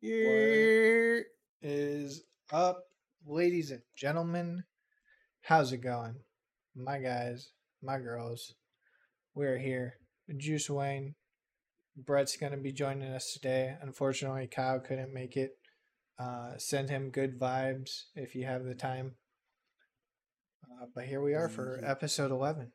[0.00, 1.24] What
[1.62, 2.22] is
[2.52, 2.84] up,
[3.26, 4.64] ladies and gentlemen?
[5.42, 6.16] How's it going?
[6.76, 7.50] My guys,
[7.82, 8.54] my girls,
[9.34, 9.94] we're here.
[10.36, 11.14] Juice Wayne,
[11.96, 13.76] Brett's going to be joining us today.
[13.80, 15.56] Unfortunately, Kyle couldn't make it.
[16.18, 19.14] Uh, send him good vibes if you have the time.
[20.64, 22.72] Uh, but here we are for episode 11.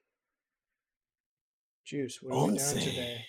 [1.86, 3.26] Juice, what are we doing today?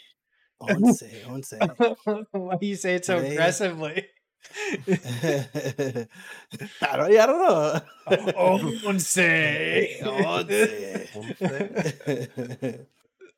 [0.69, 1.53] Once, once.
[2.33, 4.07] Why do you say it so Today- aggressively?
[4.87, 6.07] I
[6.97, 7.81] don't, yeah, I don't know.
[8.85, 9.17] Once.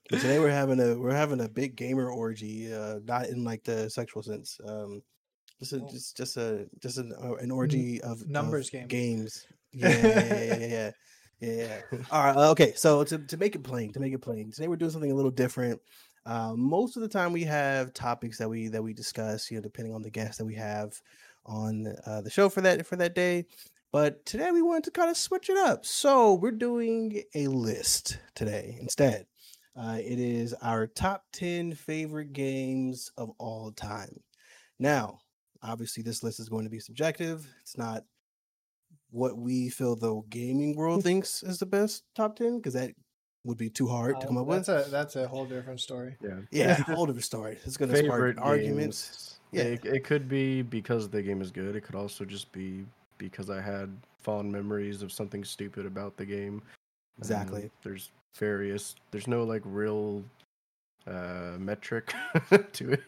[0.09, 3.91] Today we're having a we're having a big gamer orgy, uh, not in like the
[3.91, 4.59] sexual sense.
[4.67, 5.03] Um,
[5.59, 5.89] just a, Oh.
[5.91, 8.87] just just a just an, uh, an orgy of numbers of game.
[8.89, 9.47] games.
[9.73, 10.91] Yeah, yeah, yeah, yeah,
[11.41, 11.81] yeah.
[11.93, 11.99] yeah.
[12.11, 12.37] All right.
[12.51, 12.73] Okay.
[12.77, 15.15] So to to make it plain, to make it plain, today we're doing something a
[15.15, 15.81] little different.
[16.27, 19.63] Uh, most of the time we have topics that we that we discuss, you know,
[19.63, 21.01] depending on the guests that we have
[21.47, 23.47] on uh, the show for that for that day.
[23.93, 25.87] But today we wanted to kind of switch it up.
[25.87, 29.27] So we're doing a list today instead.
[29.79, 34.21] Uh, it is our top 10 favorite games of all time.
[34.79, 35.21] Now,
[35.63, 37.47] obviously, this list is going to be subjective.
[37.63, 38.05] It's not
[39.11, 42.93] what we feel the gaming world thinks is the best top 10 because that
[43.47, 44.67] would be too hard to come Oh, up with.
[44.67, 46.17] that's a that's a whole different story.
[46.23, 46.41] Yeah.
[46.51, 47.59] Yeah, a whole different story.
[47.65, 49.39] It's going to spark Favorite arguments.
[49.53, 49.63] Yeah.
[49.63, 51.77] It, it could be because the game is good.
[51.77, 52.85] It could also just be
[53.19, 56.55] because I had fond memories of something stupid about the game.
[57.17, 57.71] and Exactly.
[57.83, 58.97] there's various.
[59.13, 60.23] There's no like real
[61.07, 62.13] uh metric
[62.73, 63.01] to it.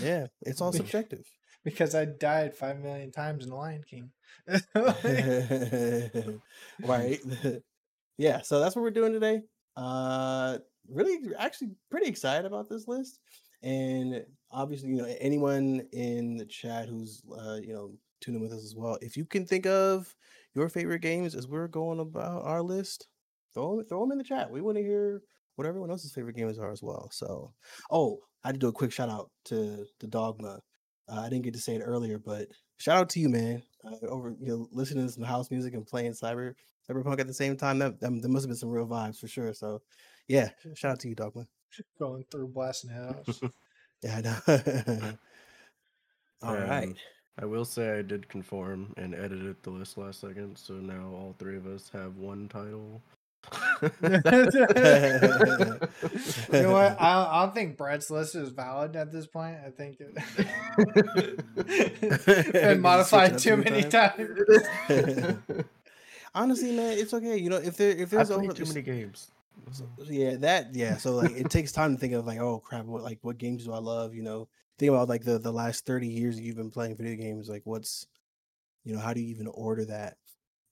[0.00, 1.24] Yeah, it's all subjective.
[1.64, 4.10] Because I died five million times in the Lion King.
[6.84, 7.20] right.
[8.16, 9.42] yeah, so that's what we're doing today.
[9.78, 13.20] Uh really actually pretty excited about this list.
[13.62, 18.64] And obviously, you know, anyone in the chat who's uh, you know, tuning with us
[18.64, 18.98] as well.
[19.00, 20.14] If you can think of
[20.54, 23.08] your favorite games as we're going about our list,
[23.54, 24.50] throw them, throw them in the chat.
[24.50, 25.22] We want to hear
[25.56, 27.10] what everyone else's favorite games are as well.
[27.12, 27.52] So,
[27.90, 30.60] oh, I had to do a quick shout out to to Dogma.
[31.08, 33.62] Uh, I didn't get to say it earlier, but shout out to you, man.
[33.84, 36.54] Uh, over you know, listening to some house music and playing cyber
[36.88, 37.78] cyberpunk at the same time.
[37.78, 39.52] That, that there must have been some real vibes for sure.
[39.52, 39.82] So,
[40.26, 41.46] yeah, shout out to you, Dogma.
[41.98, 43.40] Going through blasting house.
[44.00, 44.38] Yeah, I know.
[46.42, 46.96] All Um, right.
[47.40, 51.34] I will say I did conform and edited the list last second, so now all
[51.38, 53.02] three of us have one title.
[53.82, 53.88] you
[56.52, 57.00] know what?
[57.00, 59.56] I, I don't think Brett's list is valid at this point.
[59.64, 60.14] I think it
[62.52, 65.38] been modified too many three times.
[66.34, 67.36] Honestly, man, it's okay.
[67.36, 69.30] You know, if there if there's over too many games.
[69.72, 70.96] So, yeah, that yeah.
[70.96, 73.64] So like it takes time to think of like, oh crap, what like what games
[73.64, 74.14] do I love?
[74.14, 77.48] You know, think about like the the last thirty years you've been playing video games.
[77.48, 78.06] Like, what's
[78.84, 80.16] you know, how do you even order that?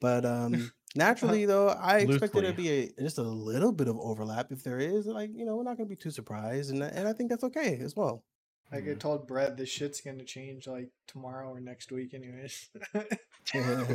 [0.01, 3.99] But um naturally though, I expect there to be a just a little bit of
[3.99, 4.53] overlap.
[4.53, 7.13] If there is, like you know, we're not gonna be too surprised, and and I
[7.13, 8.23] think that's okay as well.
[8.73, 8.99] Like I mm-hmm.
[8.99, 12.69] told Brett, this shit's gonna change like tomorrow or next week, anyways.
[13.45, 13.87] true.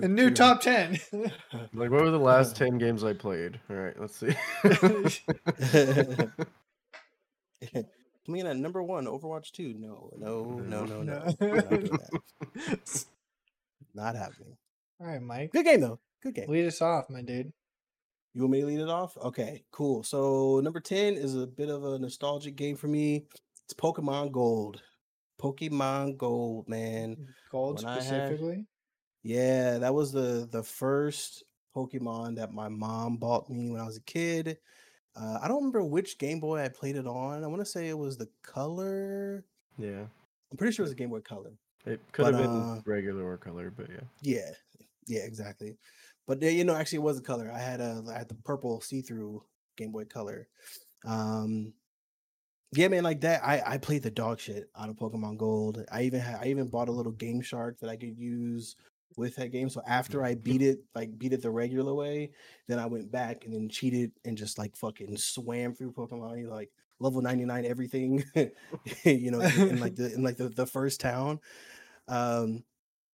[0.02, 0.34] A new true.
[0.34, 0.98] top ten.
[1.74, 3.60] Like, what were the last 10 games I played?
[3.70, 4.34] All right, let's see.
[8.24, 9.74] Coming in at number one, Overwatch 2.
[9.78, 11.34] No, no, no, no, no.
[11.40, 11.54] No.
[11.54, 13.04] Not.
[13.94, 14.56] Not happening.
[15.00, 15.52] All right, Mike.
[15.52, 15.98] Good game though.
[16.22, 16.48] Good game.
[16.48, 17.52] Lead us off, my dude.
[18.34, 19.16] You want me to lead it off?
[19.18, 20.02] Okay, cool.
[20.02, 23.26] So number 10 is a bit of a nostalgic game for me.
[23.64, 24.80] It's Pokemon Gold.
[25.40, 27.16] Pokemon Gold, man.
[27.50, 28.66] Gold When I had- specifically.
[29.24, 31.44] Yeah, that was the the first
[31.76, 34.58] Pokemon that my mom bought me when I was a kid.
[35.14, 37.44] Uh, I don't remember which Game Boy I played it on.
[37.44, 39.44] I want to say it was the Color.
[39.78, 40.06] yeah.
[40.50, 41.52] I'm pretty sure it was a Game Boy Color.
[41.86, 44.00] It could have been uh, regular or color, but yeah.
[44.22, 44.50] Yeah,
[45.06, 45.76] yeah, exactly.
[46.26, 47.50] But uh, you know, actually, it was a color.
[47.52, 49.42] I had a I had the purple see-through
[49.76, 50.48] Game Boy Color.
[51.04, 51.72] Um,
[52.74, 53.44] yeah, man, like that.
[53.44, 55.84] I I played the dog shit out of Pokemon Gold.
[55.90, 58.76] I even had I even bought a little Game Shark that I could use
[59.16, 59.68] with that game.
[59.68, 62.30] So after I beat it, like beat it the regular way,
[62.68, 66.70] then I went back and then cheated and just like fucking swam through Pokemon, like
[66.98, 68.24] level 99 everything,
[69.04, 71.40] you know, in, in like the in like the, the first town.
[72.08, 72.64] Um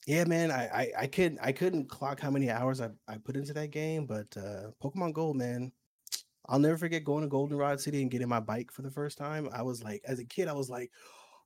[0.08, 3.36] yeah, man, I, I I couldn't I couldn't clock how many hours I, I put
[3.36, 5.72] into that game, but uh Pokemon Gold, man,
[6.48, 9.50] I'll never forget going to Goldenrod City and getting my bike for the first time.
[9.52, 10.92] I was like, as a kid, I was like,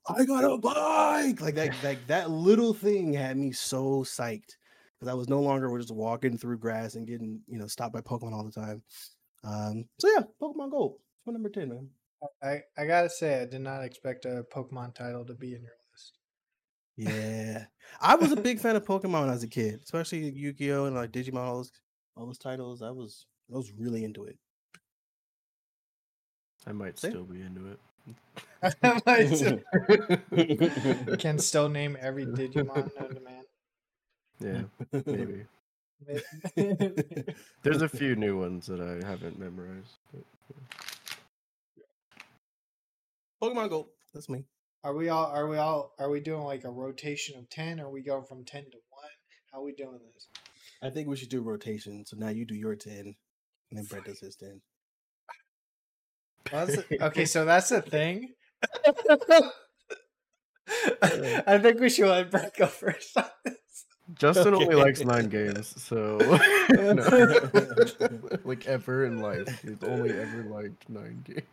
[0.07, 1.41] I got a bike!
[1.41, 4.57] Like that, like that little thing had me so psyched
[4.99, 8.01] because I was no longer just walking through grass and getting, you know, stopped by
[8.01, 8.83] Pokemon all the time.
[9.43, 10.99] Um, so yeah, Pokemon Gold.
[11.25, 11.89] My number 10, man.
[12.43, 15.71] I, I gotta say, I did not expect a Pokemon title to be in your
[17.01, 17.65] Yeah,
[17.99, 21.37] I was a big fan of Pokemon as a kid, especially Yu-Gi-Oh and like Digimon,
[21.37, 21.71] all those,
[22.15, 22.83] all those titles.
[22.83, 24.37] I was, I was really into it.
[26.67, 27.09] I might See?
[27.09, 27.79] still be into it.
[28.83, 29.29] I might
[31.19, 33.45] can still name every Digimon known to man.
[34.39, 34.61] Yeah,
[35.07, 35.45] maybe.
[37.63, 39.97] There's a few new ones that I haven't memorized.
[40.13, 40.23] But
[43.41, 43.87] Pokemon Go.
[44.13, 44.45] That's me.
[44.83, 45.25] Are we all?
[45.27, 45.93] Are we all?
[45.99, 47.79] Are we doing like a rotation of ten?
[47.79, 49.09] Or are we going from ten to one?
[49.51, 50.27] How are we doing this?
[50.81, 52.05] I think we should do rotation.
[52.05, 53.15] So now you do your ten,
[53.69, 54.61] and then Brett does his ten.
[56.51, 58.33] Well, that's the- okay, so that's the thing.
[61.47, 63.15] I think we should let Brett go first.
[63.17, 63.55] on this.
[64.15, 66.17] Justin only likes nine games, so
[68.43, 71.45] like ever in life, he's only ever liked nine games.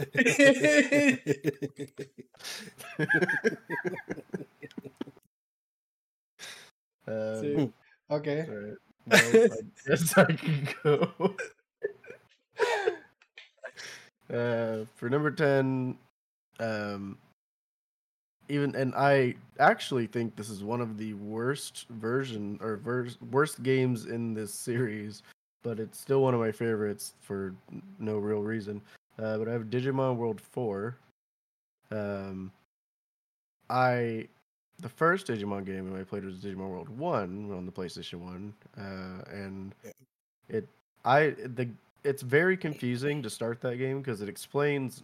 [7.06, 7.72] Um,
[8.10, 8.46] okay.
[9.06, 11.34] Well, I guess I can go.
[14.32, 15.96] uh, for number ten,
[16.60, 17.16] um,
[18.48, 23.62] even and I actually think this is one of the worst version or vers- worst
[23.62, 25.22] games in this series,
[25.62, 27.54] but it's still one of my favorites for
[27.98, 28.80] no real reason.
[29.18, 30.96] Uh, but I have Digimon World Four.
[31.90, 32.52] Um,
[33.68, 34.28] I
[34.80, 39.30] the first Digimon game I played was Digimon World One on the PlayStation One, uh,
[39.30, 39.74] and
[40.48, 40.66] it
[41.04, 41.68] I the
[42.02, 45.02] it's very confusing to start that game because it explains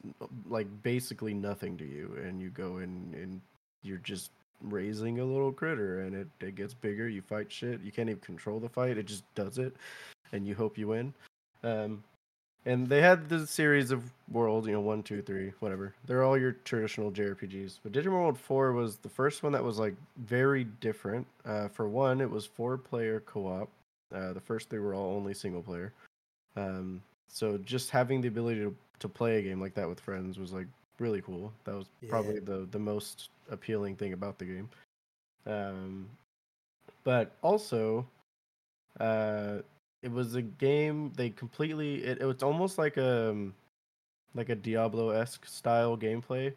[0.49, 3.41] like basically nothing to you, and you go in and
[3.83, 4.31] you're just
[4.63, 7.09] raising a little critter, and it it gets bigger.
[7.09, 7.81] You fight shit.
[7.83, 8.97] You can't even control the fight.
[8.99, 9.75] It just does it,
[10.33, 11.13] and you hope you win.
[11.63, 12.03] Um,
[12.67, 15.95] and they had the series of world, you know, one, two, three, whatever.
[16.05, 17.79] They're all your traditional JRPGs.
[17.83, 21.27] But Digimon World 4 was the first one that was like very different.
[21.45, 23.69] Uh, for one, it was four player co op.
[24.13, 25.93] Uh, the first three were all only single player.
[26.57, 30.39] Um, so just having the ability to, to play a game like that with friends
[30.39, 30.67] was like
[30.99, 31.53] really cool.
[31.65, 32.41] That was probably Yeah.
[32.45, 34.69] the, the most appealing thing about the game.
[35.47, 36.09] Um,
[37.05, 38.05] but also,
[38.99, 39.59] uh,
[40.03, 43.55] it was a game they completely it, it was almost like a um,
[44.35, 46.53] like a diablo-esque style gameplay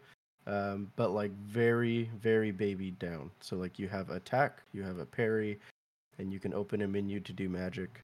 [0.46, 3.30] um, but like very very baby down.
[3.40, 5.58] So like you have attack you have a parry
[6.18, 8.00] and you can open a menu to do magic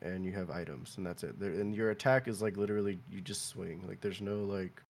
[0.00, 1.36] and you have items and that's it.
[1.36, 3.82] And your attack is like literally you just swing.
[3.88, 4.82] Like there's no like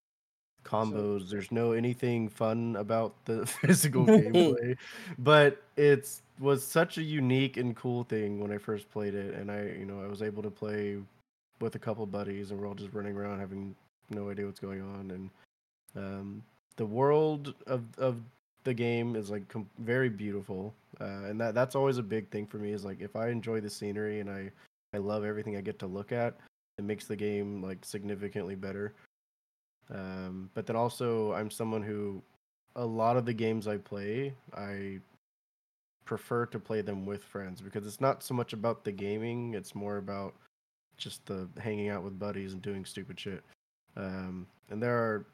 [0.65, 4.75] combos there's no anything fun about the physical gameplay
[5.17, 9.51] but it's was such a unique and cool thing when I first played it, and
[9.51, 10.97] I, you know, I was able to play
[11.59, 13.75] with a couple buddies, and we're all just running around having
[14.09, 15.29] no idea what's going on, and
[15.95, 16.43] um,
[16.77, 18.21] the world of of
[18.63, 22.47] the game is like com- very beautiful, uh, and that that's always a big thing
[22.47, 22.71] for me.
[22.71, 24.49] Is like if I enjoy the scenery and I
[24.93, 26.37] I love everything I get to look at,
[26.77, 28.93] it makes the game like significantly better.
[29.93, 32.21] Um, but then also, I'm someone who
[32.75, 34.99] a lot of the games I play, I
[36.05, 39.75] prefer to play them with friends because it's not so much about the gaming, it's
[39.75, 40.33] more about
[40.97, 43.43] just the hanging out with buddies and doing stupid shit.
[43.95, 45.25] Um, and there are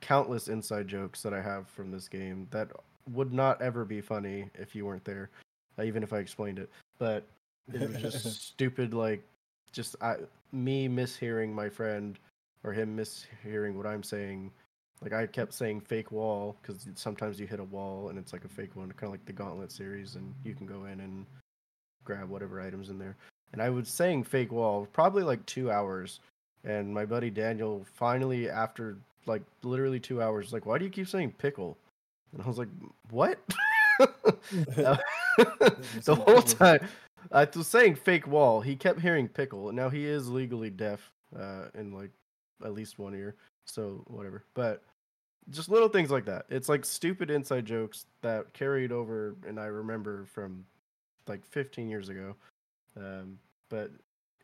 [0.00, 2.68] countless inside jokes that I have from this game that
[3.12, 5.30] would not ever be funny if you weren't there,
[5.78, 6.70] uh, even if I explained it.
[6.98, 7.24] But
[7.72, 9.22] it was just stupid, like
[9.72, 10.16] just I,
[10.52, 12.18] me mishearing my friend
[12.64, 14.50] or him mishearing what I'm saying.
[15.02, 18.44] Like I kept saying fake wall because sometimes you hit a wall and it's like
[18.44, 21.26] a fake one, kind of like the Gauntlet series, and you can go in and
[22.04, 23.16] grab whatever items in there.
[23.52, 26.20] And I was saying fake wall probably like two hours,
[26.64, 31.08] and my buddy Daniel finally after like literally two hours like, why do you keep
[31.08, 31.76] saying pickle?
[32.32, 32.68] And I was like,
[33.10, 33.38] what?
[34.76, 34.96] Uh,
[36.04, 36.80] the whole time
[37.32, 38.60] I was saying fake wall.
[38.60, 42.10] He kept hearing pickle, and now he is legally deaf uh, in like
[42.64, 43.36] at least one ear.
[43.66, 44.44] So whatever.
[44.54, 44.82] But
[45.50, 46.46] just little things like that.
[46.48, 50.64] It's like stupid inside jokes that carried over, and I remember from
[51.26, 52.34] like 15 years ago.
[52.96, 53.90] Um, but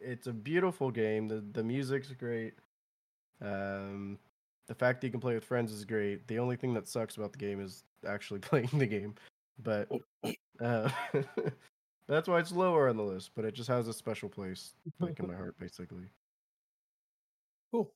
[0.01, 1.29] it's a beautiful game.
[1.29, 2.55] The the music's great.
[3.43, 4.19] Um,
[4.67, 6.27] the fact that you can play with friends is great.
[6.29, 9.15] The only thing that sucks about the game is actually playing the game.
[9.63, 9.89] But
[10.61, 10.91] uh,
[12.09, 13.31] that's why it's lower on the list.
[13.35, 16.11] But it just has a special place, like in my heart, basically.
[17.73, 17.91] Cool.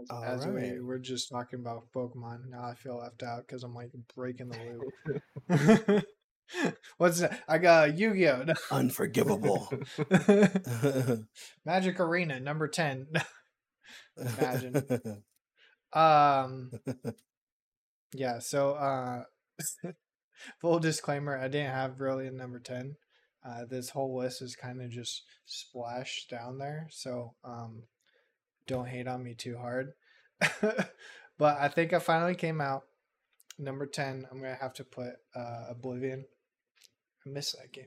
[0.00, 0.82] As, as we right.
[0.82, 4.80] we're just talking about Pokemon, now I feel left out because I'm like breaking the
[5.48, 6.04] loop.
[6.98, 7.42] What's that?
[7.48, 8.44] I got Yu-Gi-Oh.
[8.70, 9.72] Unforgivable.
[11.64, 13.06] Magic Arena number ten.
[14.16, 15.22] Imagine.
[15.92, 16.70] Um,
[18.14, 18.40] yeah.
[18.40, 19.22] So, uh,
[20.60, 22.96] full disclaimer: I didn't have really a number ten.
[23.44, 27.84] Uh, this whole list is kind of just splashed down there, so um,
[28.70, 29.92] don't hate on me too hard.
[30.60, 32.84] but I think I finally came out.
[33.58, 36.24] Number ten, I'm gonna have to put uh, Oblivion.
[37.26, 37.84] I miss that game.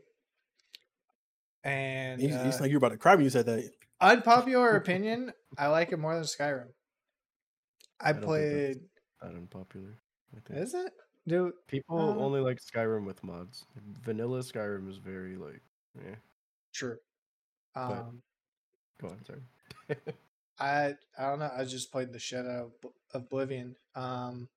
[1.64, 3.72] And You, you uh, sound like you were about to cry when you said that.
[4.02, 6.68] unpopular opinion, I like it more than Skyrim.
[8.02, 8.76] I, I played.
[8.76, 8.78] that's-
[9.24, 9.98] Not unpopular.
[10.36, 10.60] I think.
[10.60, 10.92] Is it,
[11.28, 13.66] Do People uh, only like Skyrim with mods.
[14.04, 15.62] Vanilla Skyrim is very like,
[15.96, 16.16] yeah.
[16.74, 16.98] True.
[17.76, 18.22] Um,
[19.02, 19.42] Go on, sorry.
[20.60, 21.52] I I don't know.
[21.56, 23.76] I just played the shit out of Oblivion.
[23.96, 24.50] Um,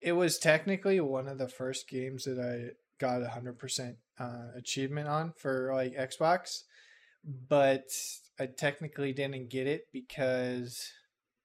[0.00, 4.48] it was technically one of the first games that I got a hundred percent uh,
[4.56, 6.62] achievement on for like Xbox,
[7.24, 7.88] but
[8.38, 10.92] I technically didn't get it because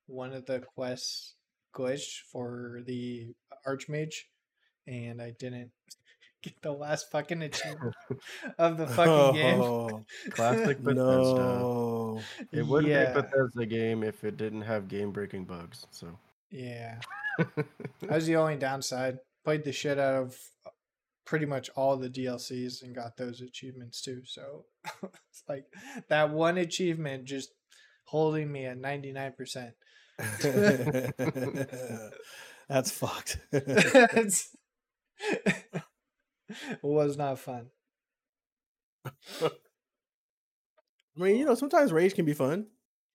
[0.08, 1.36] one of the quests
[1.74, 3.34] glitched for the
[3.66, 4.26] Archmage,
[4.88, 5.72] and I didn't
[6.42, 7.96] get the last fucking achievement
[8.58, 9.62] of the fucking game.
[9.62, 11.04] Oh, Classic Bethesda.
[11.04, 12.22] no.
[12.52, 15.86] It wouldn't yeah, be a Bethesda game if it didn't have game-breaking bugs.
[15.92, 16.08] So.
[16.50, 17.00] yeah.
[18.02, 19.20] That was the only downside.
[19.46, 20.38] Played the shit out of
[21.26, 24.22] pretty much all the DLCs and got those achievements too.
[24.26, 25.66] So it's like
[26.10, 27.52] that one achievement just
[28.06, 29.72] holding me at 99%.
[32.68, 33.40] That's fucked.
[36.82, 37.68] Was not fun.
[39.42, 39.50] I
[41.16, 42.68] mean, you know, sometimes rage can be fun.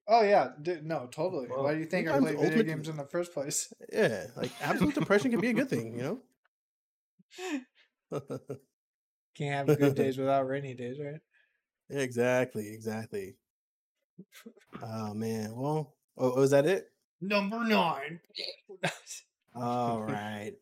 [0.08, 1.48] Oh yeah, dude, no, totally.
[1.48, 3.72] Well, Why do you think I play video ultimate- games in the first place?
[3.92, 6.20] Yeah, like absolute depression can be a good thing, you know.
[9.34, 11.20] Can't have good days without rainy days, right?
[11.90, 13.36] exactly, exactly.
[14.82, 16.86] Oh man, well, oh, oh was that it?
[17.20, 18.20] Number nine.
[19.54, 20.52] All right.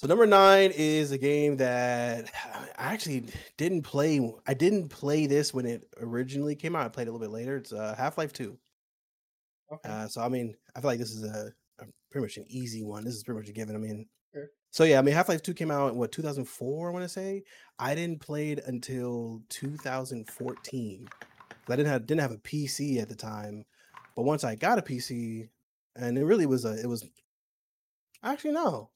[0.00, 2.30] So number nine is a game that
[2.78, 3.24] I actually
[3.58, 4.18] didn't play.
[4.46, 6.86] I didn't play this when it originally came out.
[6.86, 7.58] I played it a little bit later.
[7.58, 8.56] It's uh, Half Life Two.
[9.70, 9.86] okay.
[9.86, 12.82] Uh, so I mean, I feel like this is a, a pretty much an easy
[12.82, 13.04] one.
[13.04, 13.76] This is pretty much a given.
[13.76, 14.48] I mean, Sure.
[14.70, 16.88] so yeah, I mean, Half Life Two came out in what 2004.
[16.88, 17.42] I want to say
[17.78, 21.08] I didn't play it until 2014.
[21.68, 23.66] I didn't have didn't have a PC at the time,
[24.16, 25.50] but once I got a PC,
[25.94, 27.06] and it really was a it was
[28.22, 28.88] actually no,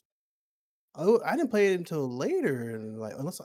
[0.97, 2.77] oh I didn't play it until later.
[2.77, 3.45] and, Like unless I,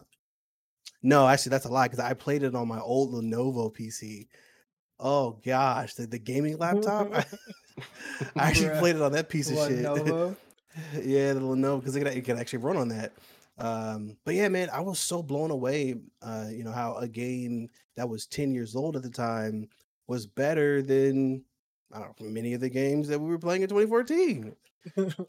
[1.01, 4.27] no, actually that's a lie because I played it on my old Lenovo PC.
[4.99, 7.13] Oh gosh, the, the gaming laptop.
[7.13, 7.25] I,
[8.35, 9.85] I actually played it on that piece of shit.
[10.93, 13.13] Yeah, the Lenovo because it, can- it can actually run on that.
[13.57, 15.95] Um, but yeah, man, I was so blown away.
[16.21, 19.67] Uh, you know how a game that was ten years old at the time
[20.07, 21.43] was better than
[21.91, 24.55] I don't know many of the games that we were playing in 2014.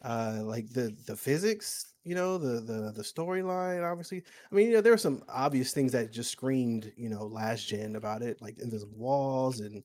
[0.05, 3.89] uh, like the the physics, you know, the the the storyline.
[3.91, 7.27] Obviously, I mean, you know, there were some obvious things that just screamed, you know,
[7.27, 9.83] last gen about it, like invisible walls and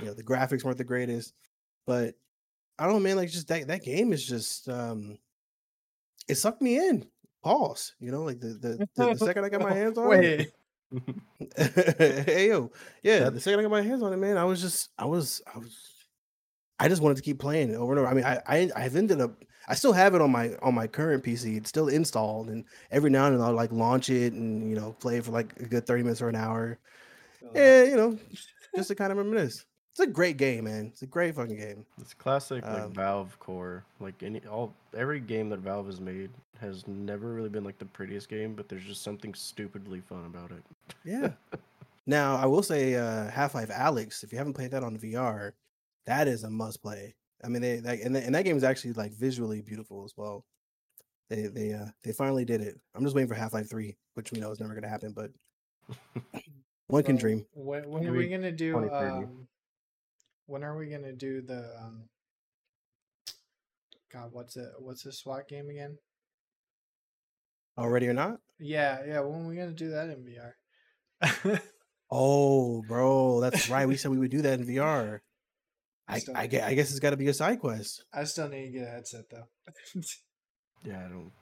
[0.00, 1.34] you know the graphics weren't the greatest,
[1.86, 2.14] but
[2.78, 3.16] I don't know, man.
[3.16, 5.18] Like just that that game is just um,
[6.28, 7.06] it sucked me in.
[7.42, 7.94] Pause.
[8.00, 10.52] You know, like the the, the, the second I got my hands on it.
[11.56, 12.72] Hey yo,
[13.02, 13.28] yeah.
[13.28, 15.58] The second I got my hands on it, man, I was just, I was, I
[15.58, 15.76] was,
[16.78, 18.08] I just wanted to keep playing over and over.
[18.08, 20.86] I mean, I, I, I've ended up, I still have it on my on my
[20.86, 21.58] current PC.
[21.58, 24.96] It's still installed, and every now and then I'll like launch it and you know
[24.98, 26.78] play it for like a good thirty minutes or an hour.
[27.54, 28.18] Yeah, you know,
[28.76, 29.66] just to kind of reminisce.
[29.92, 30.86] It's a great game, man.
[30.86, 31.84] It's a great fucking game.
[32.00, 33.84] It's classic like Um, Valve core.
[34.00, 37.84] Like any all every game that Valve has made has never really been like the
[37.84, 40.62] prettiest game, but there's just something stupidly fun about it.
[41.04, 41.32] Yeah.
[42.06, 44.22] now I will say, uh, Half Life Alyx.
[44.22, 45.52] If you haven't played that on VR,
[46.06, 47.14] that is a must play.
[47.44, 50.12] I mean, they that and, that- and that game is actually like visually beautiful as
[50.16, 50.44] well.
[51.30, 52.80] They they uh they finally did it.
[52.94, 55.30] I'm just waiting for Half Life Three, which we know is never gonna happen, but
[56.88, 57.46] one can dream.
[57.54, 58.72] When, when are we gonna do?
[59.24, 59.48] Um,
[60.46, 61.76] when are we gonna do the?
[61.78, 62.08] Um,
[64.12, 64.68] God, what's it?
[64.78, 65.98] What's the SWAT game again?
[67.76, 68.40] Already or not?
[68.58, 69.20] Yeah, yeah.
[69.20, 71.60] When are we gonna do that in VR?
[72.10, 73.86] Oh, bro, that's right.
[73.86, 75.20] We said we would do that in VR.
[76.08, 78.04] I Still I, need I guess it's got to be a side quest.
[78.12, 79.44] I still need to get a headset though.
[80.84, 81.32] Yeah, I don't.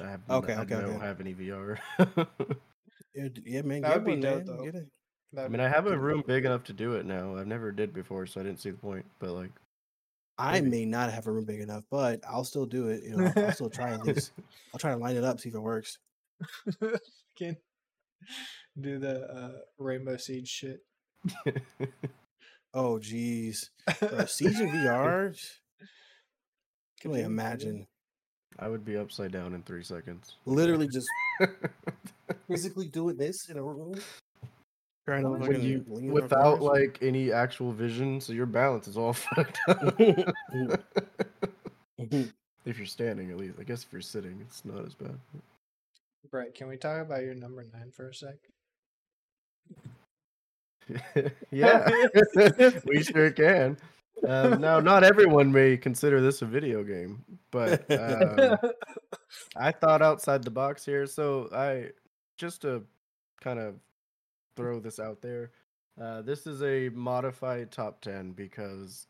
[0.00, 1.04] I have Okay, I okay, I don't okay.
[1.06, 1.78] have any VR.
[3.14, 3.82] Yeah, yeah man.
[3.82, 4.64] That get would be one, dope, man, though.
[4.64, 4.86] get it.
[5.32, 7.36] I That'd mean, I have a room big enough to do it now.
[7.36, 9.04] I've never did before, so I didn't see the point.
[9.18, 9.50] But like,
[10.38, 10.70] I Maybe.
[10.70, 13.02] may not have a room big enough, but I'll still do it.
[13.04, 14.32] You know, I'll still try at least.
[14.72, 15.98] I'll try to line it up, see if it works.
[17.36, 17.56] Can
[18.80, 20.80] do the uh, Rainbow Siege shit.
[22.74, 23.70] Oh, geez.
[24.00, 25.34] Bro, Siege in VR?
[27.00, 27.26] Can only Continue, continue.
[27.26, 27.86] imagine.
[28.58, 30.34] I would be upside down in three seconds.
[30.44, 31.08] Literally just
[32.48, 33.94] physically doing this in a room.
[35.06, 39.58] Trying to When you, without like any actual vision, so your balance is all fucked
[39.68, 39.94] up.
[41.98, 43.54] if you're standing, at least.
[43.58, 45.18] I guess if you're sitting, it's not as bad.
[46.30, 48.34] Brett, can we talk about your number nine for a sec?
[51.50, 52.06] yeah,
[52.86, 53.76] we sure can.
[54.26, 58.56] Um, now, not everyone may consider this a video game, but um,
[59.56, 61.06] I thought outside the box here.
[61.06, 61.90] So I
[62.36, 62.82] just to
[63.40, 63.76] kind of
[64.56, 65.52] throw this out there.
[66.00, 69.06] Uh, this is a modified top ten because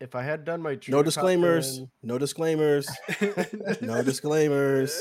[0.00, 1.78] if I had done my true no disclaimers.
[1.78, 2.88] 10 No disclaimers.
[3.80, 5.00] No disclaimers.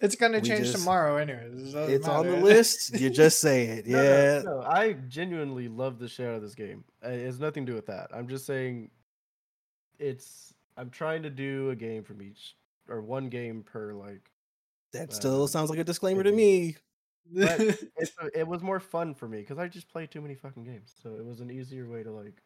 [0.00, 1.70] It's gonna We change just- tomorrow, anyways.
[1.70, 2.98] it doesn't It's on the list.
[2.98, 3.86] You just say it.
[3.86, 4.42] No, no, Yeah.
[4.44, 6.84] no, I genuinely love the shit out of this game.
[7.02, 8.08] It has nothing to do with that.
[8.12, 8.90] I'm just saying,
[9.98, 10.54] it's.
[10.76, 12.56] I'm trying to do a game from each,
[12.88, 14.30] or one game per like.
[14.92, 16.76] That still Uh, sounds like a disclaimer to me.
[17.32, 17.60] But
[17.96, 20.94] it's, it was more fun for me because I just play too many fucking games,
[21.02, 22.42] so it was an easier way to like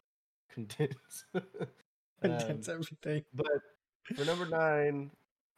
[0.51, 1.25] condense.
[2.38, 3.25] Condense Um, everything.
[3.35, 3.47] but
[4.16, 5.11] for number nine,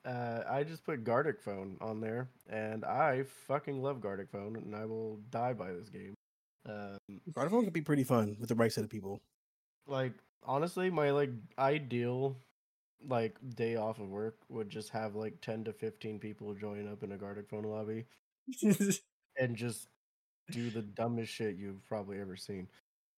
[0.04, 4.74] uh, I just put Gartic Phone on there, and I fucking love Gartic Phone, and
[4.74, 6.14] I will die by this game.
[6.68, 6.98] Um,
[7.34, 9.20] Phone could be pretty fun with the right set of people.
[9.86, 10.12] like
[10.44, 12.36] honestly, my like ideal
[13.08, 17.02] like day off of work would just have like ten to fifteen people join up
[17.02, 18.06] in a Gartic Phone lobby
[19.38, 19.88] and just
[20.50, 22.68] do the dumbest shit you've probably ever seen.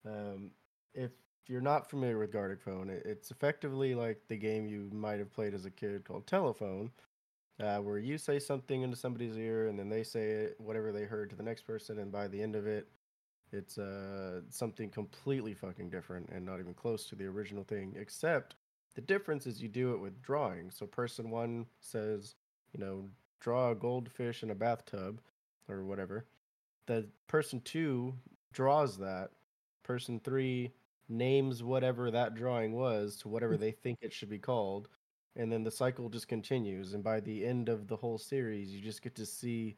[0.07, 0.51] Um,
[0.95, 1.11] if
[1.49, 5.33] you're not familiar with Gartic Phone, it, it's effectively like the game you might have
[5.33, 6.91] played as a kid called Telephone,
[7.61, 11.05] uh, where you say something into somebody's ear and then they say it, whatever they
[11.05, 12.89] heard to the next person, and by the end of it,
[13.51, 18.57] it's uh, something completely fucking different and not even close to the original thing, except
[18.95, 20.71] the difference is you do it with drawing.
[20.71, 22.35] So person one says,
[22.73, 23.09] you know,
[23.41, 25.21] draw a goldfish in a bathtub
[25.69, 26.27] or whatever.
[26.87, 28.15] The person two
[28.53, 29.31] draws that.
[29.83, 30.73] Person three
[31.09, 34.89] names whatever that drawing was to whatever they think it should be called.
[35.37, 36.95] And then the cycle just continues.
[36.95, 39.77] And by the end of the whole series, you just get to see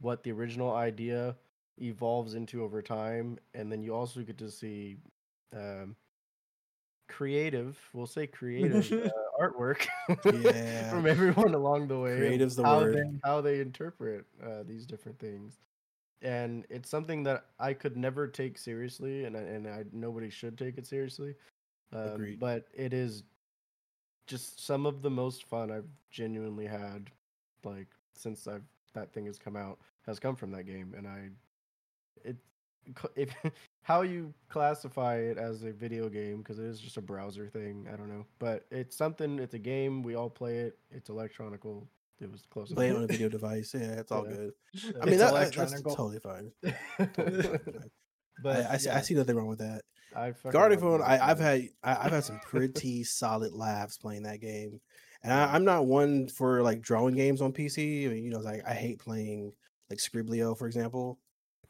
[0.00, 1.36] what the original idea
[1.80, 3.38] evolves into over time.
[3.54, 4.96] And then you also get to see
[5.54, 5.94] um,
[7.08, 9.10] creative, we'll say creative uh,
[9.40, 9.86] artwork
[10.24, 10.90] Yeah.
[10.90, 12.16] from everyone along the way.
[12.16, 12.94] Creative's the how word.
[12.96, 15.60] They, how they interpret uh, these different things.
[16.24, 20.56] And it's something that I could never take seriously, and I, and I, nobody should
[20.56, 21.34] take it seriously.
[21.92, 23.22] Um, but it is
[24.26, 27.10] just some of the most fun I've genuinely had,
[27.62, 31.28] like since I've that thing has come out, has come from that game, and I,
[32.24, 32.36] it,
[33.16, 33.34] if
[33.82, 37.86] how you classify it as a video game because it is just a browser thing,
[37.92, 39.38] I don't know, but it's something.
[39.38, 40.02] It's a game.
[40.02, 40.78] We all play it.
[40.90, 41.86] It's electronical.
[42.20, 42.72] It was close.
[42.72, 43.74] Play it on a video device.
[43.74, 44.34] Yeah, it's all Yeah.
[44.36, 44.52] good.
[44.84, 44.96] enough.
[45.02, 45.94] I mean, that, that- that's electronical.
[45.96, 46.52] totally fine.
[48.42, 49.82] but I, I, see, I see nothing wrong with that.
[50.16, 51.02] I Guardian Phone.
[51.02, 54.80] I, have had I, I've had some pretty solid laughs playing that game,
[55.22, 58.06] and I, I'm not one for like drawing games on PC.
[58.06, 59.52] I mean, you know, like I hate playing
[59.90, 61.18] like Skribbl.io, for example.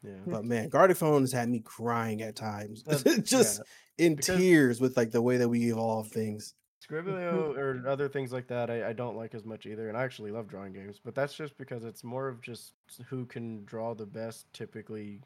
[0.02, 0.12] Yeah.
[0.26, 2.83] But man, Gartic Phone has had me crying at times,
[3.22, 3.62] just
[3.96, 6.52] in because- tears with like the way that we evolve things.
[6.82, 9.88] Skribbl.io or other things like that, I, I don't like as much either.
[9.88, 12.74] And I actually love drawing games, but that's just because it's more of just
[13.06, 15.20] who can draw the best typically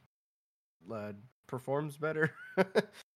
[0.93, 1.13] uh,
[1.47, 2.33] performs better.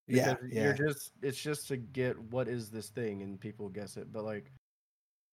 [0.07, 0.63] Yeah, yeah.
[0.63, 4.11] You're just it's just to get what is this thing and people guess it.
[4.11, 4.51] But like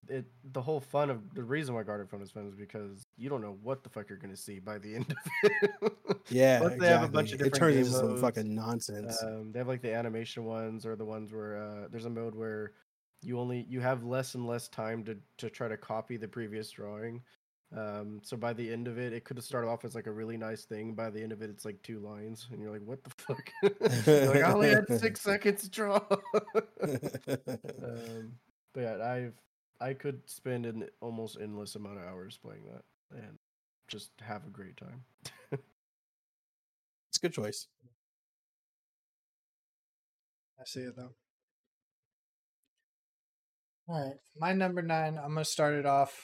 [0.09, 3.29] it the whole fun of the reason why Gartic Phone is fun is because you
[3.29, 5.93] don't know what the fuck you're gonna see by the end of it.
[6.29, 6.79] Yeah, Plus exactly.
[6.79, 9.23] they have a bunch of it turns into some fucking nonsense.
[9.23, 12.35] Um, they have like the animation ones or the ones where uh, there's a mode
[12.35, 12.73] where
[13.23, 16.71] you only you have less and less time to to try to copy the previous
[16.71, 17.23] drawing.
[17.77, 20.13] Um, so by the end of it, it could have started off as like a
[20.13, 20.95] really nice thing.
[20.95, 23.51] By the end of it, it's like two lines, and you're like, "What the fuck?"
[24.07, 26.01] Like I only had six seconds to draw.
[26.83, 28.33] um,
[28.75, 29.35] but yeah, I've
[29.81, 32.83] I could spend an almost endless amount of hours playing that
[33.17, 33.39] and
[33.89, 35.03] just have a great time.
[35.53, 35.63] it's
[37.17, 37.69] a good choice.
[40.61, 41.13] I see it though.
[43.91, 45.19] All right, my number nine.
[45.19, 46.15] I'm gonna start it off.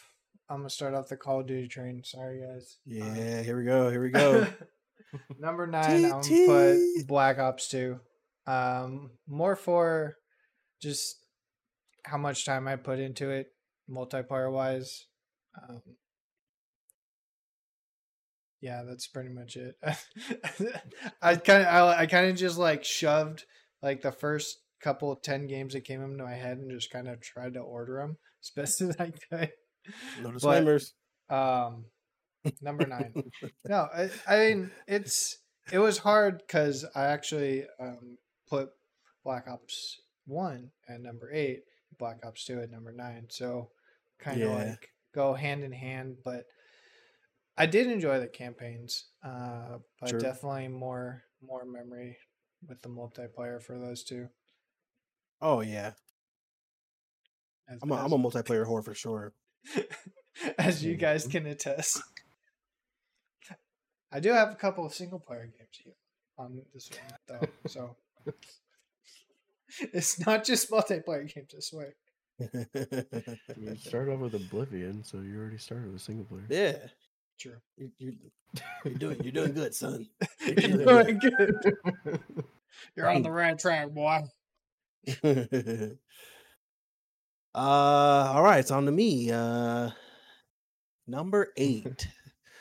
[0.49, 2.03] I'm gonna start off the Call of Duty train.
[2.05, 2.79] Sorry, guys.
[2.89, 3.91] Uh, Yeah, here we go.
[3.91, 4.47] Here we go.
[5.41, 6.05] number nine.
[6.05, 7.99] I'm gonna put Black Ops Two.
[8.47, 10.17] Um, more for
[10.81, 11.17] just
[12.05, 13.49] how much time I put into it,
[13.91, 15.07] multiplayer wise.
[15.61, 15.83] Um,
[18.61, 19.75] yeah, that's pretty much it.
[21.21, 23.45] I kind of, I, I kind of just like shoved
[23.83, 27.09] like the first couple of 10 games that came into my head and just kind
[27.09, 29.53] of tried to order them as best as I could.
[30.21, 30.95] No disclaimers.
[31.31, 31.87] Um,
[32.61, 33.15] number nine.
[33.69, 35.39] no, I, I mean it's
[35.73, 38.71] it was hard because I actually um, put
[39.25, 41.65] Black Ops One at number eight,
[41.99, 43.27] Black Ops Two at number nine.
[43.29, 43.71] So
[44.19, 44.57] kind of Yeah.
[44.57, 46.19] like go hand in hand.
[46.25, 46.45] But
[47.57, 49.07] I did enjoy the campaigns.
[49.25, 50.21] Uh, but Sure.
[50.21, 52.17] definitely more more memory
[52.69, 54.29] with the multiplayer for those two.
[55.41, 55.93] Oh yeah,
[57.69, 59.33] As, I'm a, I'm a multiplayer whore for sure.
[60.59, 61.33] as you guys mm-hmm.
[61.33, 62.03] can attest.
[64.13, 65.95] I do have a couple of single player games here
[66.39, 67.97] on this one though, so
[69.93, 71.95] it's not just multiplayer games this way.
[72.39, 76.47] You started off with Oblivion, so you already started with single player.
[76.49, 76.89] yeah,
[77.39, 77.57] True.
[77.77, 78.13] you, you,
[78.85, 80.07] you're doing you're doing good, son.
[80.47, 82.21] You're doing doing good.
[82.95, 84.23] You're on the right track, boy.
[85.25, 85.91] uh,
[87.55, 89.31] all right, it's on to me.
[89.31, 89.91] Uh,
[91.07, 92.09] number eight.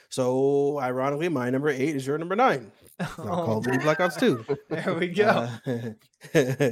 [0.09, 2.71] so, ironically, my number eight is your number nine.
[3.01, 4.45] Call of Duty Black Ops Two.
[4.69, 5.49] There we go.
[6.33, 6.71] Uh,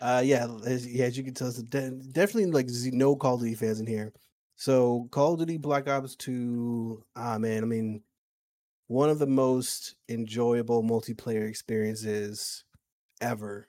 [0.00, 3.40] uh, yeah, as, yeah, as you can tell, it's de- definitely like no Call of
[3.40, 4.12] Duty fans in here.
[4.56, 7.02] So, Call of Duty Black Ops Two.
[7.16, 8.02] Ah, man, I mean,
[8.88, 12.64] one of the most enjoyable multiplayer experiences
[13.22, 13.66] ever.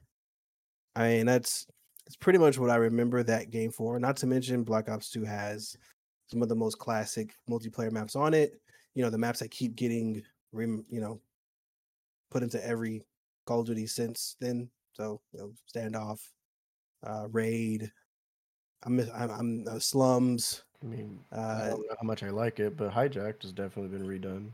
[0.95, 1.67] I mean, that's
[2.05, 3.99] it's pretty much what I remember that game for.
[3.99, 5.75] Not to mention, Black Ops Two has
[6.27, 8.59] some of the most classic multiplayer maps on it.
[8.93, 11.19] You know, the maps that keep getting, rem- you know,
[12.31, 13.01] put into every
[13.45, 14.69] Call of Duty since then.
[14.93, 16.19] So you know, standoff,
[17.05, 17.91] uh, raid.
[18.83, 20.63] I'm I'm, I'm uh, slums.
[20.83, 23.97] I mean, I Uh, don't know how much I like it, but Hijacked has definitely
[23.97, 24.51] been redone.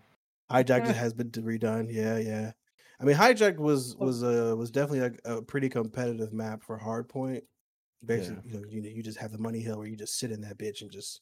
[0.51, 1.87] hijacked has been redone.
[1.91, 2.51] Yeah, yeah.
[2.99, 7.41] I mean, hijacked was was uh was definitely like a pretty competitive map for hardpoint.
[8.05, 10.41] Basically, you know, you you just have the money hill where you just sit in
[10.41, 11.21] that bitch and just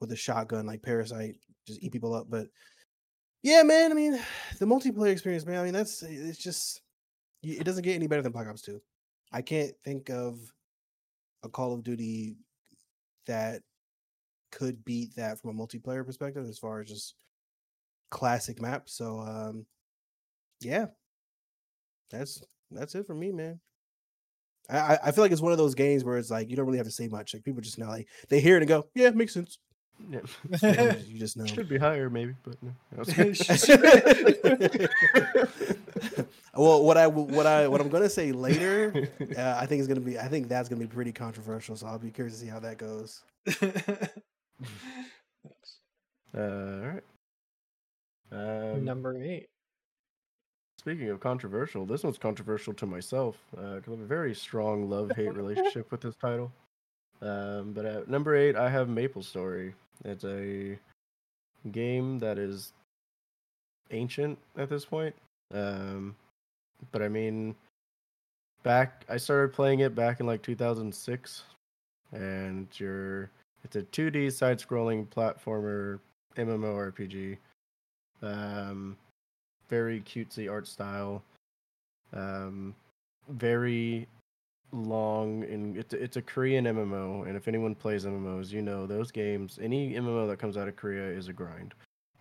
[0.00, 1.36] with a shotgun like Parasite,
[1.66, 2.26] just eat people up.
[2.28, 2.48] But
[3.42, 4.18] yeah, man, I mean,
[4.58, 5.60] the multiplayer experience, man.
[5.60, 6.80] I mean, that's it's just
[7.42, 8.80] it doesn't get any better than Black Ops Two.
[9.32, 10.38] I can't think of
[11.42, 12.36] a Call of Duty
[13.26, 13.62] that
[14.52, 17.14] could beat that from a multiplayer perspective as far as just
[18.10, 18.88] classic map.
[18.88, 19.66] So um
[20.64, 20.86] yeah.
[22.10, 23.60] That's that's it for me, man.
[24.70, 26.66] I I- I feel like it's one of those games where it's like you don't
[26.66, 27.34] really have to say much.
[27.34, 29.58] Like people just know like they hear it and go, Yeah, makes sense.
[30.10, 30.20] Yeah,
[30.50, 31.46] You just- you just know.
[31.46, 32.72] should be higher maybe, but no.
[36.56, 39.86] well, what I w- what I what I'm gonna say later, uh, I think is
[39.88, 41.76] gonna be I think that's gonna be pretty controversial.
[41.76, 43.22] So I'll be curious to see how that goes.
[46.34, 47.02] uh, all right.
[48.32, 49.48] Um, Number eight.
[50.82, 55.32] Speaking of controversial, this one's controversial to myself because I have a very strong love-hate
[55.34, 56.50] relationship with this title.
[57.20, 59.74] Um, but at number eight, I have Maple Story.
[60.04, 60.76] It's a
[61.70, 62.72] game that is
[63.92, 65.14] ancient at this point.
[65.54, 66.16] Um,
[66.90, 67.54] but I mean,
[68.64, 71.44] back I started playing it back in like 2006,
[72.10, 73.30] and you're
[73.62, 76.00] it's a 2D side-scrolling platformer
[76.36, 77.38] MMORPG.
[78.20, 78.96] Um,
[79.68, 81.22] very cutesy art style.
[82.12, 82.74] Um,
[83.28, 84.06] very
[84.72, 87.26] long and it's a, it's a Korean MMO.
[87.26, 89.58] And if anyone plays MMOs, you know those games.
[89.62, 91.74] Any MMO that comes out of Korea is a grind.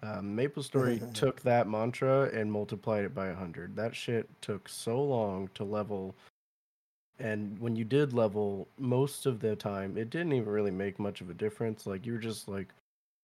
[0.04, 3.76] Um, Maple Story took that mantra and multiplied it by a hundred.
[3.76, 6.16] That shit took so long to level.
[7.20, 11.22] And when you did level, most of the time, it didn't even really make much
[11.22, 11.86] of a difference.
[11.86, 12.68] Like you were just like,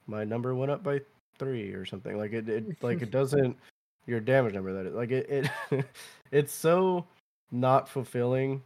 [0.06, 1.02] my number went up by
[1.40, 2.16] three or something.
[2.18, 3.58] Like it, it like it doesn't
[4.08, 5.86] your damage number that is like it, it
[6.32, 7.06] it's so
[7.52, 8.64] not fulfilling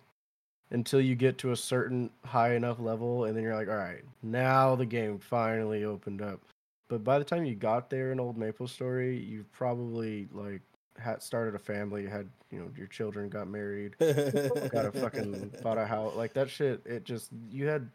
[0.69, 4.03] until you get to a certain high enough level and then you're like all right
[4.23, 6.39] now the game finally opened up.
[6.87, 10.61] But by the time you got there in old maple story you've probably like
[10.97, 15.77] had started a family had you know your children got married got a fucking bought
[15.77, 17.89] a house like that shit it just you had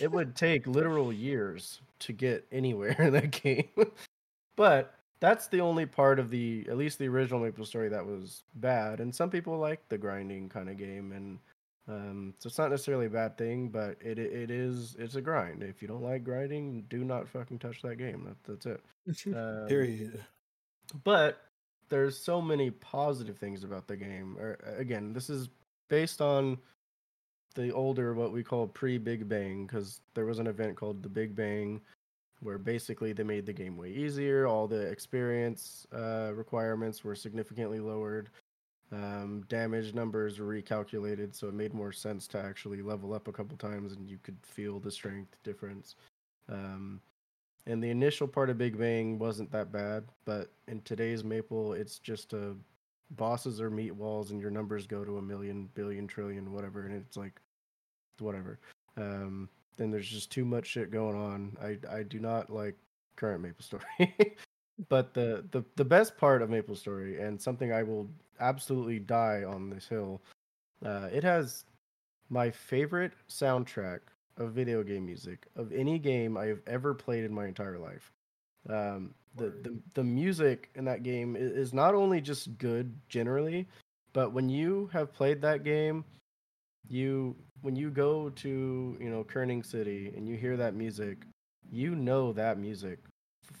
[0.00, 3.68] it would take literal years to get anywhere in that game.
[4.56, 8.42] But that's the only part of the at least the original maple story that was
[8.56, 11.38] bad and some people like the grinding kind of game and
[11.88, 15.62] um, so it's not necessarily a bad thing but it it is it's a grind
[15.62, 19.66] if you don't like grinding do not fucking touch that game that, that's it um,
[19.68, 20.22] Period.
[21.04, 21.42] but
[21.90, 24.36] there's so many positive things about the game.
[24.38, 25.50] Or, again, this is
[25.88, 26.56] based on
[27.56, 31.08] the older what we call pre Big Bang because there was an event called the
[31.08, 31.80] Big Bang
[32.40, 34.46] where basically they made the game way easier.
[34.46, 38.30] All the experience uh, requirements were significantly lowered.
[38.92, 43.32] Um, damage numbers were recalculated, so it made more sense to actually level up a
[43.32, 45.94] couple times, and you could feel the strength difference.
[46.48, 47.00] Um,
[47.66, 51.98] and the initial part of Big Bang wasn't that bad, but in today's Maple, it's
[51.98, 52.56] just a
[53.12, 56.94] bosses are meat walls, and your numbers go to a million, billion, trillion, whatever, and
[56.94, 57.40] it's like
[58.18, 58.58] whatever.
[58.96, 59.48] Um,
[59.80, 61.56] then there's just too much shit going on.
[61.60, 62.76] I I do not like
[63.16, 63.84] current Maple Story.
[64.88, 68.08] but the, the the best part of Maple Story and something I will
[68.40, 70.20] absolutely die on this hill,
[70.84, 71.64] uh, it has
[72.28, 74.00] my favorite soundtrack
[74.36, 78.12] of video game music of any game I have ever played in my entire life.
[78.68, 83.66] Um, the, the the music in that game is, is not only just good generally,
[84.12, 86.04] but when you have played that game,
[86.86, 91.24] you when you go to you know Kerning City and you hear that music,
[91.70, 92.98] you know that music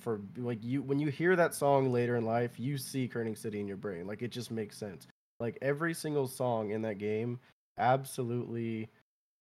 [0.00, 3.60] for like you when you hear that song later in life, you see Kerning City
[3.60, 4.06] in your brain.
[4.06, 5.06] Like it just makes sense.
[5.38, 7.38] Like every single song in that game
[7.78, 8.88] absolutely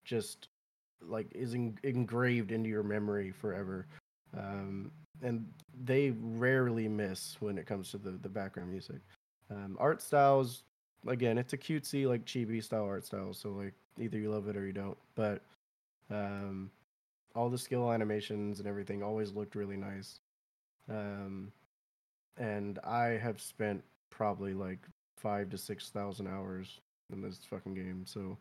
[0.06, 0.48] just
[1.02, 3.88] like is en- engraved into your memory forever.
[4.38, 4.92] Um,
[5.22, 5.46] and
[5.84, 9.02] they rarely miss when it comes to the, the background music.
[9.52, 10.64] Um, art styles,
[11.08, 14.58] again, it's a cutesy like chibi style art style, so like either you love it
[14.58, 14.98] or you don't.
[15.16, 15.42] But
[16.10, 16.72] um,
[17.36, 20.20] all the skill animations and everything always looked really nice.
[20.90, 21.52] Um,
[22.38, 24.80] and I have spent probably like
[25.18, 26.80] five to six thousand hours
[27.12, 28.38] in this fucking game, so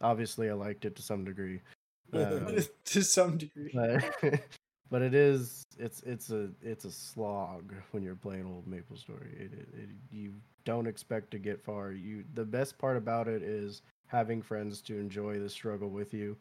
[0.00, 1.60] obviously I liked it to some degree.
[2.14, 3.70] Um, to some degree.
[3.72, 4.04] but
[4.90, 9.30] but it is it's it's a it's a slog when you're playing old Maple Story.
[9.34, 10.34] It, it, it, you
[10.66, 11.92] don't expect to get far.
[11.92, 13.80] You the best part about it is
[14.12, 16.36] having friends to enjoy the struggle with you,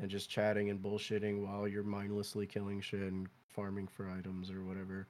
[0.00, 4.64] and just chatting and bullshitting while you're mindlessly killing shit and farming for items or
[4.64, 5.06] whatever.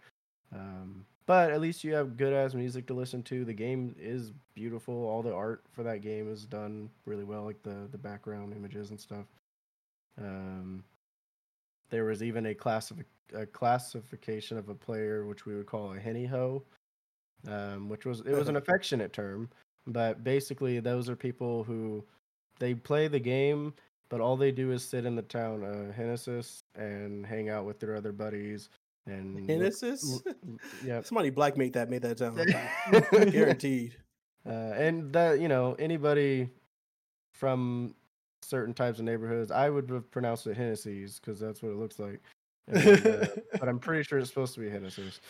[0.55, 3.47] Um, but at least you have good ass music to listen to.
[3.47, 4.95] The game is beautiful.
[4.95, 8.91] All the art for that game is done really well, like the the background images
[8.91, 9.25] and stuff.
[10.21, 10.85] Um,
[11.91, 15.99] there was even a, classific- a classification of a player which we would call a
[15.99, 16.63] henny ho,
[17.49, 19.49] um, which was it was an affectionate term,
[19.87, 22.05] but basically those are people who
[22.59, 23.75] they play the game,
[24.09, 27.81] but all they do is sit in the town of Henesys and hang out with
[27.81, 28.69] their other buddies
[29.07, 30.23] and Genesis?
[30.85, 32.39] yeah, Somebody black made that made that town.
[33.31, 33.97] Guaranteed.
[34.47, 36.49] Uh, and that you know anybody
[37.33, 37.95] from
[38.43, 41.99] certain types of neighborhoods, I would have pronounced it Hennessy's because that's what it looks
[41.99, 42.21] like.
[42.67, 43.27] Then, uh,
[43.59, 45.21] but I'm pretty sure it's supposed to be Hennessy's.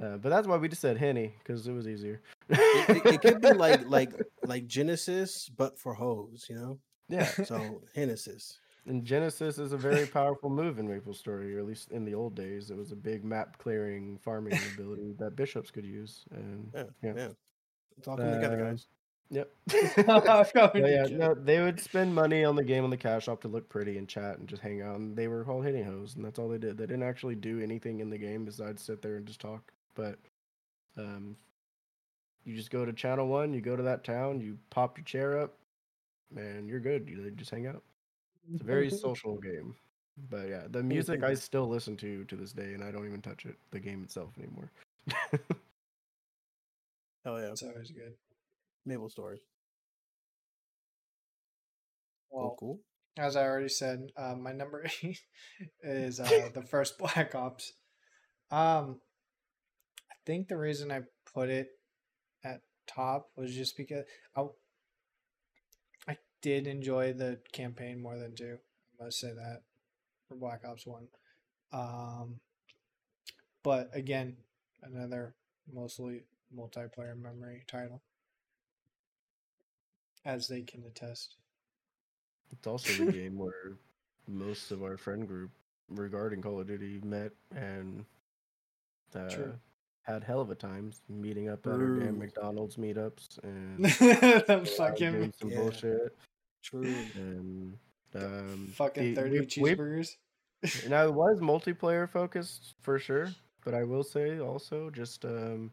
[0.00, 2.20] Uh, but that's why we just said Henny because it was easier.
[2.48, 4.10] It, it, it could be like like
[4.44, 6.78] like Genesis, but for hoes, you know.
[7.08, 7.26] yeah.
[7.44, 8.58] So Genesis.
[8.86, 12.12] And Genesis is a very powerful move in Maple Story, or at least in the
[12.14, 12.70] old days.
[12.70, 16.24] It was a big map clearing farming ability that bishops could use.
[16.32, 17.12] And Yeah, Yeah.
[17.16, 17.28] yeah.
[17.96, 18.86] It's all coming together, Uh, guys.
[19.30, 19.50] yep.
[20.74, 23.68] Yeah, no, they would spend money on the game on the cash shop to look
[23.70, 24.96] pretty and chat and just hang out.
[24.98, 26.76] And they were called hitting hoes, and that's all they did.
[26.76, 29.72] They didn't actually do anything in the game besides sit there and just talk.
[29.94, 30.18] But
[30.96, 31.36] um,
[32.44, 35.40] you just go to channel one, you go to that town, you pop your chair
[35.40, 35.54] up,
[36.36, 37.08] and you're good.
[37.08, 37.82] You just hang out.
[38.52, 39.74] It's a very social game.
[40.30, 43.20] But yeah, the music I still listen to to this day, and I don't even
[43.22, 44.70] touch it, the game itself anymore.
[47.24, 47.50] Hell yeah.
[47.50, 48.14] It's always good.
[48.86, 49.40] Maple Story.
[52.30, 52.78] Well, Cool,
[53.16, 53.24] cool.
[53.24, 55.20] as I already said, uh, my number eight
[55.82, 57.72] is uh, the first Black Ops.
[58.50, 59.00] Um,
[60.26, 61.68] think the reason I put it
[62.44, 64.04] at top was just because
[64.36, 64.44] I,
[66.08, 68.58] I did enjoy the campaign more than two.
[69.00, 69.62] I must say that
[70.28, 71.08] for Black Ops One.
[71.72, 72.40] Um,
[73.62, 74.36] but again,
[74.82, 75.34] another
[75.72, 76.24] mostly
[76.56, 78.02] multiplayer memory title,
[80.24, 81.36] as they can attest.
[82.52, 83.76] It's also the game where
[84.28, 85.50] most of our friend group
[85.88, 88.04] regarding Call of Duty met and
[89.14, 89.54] uh, True.
[90.04, 93.86] Had hell of a time meeting up at our damn McDonald's meetups and
[94.50, 95.56] uh, fucking doing some Yeah.
[95.58, 96.16] bullshit
[96.62, 96.94] True.
[97.16, 97.76] and
[98.14, 100.16] um, fucking the- 30 we- we- cheeseburgers.
[100.88, 103.28] now it was multiplayer focused for sure,
[103.64, 105.70] but I will say also just um,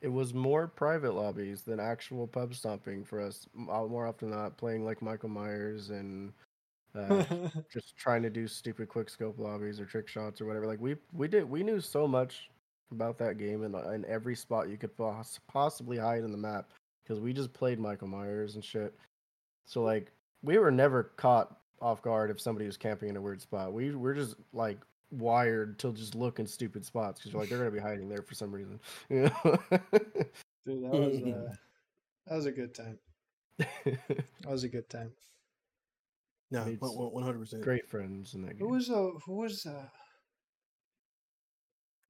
[0.00, 3.46] it was more private lobbies than actual pub stomping for us.
[3.70, 6.32] uh, More often than not, playing like Michael Myers and
[6.94, 7.24] uh,
[7.72, 10.66] just trying to do stupid quick scope lobbies or trick shots or whatever.
[10.66, 12.50] Like we we did we knew so much
[12.90, 16.70] about that game and in every spot you could poss- possibly hide in the map
[17.02, 18.94] because we just played Michael Myers and shit.
[19.66, 23.40] So like we were never caught off guard if somebody was camping in a weird
[23.40, 23.72] spot.
[23.72, 24.78] We we're just like
[25.10, 28.22] wired to just look in stupid spots because you're like they're gonna be hiding there
[28.22, 28.80] for some reason.
[29.08, 29.58] You know?
[30.66, 31.54] Dude, that was uh,
[32.26, 32.98] That was a good time.
[33.58, 34.16] That
[34.46, 35.12] was a good time.
[36.50, 37.62] No, one hundred percent.
[37.62, 38.66] Great friends in that game.
[38.66, 39.86] Who was uh who was uh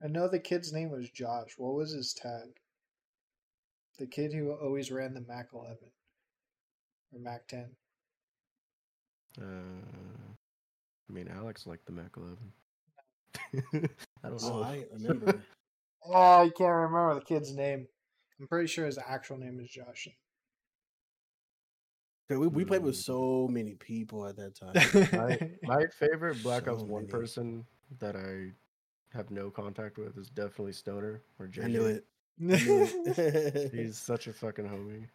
[0.05, 1.53] I know the kid's name was Josh.
[1.57, 2.51] What was his tag?
[3.99, 5.77] The kid who always ran the Mac 11
[7.13, 7.71] or Mac 10.
[9.41, 9.45] Uh,
[11.09, 12.37] I mean, Alex liked the Mac 11.
[14.25, 14.49] I don't know.
[14.53, 15.41] Oh, I remember.
[16.07, 17.87] Oh, I can't remember the kid's name.
[18.39, 20.07] I'm pretty sure his actual name is Josh.
[22.29, 23.05] Dude, we, we played with Mm.
[23.05, 24.75] so many people at that time.
[25.67, 27.07] my, my favorite Black Ops 1 many.
[27.11, 27.65] person
[28.01, 28.53] that I
[29.15, 31.65] have no contact with is definitely Stoner or JJ.
[31.65, 32.05] I knew it.
[32.41, 33.71] I knew it.
[33.75, 35.07] He's such a fucking homie.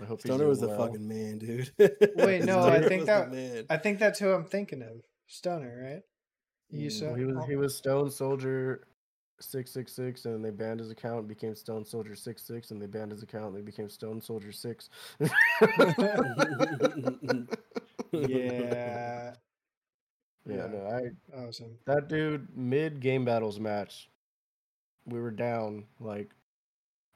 [0.00, 1.70] I hope Stoner he's was the doing fucking man, dude.
[2.16, 5.02] Wait, no, I think that- I think that's who I'm thinking of.
[5.26, 6.02] Stoner, right?
[6.70, 8.82] You Mm, saw He was he was Stone Soldier
[9.40, 12.82] six six six, and they banned his account, and became Stone Soldier six six, and
[12.82, 14.90] they banned his account, and they became Stone Soldier six.
[18.12, 19.34] Yeah.
[20.48, 24.08] Yeah, no, I That that dude mid game battles match,
[25.04, 26.30] we were down like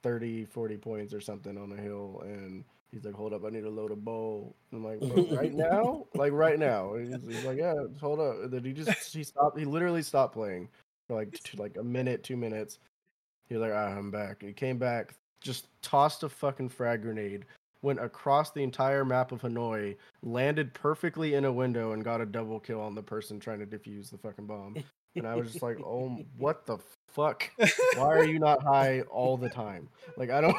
[0.03, 3.63] 30, 40 points or something on a hill, and he's like, "Hold up, I need
[3.63, 4.99] to load a bowl." I'm like,
[5.31, 9.23] "Right now, like right now." He's, he's like, "Yeah, hold up." Then he just he
[9.23, 9.59] stopped.
[9.59, 10.69] He literally stopped playing
[11.07, 12.79] for like t- like a minute, two minutes.
[13.49, 17.03] He was like, "Ah, I'm back." And he came back, just tossed a fucking frag
[17.03, 17.45] grenade,
[17.83, 22.27] went across the entire map of Hanoi, landed perfectly in a window, and got a
[22.27, 24.77] double kill on the person trying to defuse the fucking bomb.
[25.17, 27.51] And I was just like, "Oh, what the fuck?
[27.97, 30.57] Why are you not high all the time?" Like I don't.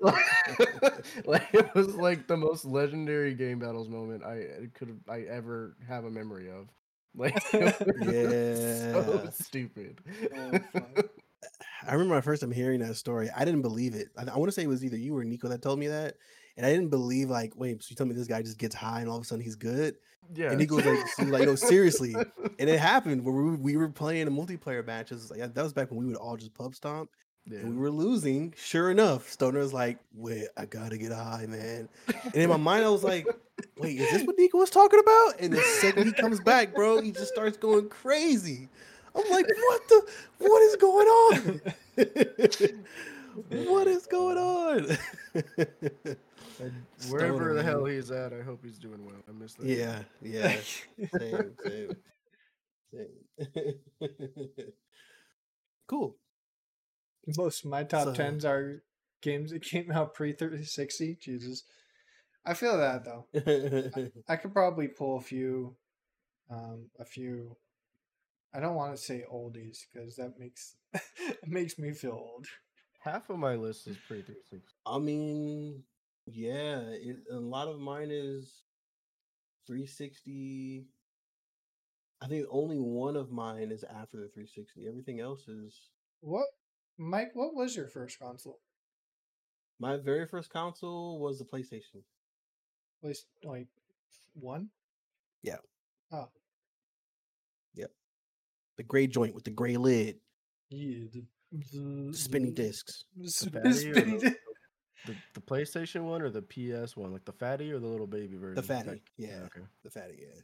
[1.26, 5.20] like it was like the most legendary game battles moment I uh, could have I
[5.22, 6.68] ever have a memory of.
[7.14, 7.74] Like it was
[8.94, 9.30] so Yeah.
[9.30, 10.00] stupid.
[10.34, 11.06] Oh, fuck.
[11.86, 13.30] I remember my first time hearing that story.
[13.36, 14.08] I didn't believe it.
[14.16, 16.14] I, I want to say it was either you or Nico that told me that,
[16.56, 19.00] and I didn't believe like, wait, so you told me this guy just gets high
[19.00, 19.96] and all of a sudden he's good?
[20.34, 20.50] yeah.
[20.50, 22.14] And Nico was like, he was like, no, seriously.
[22.58, 25.30] And it happened where we, we were playing a multiplayer matches.
[25.30, 27.10] Like that was back when we would all just pub stomp,
[27.46, 27.58] Yeah.
[27.58, 28.54] and we were losing.
[28.56, 31.88] Sure enough, Stoner was like, "Wait, I gotta get high, man."
[32.24, 33.26] And in my mind, I was like,
[33.78, 37.00] "Wait, is this what Nico was talking about?" And the second he comes back, bro,
[37.00, 38.68] he just starts going crazy.
[39.14, 40.06] I'm like, "What the?
[40.38, 41.60] What is going on?
[43.66, 44.98] what is going on?"
[47.10, 49.16] Wherever the hell he's at, I hope he's doing well.
[49.28, 49.66] I miss that.
[49.66, 50.56] yeah, yeah,
[51.18, 51.96] same, same,
[52.92, 54.72] same.
[55.88, 56.16] cool.
[57.36, 58.82] Most of my top So- tens are
[59.22, 61.16] games that came out pre 360.
[61.20, 61.64] Jesus.
[62.44, 63.26] I feel that though.
[64.28, 65.76] I could probably pull a few,
[66.50, 67.56] um, a few.
[68.54, 70.76] I don't want to say oldies because that makes
[71.46, 72.46] makes me feel old.
[73.00, 74.74] Half of my list is pre 360.
[74.86, 75.82] I mean,
[76.26, 78.62] yeah, it, a lot of mine is
[79.66, 80.86] 360.
[82.20, 84.86] I think only one of mine is after the 360.
[84.86, 85.74] Everything else is
[86.20, 86.46] What,
[86.96, 87.30] Mike?
[87.34, 88.60] What was your first console?
[89.80, 92.04] my very first console was the PlayStation.
[93.02, 93.66] At least like
[94.34, 94.68] one.
[96.12, 96.28] Oh.
[98.76, 100.16] The gray joint with the gray lid,
[100.70, 101.24] Yeah, the,
[101.72, 103.04] the spinny the- discs.
[103.16, 104.34] the The sp- fatty or spinny the,
[105.06, 107.12] the, the PlayStation one or the PS one?
[107.12, 108.54] Like the fatty or the little baby version?
[108.56, 109.60] The fatty, Like- yeah, Okay.
[109.84, 110.40] the fatty, yeah.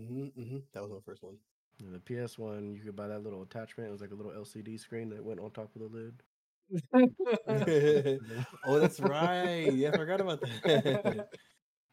[0.00, 0.58] Mm-hmm, mm-hmm.
[0.72, 1.36] That was my first one.
[1.78, 3.88] Yeah, the PS one, you could buy that little attachment.
[3.88, 6.22] It was like a little LCD screen that went on top of the lid.
[8.66, 9.72] oh, that's right.
[9.72, 11.28] Yeah, I forgot about that.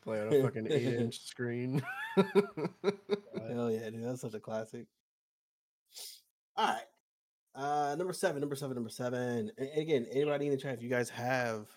[0.03, 1.81] Play on a fucking eight inch screen.
[2.15, 4.03] Hell yeah, dude.
[4.03, 4.85] That's such a classic.
[6.55, 6.83] All right.
[7.55, 9.51] Uh number seven, number seven, number seven.
[9.57, 11.67] And again, anybody in the chat, if you guys have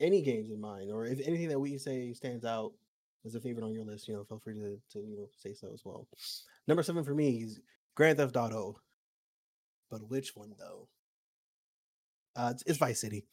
[0.00, 2.72] any games in mind, or if anything that we say stands out
[3.26, 5.52] as a favorite on your list, you know, feel free to to you know say
[5.52, 6.08] so as well.
[6.66, 7.60] Number seven for me is
[7.94, 8.80] Grand Theft Auto.
[9.90, 10.88] But which one though?
[12.34, 13.26] Uh it's, it's Vice City.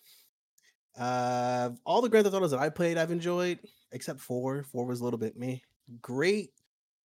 [1.00, 3.60] Uh all the Grand Theft Autos that I played, I've enjoyed,
[3.92, 4.64] except four.
[4.64, 5.64] Four was a little bit me.
[6.02, 6.52] Great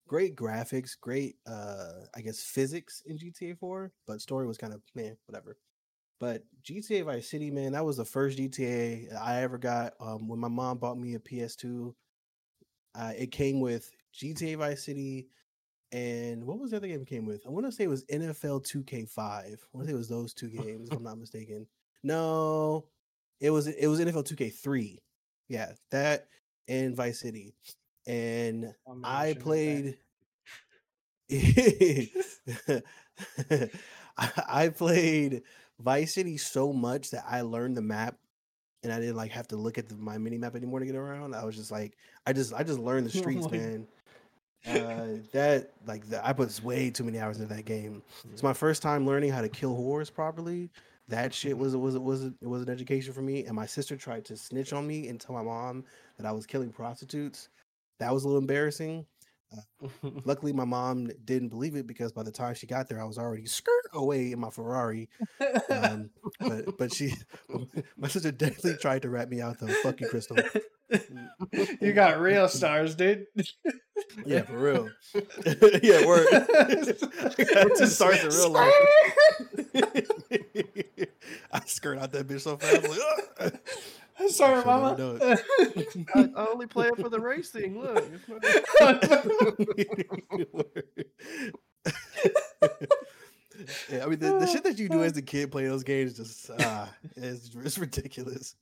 [0.08, 4.82] great graphics, great uh I guess physics in GTA 4, but story was kind of
[4.94, 5.56] man, whatever.
[6.20, 9.94] But GTA Vice City, man, that was the first GTA I ever got.
[10.00, 11.94] Um when my mom bought me a PS2,
[12.94, 15.28] uh it came with GTA Vice City
[15.92, 17.46] and what was the other game it came with?
[17.46, 19.20] I want to say it was NFL 2K5.
[19.20, 21.66] I want to say it was those two games, if I'm not mistaken.
[22.02, 22.88] No,
[23.40, 24.98] it was it was NFL 2K3.
[25.48, 26.28] Yeah, that
[26.68, 27.54] and Vice City.
[28.06, 29.96] And I played.
[31.30, 32.82] I
[34.48, 35.42] I played
[35.80, 38.16] Vice City so much that I learned the map
[38.82, 40.96] and I didn't like have to look at the, my mini map anymore to get
[40.96, 41.34] around.
[41.34, 41.96] I was just like,
[42.26, 43.86] I just I just learned the Oh streets, man.
[44.64, 48.00] Uh, that like the, I put way too many hours into that game.
[48.32, 50.70] It's my first time learning how to kill whores properly.
[51.09, 53.44] That shit was was was it was an education for me.
[53.44, 55.84] And my sister tried to snitch on me and tell my mom
[56.18, 57.48] that I was killing prostitutes.
[57.98, 59.07] That was a little embarrassing.
[60.24, 63.18] Luckily, my mom didn't believe it because by the time she got there, I was
[63.18, 65.09] already skirt away in my Ferrari.
[65.68, 67.12] Um, but but she,
[67.96, 69.66] my sister definitely tried to rat me out though.
[69.66, 70.36] Fuck you, Crystal.
[71.80, 73.26] You got real stars, dude.
[74.24, 74.90] Yeah, for real.
[75.82, 76.26] yeah, word.
[76.32, 78.72] I got two stars in real life.
[81.53, 82.88] I skirt out that bitch so fast.
[82.88, 82.99] Like,
[83.40, 83.59] "Ugh."
[84.28, 84.97] Sorry, Should've mama.
[86.14, 87.80] I, I only play it for the racing.
[87.80, 88.05] Look,
[93.90, 96.12] yeah, I mean the, the shit that you do as a kid playing those games
[96.12, 96.86] is just uh
[97.16, 98.57] it's, it's ridiculous.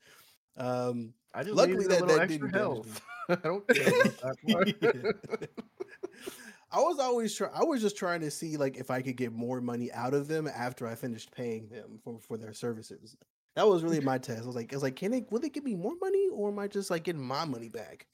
[0.57, 3.01] Um I just Luckily that- that didn't health.
[3.29, 5.49] I don't care about that.
[6.73, 9.33] I was always try I was just trying to see like if I could get
[9.33, 13.17] more money out of them after I finished paying them for, for their services.
[13.57, 14.45] That was really my test.
[14.45, 16.51] I was like, I was like, can they will they give me more money or
[16.51, 18.07] am I just like getting my money back?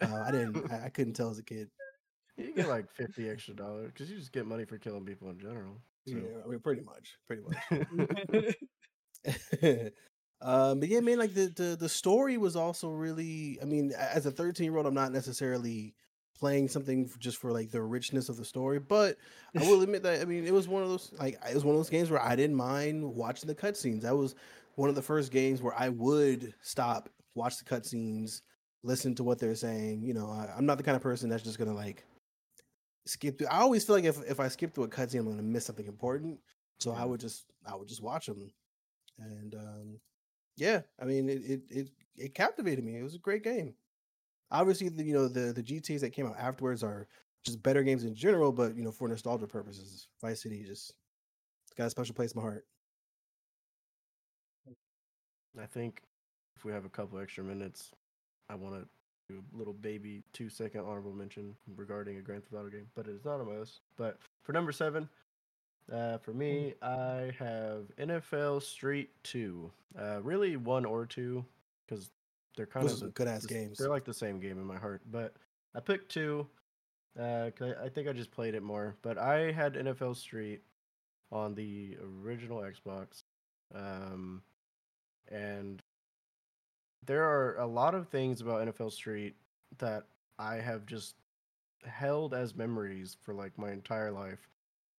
[0.00, 1.68] Uh, I didn't I, I couldn't tell as a kid.
[2.36, 5.38] You get like fifty extra dollars because you just get money for killing people in
[5.38, 5.76] general.
[6.06, 6.16] So.
[6.16, 7.18] Yeah, I mean pretty much.
[7.26, 8.54] Pretty much.
[10.40, 14.26] Um but yeah man like the, the the story was also really i mean as
[14.26, 15.94] a 13 year old i'm not necessarily
[16.38, 19.16] playing something just for like the richness of the story but
[19.56, 21.74] i will admit that i mean it was one of those like it was one
[21.74, 24.02] of those games where i didn't mind watching the cutscenes.
[24.02, 24.36] That was
[24.76, 28.42] one of the first games where i would stop watch the cutscenes
[28.84, 31.42] listen to what they're saying you know I, i'm not the kind of person that's
[31.42, 32.04] just gonna like
[33.06, 35.42] skip through i always feel like if, if i skip through a cutscene i'm gonna
[35.42, 36.38] miss something important
[36.78, 38.52] so i would just i would just watch them
[39.18, 39.98] and um
[40.58, 42.98] yeah, I mean it, it it it captivated me.
[42.98, 43.74] It was a great game.
[44.50, 47.06] Obviously, the, you know the the GTA's that came out afterwards are
[47.44, 50.94] just better games in general, but you know for nostalgia purposes, Vice City just
[51.64, 52.66] it's got a special place in my heart.
[55.60, 56.02] I think
[56.56, 57.92] if we have a couple extra minutes,
[58.48, 58.88] I want to
[59.28, 63.06] do a little baby two second honorable mention regarding a Grand Theft Auto game, but
[63.06, 63.80] it is not on my list.
[63.96, 65.08] But for number seven,
[65.92, 69.70] uh, for me, I have NFL Street Two.
[69.98, 71.44] Uh, really one or two,
[71.86, 72.10] because
[72.56, 73.78] they're kind Those of are some the- good ass games.
[73.78, 75.34] They're like the same game in my heart, but
[75.74, 76.46] I picked two.
[77.18, 80.62] Uh, I I think I just played it more, but I had NFL Street
[81.32, 83.22] on the original Xbox,
[83.74, 84.42] um,
[85.30, 85.82] and
[87.06, 89.34] there are a lot of things about NFL Street
[89.78, 90.04] that
[90.38, 91.16] I have just
[91.84, 94.48] held as memories for like my entire life.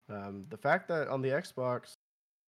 [0.09, 1.97] Um, the fact that on the Xbox,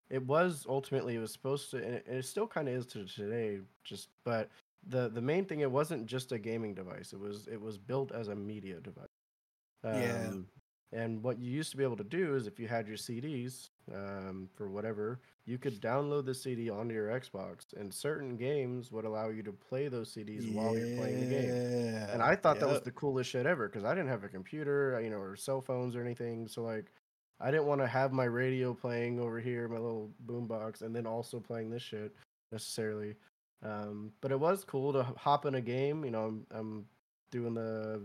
[0.09, 2.85] it was ultimately it was supposed to, and it, and it still kind of is
[2.87, 3.59] to today.
[3.83, 4.49] Just but
[4.87, 7.13] the the main thing, it wasn't just a gaming device.
[7.13, 9.07] It was it was built as a media device.
[9.83, 10.27] Yeah.
[10.29, 10.47] Um,
[10.93, 13.69] And what you used to be able to do is if you had your CDs
[13.93, 19.05] um, for whatever, you could download the CD onto your Xbox, and certain games would
[19.05, 21.55] allow you to play those CDs while you're playing the game.
[21.55, 24.29] Yeah, And I thought that was the coolest shit ever because I didn't have a
[24.29, 26.47] computer, you know, or cell phones or anything.
[26.47, 26.91] So like,
[27.41, 31.05] I didn't want to have my radio playing over here, my little boombox, and then
[31.07, 32.13] also playing this shit
[32.51, 33.15] necessarily.
[33.63, 36.03] Um, but it was cool to hop in a game.
[36.05, 36.85] You know, I'm, I'm
[37.31, 38.01] doing the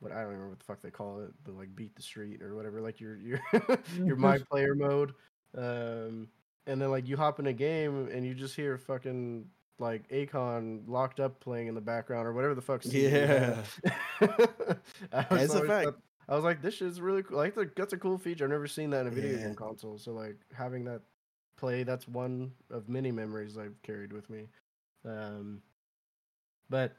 [0.00, 2.40] what I don't remember what the fuck they call it, the like beat the street
[2.42, 3.40] or whatever, like your your
[4.04, 5.12] your my player mode.
[5.56, 6.28] Um,
[6.66, 9.44] and then like you hop in a game and you just hear fucking
[9.78, 12.82] like Akon locked up playing in the background or whatever the fuck.
[12.82, 13.56] scene you had.
[14.20, 15.84] I was That's a fact.
[15.86, 15.98] thought-
[16.30, 17.36] I was like, this is really cool.
[17.38, 18.44] Like, that's a cool feature.
[18.44, 19.46] I've never seen that in a video Yeah.
[19.46, 19.98] game console.
[19.98, 21.02] So like having that
[21.56, 24.48] play, that's one of many memories I've carried with me.
[25.04, 25.60] Um,
[26.68, 26.92] but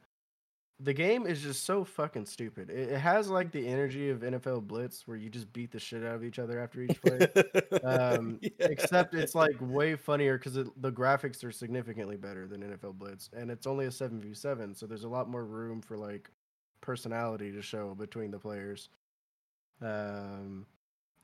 [0.79, 2.69] the game is just so fucking stupid.
[2.69, 6.03] It, it has like the energy of NFL Blitz, where you just beat the shit
[6.03, 7.27] out of each other after each play.
[7.83, 8.49] Um, Yeah.
[8.67, 13.49] Except it's like way funnier because the graphics are significantly better than NFL Blitz, and
[13.49, 16.29] it's only a seven v seven, so there's a lot more room for like
[16.81, 18.89] personality to show between the players.
[19.81, 20.65] Um,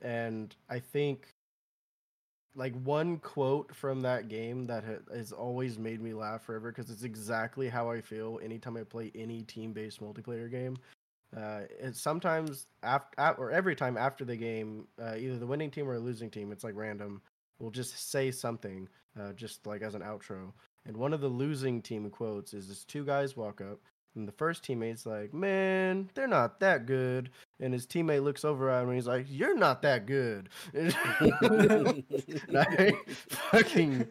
[0.02, 1.28] and I think
[2.56, 4.84] like one quote from that game that
[5.14, 9.12] has always made me laugh forever because it's exactly how I feel anytime I play
[9.14, 10.76] any team-based multiplayer game.
[11.36, 15.88] Uh, it's sometimes after or every time after the game, uh, either the winning team
[15.88, 17.22] or a losing team, it's like random.
[17.60, 18.88] Will just say something,
[19.20, 20.54] uh, just like as an outro.
[20.86, 23.80] And one of the losing team quotes is: "This two guys walk up,
[24.16, 28.70] and the first teammate's like, "Man, they're not that good," and his teammate looks over
[28.70, 30.50] at him and he's like, "You're not that good."
[32.56, 32.94] I
[33.52, 34.08] fucking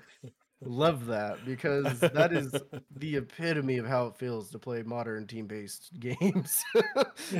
[0.64, 2.50] love that because that is
[2.96, 6.54] the epitome of how it feels to play modern team-based games.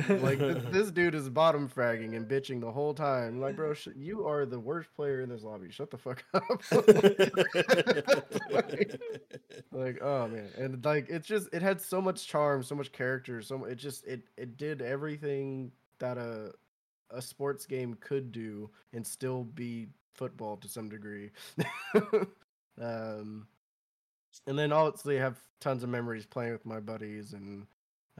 [0.07, 3.41] like this, this dude is bottom fragging and bitching the whole time.
[3.41, 5.71] Like, bro, sh- you are the worst player in this lobby.
[5.71, 6.43] Shut the fuck up.
[8.51, 9.01] like,
[9.71, 13.41] like, oh man, and like it's just it had so much charm, so much character,
[13.41, 16.53] so it just it it did everything that a
[17.11, 21.31] a sports game could do and still be football to some degree.
[22.81, 23.47] um,
[24.45, 27.65] and then obviously have tons of memories playing with my buddies and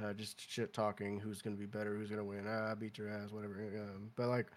[0.02, 1.20] uh, just shit talking.
[1.20, 1.96] Who's gonna be better?
[1.96, 2.46] Who's gonna win?
[2.48, 3.56] Ah, I beat your ass, whatever.
[3.56, 4.48] Um, but like,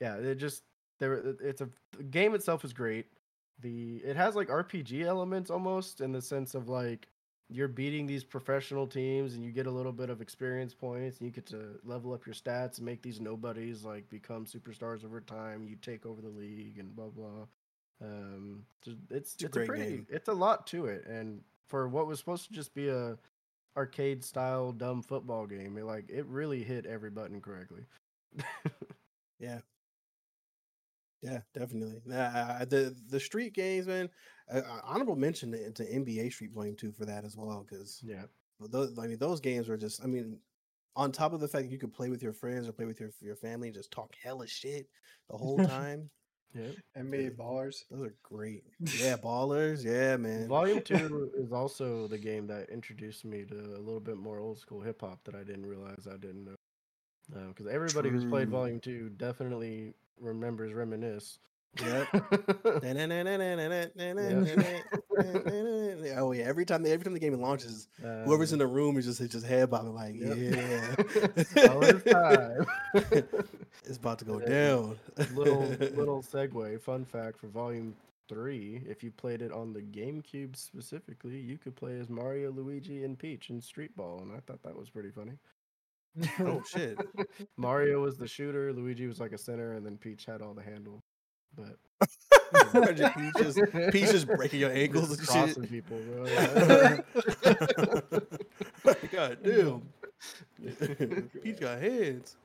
[0.00, 0.62] yeah, it just
[0.98, 1.14] there.
[1.14, 3.06] It's a the game itself is great.
[3.60, 7.08] The it has like RPG elements almost in the sense of like
[7.50, 11.26] you're beating these professional teams and you get a little bit of experience points and
[11.26, 15.20] you get to level up your stats and make these nobodies like become superstars over
[15.20, 15.64] time.
[15.64, 17.46] You take over the league and blah blah.
[18.02, 20.06] Um, it's It's a it's a, great pretty game.
[20.08, 23.18] it's a lot to it, and for what was supposed to just be a
[23.76, 27.82] arcade style dumb football game, it like it really hit every button correctly.
[29.40, 29.60] Yeah.
[31.22, 32.00] Yeah, definitely.
[32.06, 34.08] Nah, the the street games, man.
[34.52, 38.00] Uh, uh, honorable mention to, to NBA Street Blame too for that as well, because
[38.02, 38.22] yeah,
[38.58, 40.02] those I mean those games were just.
[40.02, 40.38] I mean,
[40.96, 43.00] on top of the fact that you could play with your friends or play with
[43.00, 44.88] your your family and just talk hella shit
[45.30, 46.08] the whole time.
[46.54, 46.70] yeah.
[46.96, 47.84] NBA ballers.
[47.90, 48.64] those are great.
[48.98, 49.84] Yeah, ballers.
[49.84, 50.48] Yeah, man.
[50.48, 54.58] Volume two is also the game that introduced me to a little bit more old
[54.58, 56.54] school hip hop that I didn't realize I didn't know.
[57.48, 61.38] Because everybody who's played Volume two definitely remembers Reminisce.
[61.80, 62.08] Yep.
[66.16, 69.06] oh yeah, every time every time the game launches, whoever's uh, in the room is
[69.06, 70.36] just just head bobbing like, Yep.
[70.36, 72.66] yeah, All this time.
[73.84, 74.98] it's about to go down.
[75.34, 75.62] little
[75.94, 76.80] little segue.
[76.80, 77.94] Fun fact for Volume
[78.28, 83.04] Three: if you played it on the GameCube specifically, you could play as Mario, Luigi,
[83.04, 85.38] and Peach in Street Ball, and I thought that was pretty funny.
[86.40, 86.98] Oh shit!
[87.56, 90.62] Mario was the shooter, Luigi was like a center, and then Peach had all the
[90.62, 91.02] handle.
[91.56, 91.76] But
[92.74, 93.60] Imagine Peach is,
[93.92, 95.70] Peach just breaking your ankles just and crossing shit.
[95.70, 96.26] people, bro.
[99.12, 99.82] God damn!
[101.42, 102.36] Peach got hands.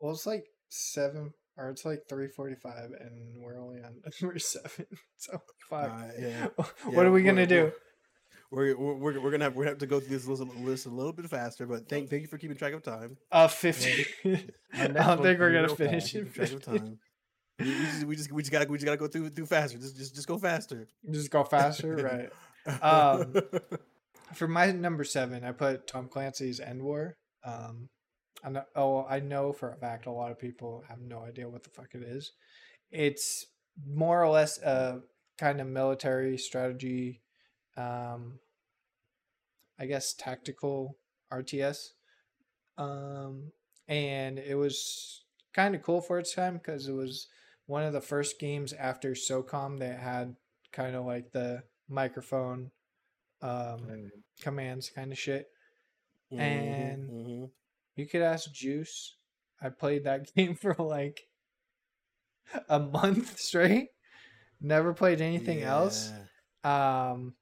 [0.00, 4.86] Well, it's like seven, or it's like three forty-five, and we're only on number seven.
[5.16, 5.90] So fuck.
[5.90, 6.46] Uh, yeah.
[6.56, 7.72] what Yeah, are we gonna do?
[8.50, 10.86] We're, we're, we're, we're gonna have we're gonna have to go through this list, list
[10.86, 13.16] a little bit faster, but thank thank you for keeping track of time.
[13.32, 14.06] Uh, fifty.
[14.24, 14.32] Our
[14.74, 16.14] I don't think we're gonna gonna be real finish fast.
[16.14, 16.18] it.
[16.18, 16.98] Keeping track of time.
[17.58, 19.78] We, we just we just we just gotta we just gotta go through through faster.
[19.78, 20.86] Just just just go faster.
[21.10, 21.96] Just go faster,
[22.66, 22.82] right?
[22.82, 23.34] Um,
[24.34, 27.12] For my number seven, I put Tom Clancy's EndWar.
[27.44, 27.88] Um,
[28.44, 31.48] I know, oh, I know for a fact a lot of people have no idea
[31.48, 32.32] what the fuck it is.
[32.90, 33.46] It's
[33.86, 35.00] more or less a
[35.38, 37.20] kind of military strategy,
[37.76, 38.38] um,
[39.78, 40.96] I guess tactical
[41.32, 41.90] RTS.
[42.78, 43.52] Um,
[43.88, 45.24] and it was
[45.54, 47.28] kind of cool for its time because it was
[47.66, 50.36] one of the first games after SOCOM that had
[50.72, 52.70] kind of like the microphone
[53.42, 54.10] um, And
[54.40, 55.46] commands kind of shit.
[56.32, 57.50] Mhm, And- mhm.
[57.96, 59.16] You could ask Juice.
[59.60, 61.20] I played that game for like
[62.68, 63.88] a month straight.
[64.60, 66.10] Never played anything else.
[66.64, 67.34] Um,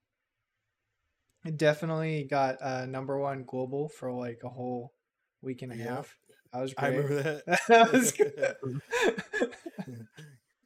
[1.44, 4.92] it definitely got uh, number one global for like a whole
[5.42, 5.88] week and a Yep.
[5.88, 6.16] half.
[6.52, 6.86] That was great.
[6.86, 7.60] I remember that.
[7.68, 8.56] that was good.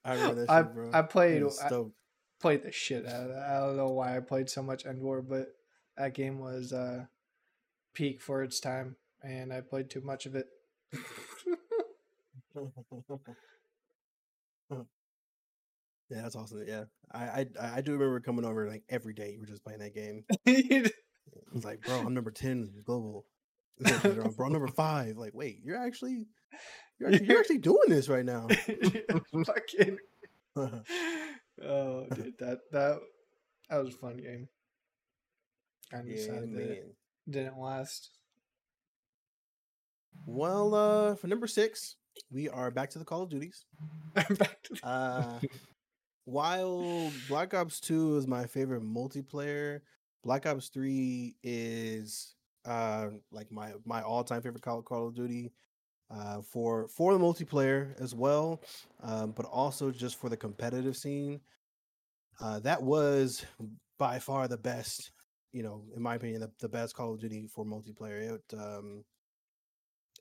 [0.04, 0.90] I remember that I, shit, bro.
[0.92, 1.70] I played I
[2.40, 3.48] played the shit out of that.
[3.50, 5.48] I don't know why I played so much EndWar, but
[5.96, 7.06] that game was uh,
[7.94, 10.46] peak for its time, and I played too much of it.
[16.10, 16.64] Yeah, that's awesome.
[16.66, 19.32] Yeah, I, I I do remember coming over like every day.
[19.32, 20.24] You were just playing that game.
[20.46, 20.84] You
[21.36, 23.26] I was like, bro, I'm number ten global.
[23.80, 24.02] Like,
[24.36, 25.18] "Bro, I'm number five.
[25.18, 26.26] Like, wait, you're actually
[26.98, 28.48] you're actually, you're actually doing this right now.
[29.46, 29.98] fucking
[30.56, 32.98] oh, dude, that that
[33.70, 34.48] that was a fun game.
[35.90, 36.94] Kind of yeah, sad that it
[37.28, 38.10] didn't last.
[40.26, 41.96] Well, uh, for number six,
[42.30, 43.64] we are back to the Call of Duties.
[44.14, 45.40] Back to Uh,
[46.28, 49.80] while Black Ops 2 is my favorite multiplayer,
[50.22, 55.52] Black Ops 3 is uh like my my all-time favorite Call, Call of Duty
[56.10, 58.60] uh for for the multiplayer as well,
[59.02, 61.40] um, but also just for the competitive scene.
[62.40, 63.44] Uh, that was
[63.98, 65.10] by far the best,
[65.52, 68.34] you know, in my opinion, the, the best Call of Duty for multiplayer.
[68.34, 69.04] It um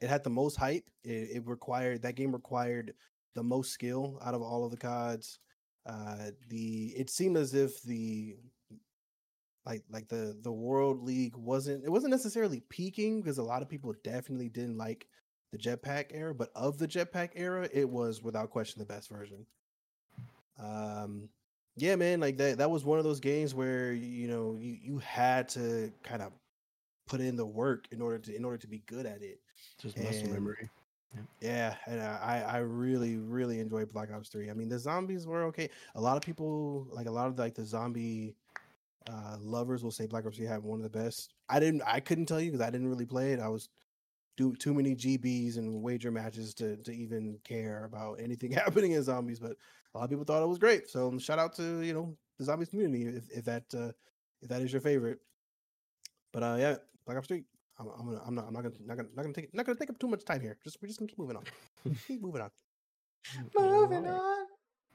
[0.01, 0.85] it had the most hype.
[1.03, 2.93] It, it required that game required
[3.35, 5.39] the most skill out of all of the cards.
[5.87, 8.35] Uh, the it seemed as if the
[9.65, 13.69] like like the the World League wasn't it wasn't necessarily peaking because a lot of
[13.69, 15.07] people definitely didn't like
[15.51, 19.45] the jetpack era, but of the jetpack era, it was without question the best version.
[20.61, 21.29] Um,
[21.77, 24.97] yeah, man, like that that was one of those games where you know you you
[24.97, 26.33] had to kind of
[27.07, 29.39] put in the work in order to in order to be good at it.
[29.81, 30.69] Just muscle memory.
[31.41, 34.49] Yeah, and I I really really enjoyed Black Ops Three.
[34.49, 35.69] I mean, the zombies were okay.
[35.95, 38.35] A lot of people like a lot of like the zombie
[39.09, 41.33] uh lovers will say Black Ops Three had one of the best.
[41.49, 43.39] I didn't I couldn't tell you because I didn't really play it.
[43.39, 43.69] I was
[44.37, 49.03] do too many GBs and wager matches to to even care about anything happening in
[49.03, 49.39] zombies.
[49.39, 49.57] But
[49.93, 50.89] a lot of people thought it was great.
[50.89, 53.91] So um, shout out to you know the zombies community if if that uh,
[54.41, 55.19] if that is your favorite.
[56.31, 57.43] But uh yeah, Black Ops Three.
[57.79, 59.77] I'm, I'm gonna I'm not I'm not gonna not gonna not gonna take not gonna
[59.77, 60.57] take up too much time here.
[60.63, 61.43] Just we're just gonna keep moving on.
[62.07, 62.49] keep moving on.
[63.59, 64.45] Moving Alright.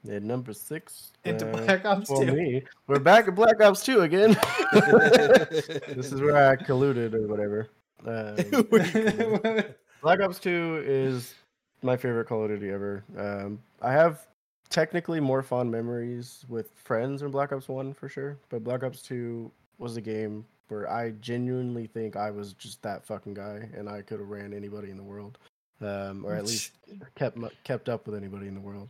[0.05, 1.11] on At number six.
[1.23, 2.31] into uh, Black Ops for 2.
[2.31, 4.35] me, we're back at Black Ops 2 again.
[4.73, 7.69] this is where I colluded or whatever.
[8.05, 9.63] Um,
[10.01, 11.35] Black Ops 2 is
[11.83, 13.03] my favorite Call of Duty ever.
[13.17, 14.25] Um, I have
[14.69, 19.01] technically more fond memories with friends in Black Ops 1 for sure, but Black Ops
[19.03, 23.89] 2 was a game where I genuinely think I was just that fucking guy and
[23.89, 25.37] I could have ran anybody in the world.
[25.81, 26.71] Um, or at least
[27.15, 28.89] kept kept up with anybody in the world.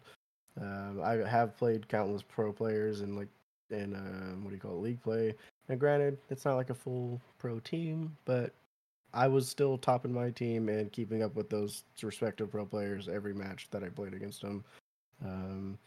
[0.60, 3.30] Um, I have played countless pro players and like
[3.72, 5.34] in um, what do you call it, league play.
[5.70, 8.54] And granted, it's not like a full pro team, but
[9.14, 13.34] I was still topping my team and keeping up with those respective pro players every
[13.34, 14.64] match that I played against them.
[15.24, 15.78] Um,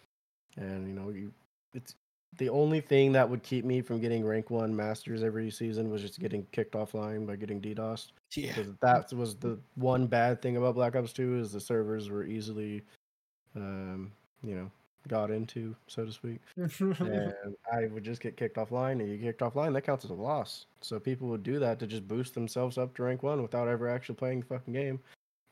[0.57, 1.32] and you know, you
[1.74, 1.95] it's
[2.39, 6.03] the only thing that would keep me from getting rank one masters every season was
[6.03, 8.09] just getting kicked offline by getting DDoS.
[8.35, 8.55] yeah.
[8.55, 12.24] Because that was the one bad thing about Black Ops 2 is the servers were
[12.24, 12.83] easily,
[13.55, 14.12] um,
[14.43, 14.70] you know,
[15.09, 16.41] got into, so to speak.
[17.01, 20.11] And I would just get kicked offline, and you get kicked offline, that counts as
[20.11, 20.66] a loss.
[20.81, 23.89] So people would do that to just boost themselves up to rank one without ever
[23.89, 25.01] actually playing the fucking game.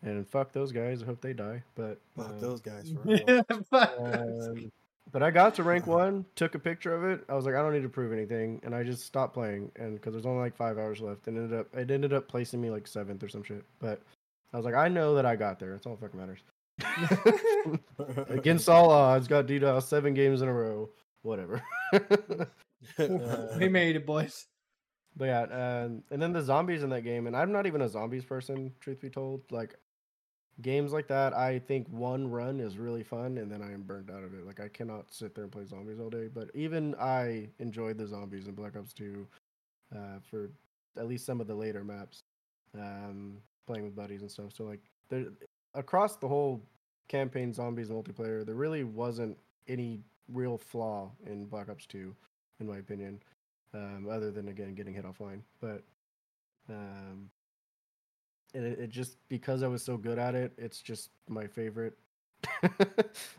[0.03, 1.03] And fuck those guys.
[1.03, 1.63] I hope they die.
[1.75, 3.45] But Fuck uh, those guys for real.
[3.73, 4.71] um,
[5.13, 7.25] but I got to rank one, took a picture of it.
[7.29, 9.71] I was like, I don't need to prove anything, and I just stopped playing.
[9.77, 12.61] And because there's only like five hours left, and ended up it ended up placing
[12.61, 13.65] me like seventh or some shit.
[13.79, 14.01] But
[14.53, 15.73] I was like, I know that I got there.
[15.73, 16.41] That's all that fucking matters.
[18.29, 20.91] Against all odds, got DDoS seven games in a row.
[21.23, 21.63] Whatever.
[23.59, 24.47] we made it, boys.
[25.17, 27.89] But yeah, um, and then the zombies in that game, and I'm not even a
[27.89, 29.43] zombies person, truth be told.
[29.51, 29.77] Like
[30.63, 34.11] games like that, I think one run is really fun, and then I am burned
[34.11, 34.47] out of it.
[34.47, 36.29] Like I cannot sit there and play zombies all day.
[36.33, 39.27] But even I enjoyed the zombies in Black Ops 2
[39.95, 39.99] uh,
[40.31, 40.51] for
[40.97, 42.23] at least some of the later maps,
[42.75, 44.53] um, playing with buddies and stuff.
[44.57, 45.27] So like there,
[45.75, 46.63] across the whole
[47.09, 49.37] campaign zombies multiplayer, there really wasn't
[49.69, 52.15] any real flaw in Black Ops 2,
[52.61, 53.21] in my opinion
[53.75, 55.41] um, other than again getting hit offline.
[55.61, 55.83] But
[56.71, 57.31] um,
[58.55, 61.99] it, it just because I was so good at it, it's just my favorite.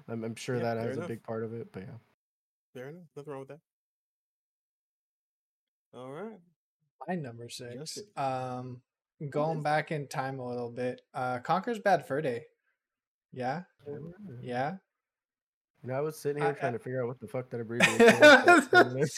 [0.09, 1.97] I'm, I'm sure Yeah, that fair has a big part of it, but yeah.
[2.73, 3.03] Fair enough.
[3.15, 3.59] Nothing wrong with that.
[5.95, 6.37] All right.
[7.07, 7.99] My number six.
[8.17, 8.81] Um,
[9.29, 11.01] going back in time a little bit.
[11.13, 12.45] Uh, Conker's Bad Fur Day.
[13.31, 13.61] Yeah,
[14.41, 14.75] yeah.
[15.83, 17.61] You know, I was sitting here I- trying to figure out what the fuck that
[17.61, 18.67] abbreviation was.
[18.67, 19.17] for 10 minutes.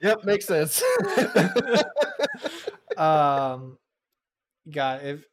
[0.00, 0.82] yep, makes sense.
[2.96, 3.76] um,
[4.70, 5.24] got if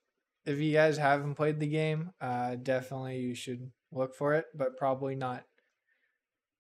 [0.46, 4.78] if you guys haven't played the game, uh, definitely you should look for it, but
[4.78, 5.44] probably not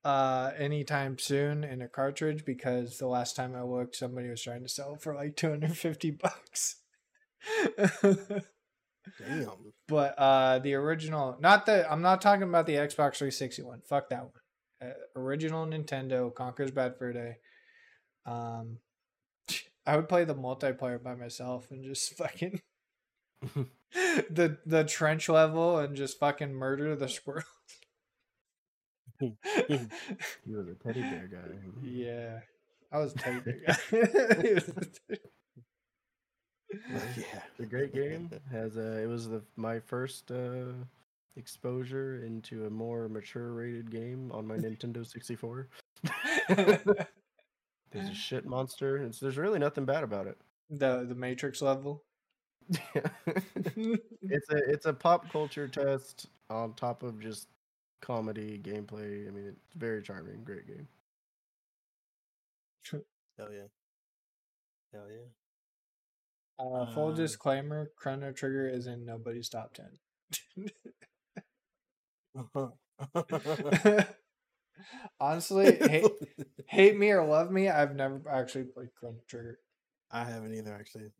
[0.05, 4.63] uh anytime soon in a cartridge because the last time I looked, somebody was trying
[4.63, 6.77] to sell it for like two hundred fifty bucks.
[9.19, 9.47] Damn.
[9.87, 14.09] but uh the original not the i'm not talking about the xbox 360 one fuck
[14.09, 14.31] that one
[14.89, 17.35] uh, original nintendo conker's bad fur day
[18.25, 18.77] um
[19.85, 22.61] i would play the multiplayer by myself and just fucking
[24.29, 27.43] the the trench level and just fucking murder the squirrel
[29.21, 29.87] you
[30.47, 31.39] was a teddy bear guy.
[31.83, 32.39] yeah
[32.91, 33.77] i was teddy bear guy.
[37.17, 37.41] yeah.
[37.59, 38.29] A great game.
[38.51, 40.73] Has a, it was the my first uh,
[41.35, 45.67] exposure into a more mature rated game on my Nintendo 64.
[47.93, 48.97] There's a shit monster.
[48.97, 50.37] It's, there's really nothing bad about it.
[50.69, 52.03] the the matrix level
[52.95, 57.47] it's a it's a pop culture test on top of just
[58.01, 59.27] comedy gameplay.
[59.27, 60.87] I mean, it's very charming, great game.
[63.37, 63.67] Hell yeah.
[64.93, 65.27] Hell yeah.
[66.59, 69.99] Uh, full Uh, disclaimer: Chrono Trigger is in nobody's top ten.
[75.19, 76.05] Honestly, hate,
[76.67, 79.59] hate me or love me, I've never actually played Chrono Trigger.
[80.11, 81.11] I haven't either, actually.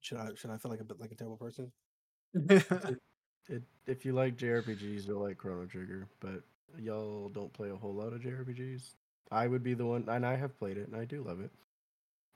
[0.00, 1.70] Should I should I feel like a bit like a terrible person?
[2.34, 2.64] It,
[3.86, 6.42] if you like JRPGs, you'll like Chrono Trigger, but
[6.78, 8.94] y'all don't play a whole lot of JRPGs.
[9.30, 11.50] I would be the one, and I have played it, and I do love it.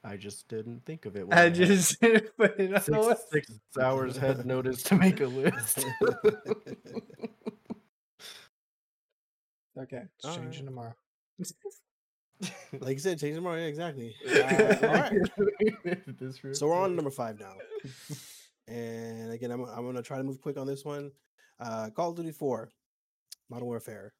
[0.04, 1.26] I just didn't think of it.
[1.26, 3.30] when I had just didn't put it on six, list.
[3.32, 5.84] six hours had notice to make a list.
[9.78, 10.94] Okay, it's changing tomorrow.
[12.80, 13.56] like you said, change tomorrow.
[13.56, 14.14] Yeah, exactly.
[14.26, 15.12] Uh, all right.
[16.52, 17.54] So we're on number five now.
[18.66, 21.10] And again, I'm, I'm to try to move quick on this one.
[21.60, 22.70] Uh, Call of Duty 4,
[23.50, 24.14] Modern Warfare.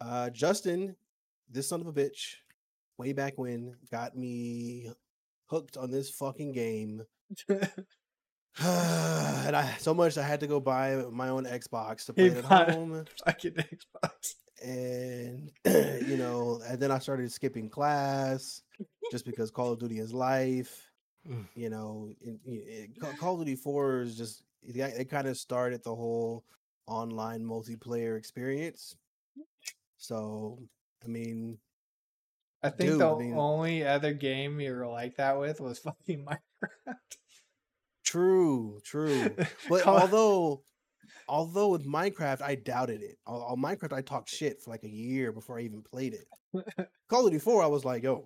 [0.00, 0.94] Uh, Justin,
[1.50, 2.36] this son of a bitch,
[2.98, 4.92] way back when, got me
[5.46, 7.02] hooked on this fucking game.
[7.48, 7.56] and
[9.56, 12.44] I so much I had to go buy my own Xbox to play He it
[12.44, 13.04] at home.
[13.26, 14.34] Fucking Xbox.
[14.64, 15.50] And
[16.08, 18.62] you know, and then I started skipping class
[19.10, 20.84] just because Call of Duty is life
[21.28, 21.44] Mm.
[21.56, 25.36] you know, in, in, Ca- Call of Duty 4 is just it, it kind of
[25.36, 26.44] started the whole
[26.86, 28.96] online multiplayer experience.
[29.98, 30.58] So,
[31.04, 31.58] I mean,
[32.62, 35.78] I think Dude, the I mean- only other game you were like that with was
[35.80, 36.94] fucking Minecraft.
[38.04, 39.34] true, true.
[39.68, 40.62] But although,
[41.28, 43.18] although with Minecraft, I doubted it.
[43.26, 46.88] On, Minecraft, I talked shit for like a year before I even played it.
[47.08, 48.24] Call of Duty 4, I was like, yo,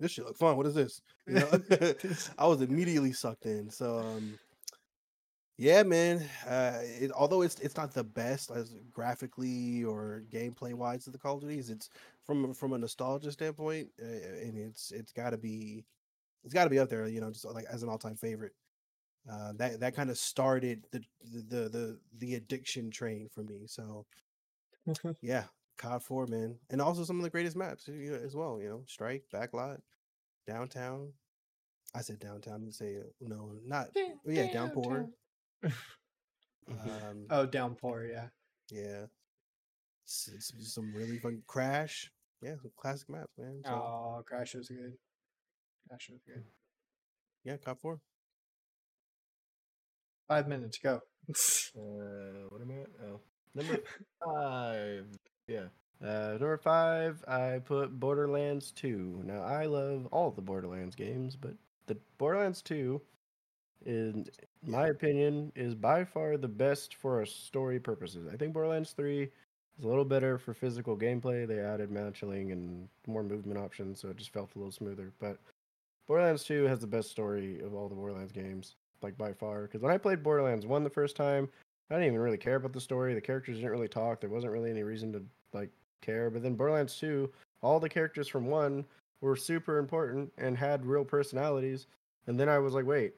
[0.00, 0.56] this shit look fun.
[0.56, 1.00] What is this?
[1.26, 1.50] You know?
[2.38, 3.70] I was immediately sucked in.
[3.70, 4.38] So um
[5.56, 6.24] yeah, man.
[6.46, 11.18] Uh it, although it's it's not the best as graphically or gameplay wise of the
[11.18, 11.90] Call of Duties, it's
[12.24, 15.84] from from a nostalgia standpoint, uh, and it's it's got to be
[16.44, 18.52] it's got to be up there, you know, just like as an all-time favorite.
[19.30, 23.66] Uh, that that kind of started the, the the the addiction train for me.
[23.66, 24.06] So
[25.20, 25.44] yeah,
[25.76, 28.58] COD Four, man, and also some of the greatest maps as well.
[28.60, 29.80] You know, Strike, Backlot,
[30.46, 31.12] Downtown.
[31.94, 32.64] I said downtown.
[32.68, 33.88] I say no, not
[34.26, 35.08] yeah, Downpour.
[36.70, 38.26] Um, oh, downpour, yeah.
[38.70, 39.06] yeah,
[40.06, 42.10] S- s- some really fun Crash.
[42.42, 43.62] Yeah, some classic maps, man.
[43.64, 44.92] So, Oh, Crash was good.
[45.88, 46.44] Crash was good.
[47.44, 48.00] yeah, COD Four.
[50.28, 51.00] Five minutes, go.
[51.76, 53.04] Uh, what am I?
[53.06, 53.20] Oh,
[53.54, 53.80] number
[54.24, 55.06] five.
[55.46, 55.66] Yeah.
[56.02, 59.22] Uh, number five, I put Borderlands 2.
[59.24, 61.52] Now, I love all the Borderlands games, but
[61.86, 63.00] the Borderlands 2,
[63.84, 64.26] in
[64.66, 68.26] my opinion, is by far the best for story purposes.
[68.32, 71.46] I think Borderlands 3 is a little better for physical gameplay.
[71.46, 75.12] They added mantling and more movement options, so it just felt a little smoother.
[75.18, 75.38] But
[76.06, 79.62] Borderlands 2 has the best story of all the Borderlands games, like by far.
[79.62, 81.48] Because when I played Borderlands 1 the first time,
[81.90, 83.14] I didn't even really care about the story.
[83.14, 84.20] The characters didn't really talk.
[84.20, 85.22] There wasn't really any reason to
[85.52, 85.70] like
[86.00, 86.30] care.
[86.30, 87.30] But then Borderlands 2,
[87.62, 88.84] all the characters from 1
[89.20, 91.86] were super important and had real personalities.
[92.26, 93.14] And then I was like, wait,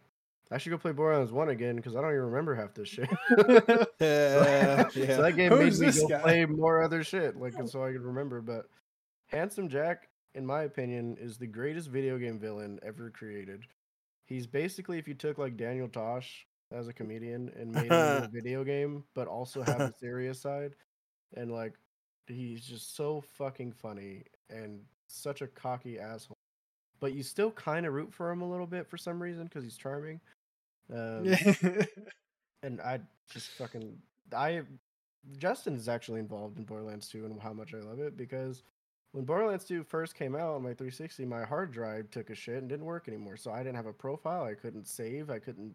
[0.53, 3.09] I should go play Borderlands 1 again because I don't even remember half this shit.
[4.01, 6.21] yeah, So that game Who's made me go guy?
[6.21, 7.67] play more other shit, like oh.
[7.67, 8.41] so I could remember.
[8.41, 8.67] But
[9.27, 13.63] Handsome Jack, in my opinion, is the greatest video game villain ever created.
[14.31, 18.31] He's basically if you took like Daniel Tosh as a comedian and made him a
[18.33, 20.77] video game, but also have a serious side,
[21.37, 21.75] and like
[22.29, 26.37] he's just so fucking funny and such a cocky asshole.
[27.01, 29.65] But you still kind of root for him a little bit for some reason because
[29.65, 30.21] he's charming.
[30.95, 31.35] Um,
[32.63, 33.01] and I
[33.33, 33.99] just fucking
[34.33, 34.63] I
[35.39, 38.63] Justin is actually involved in Borderlands 2 and how much I love it because
[39.13, 42.57] when Borderlands 2 first came out on my 360, my hard drive took a shit
[42.57, 43.37] and didn't work anymore.
[43.37, 45.75] So I didn't have a profile, I couldn't save, I couldn't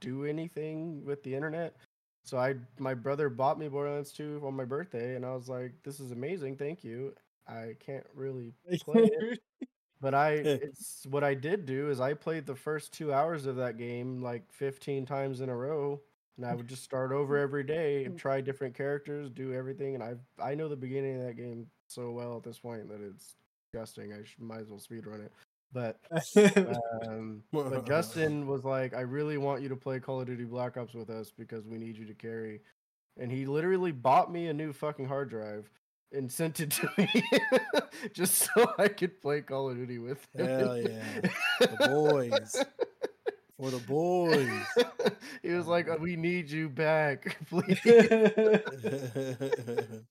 [0.00, 1.76] do anything with the internet.
[2.24, 5.72] So I my brother bought me Borderlands 2 on my birthday and I was like,
[5.84, 7.14] this is amazing, thank you.
[7.48, 8.52] I can't really
[8.84, 9.40] play it.
[10.00, 13.56] But I, it's what I did do is I played the first two hours of
[13.56, 16.00] that game like 15 times in a row,
[16.40, 20.02] and I would just start over every day and try different characters, do everything, and
[20.02, 23.36] I I know the beginning of that game so well at this point that it's
[23.70, 24.14] disgusting.
[24.14, 25.32] I should, might as well speedrun it.
[25.72, 25.98] But
[27.06, 30.78] um, but Justin was like, I really want you to play Call of Duty Black
[30.78, 32.60] Ops with us because we need you to carry.
[33.18, 35.68] And he literally bought me a new fucking hard drive
[36.12, 37.08] and sent it to me
[38.14, 40.46] just so I could play Call of Duty with him.
[40.46, 41.20] Hell yeah.
[41.60, 42.64] The boys.
[43.60, 44.48] For the boys.
[45.42, 47.78] he was like, "We need you back, please."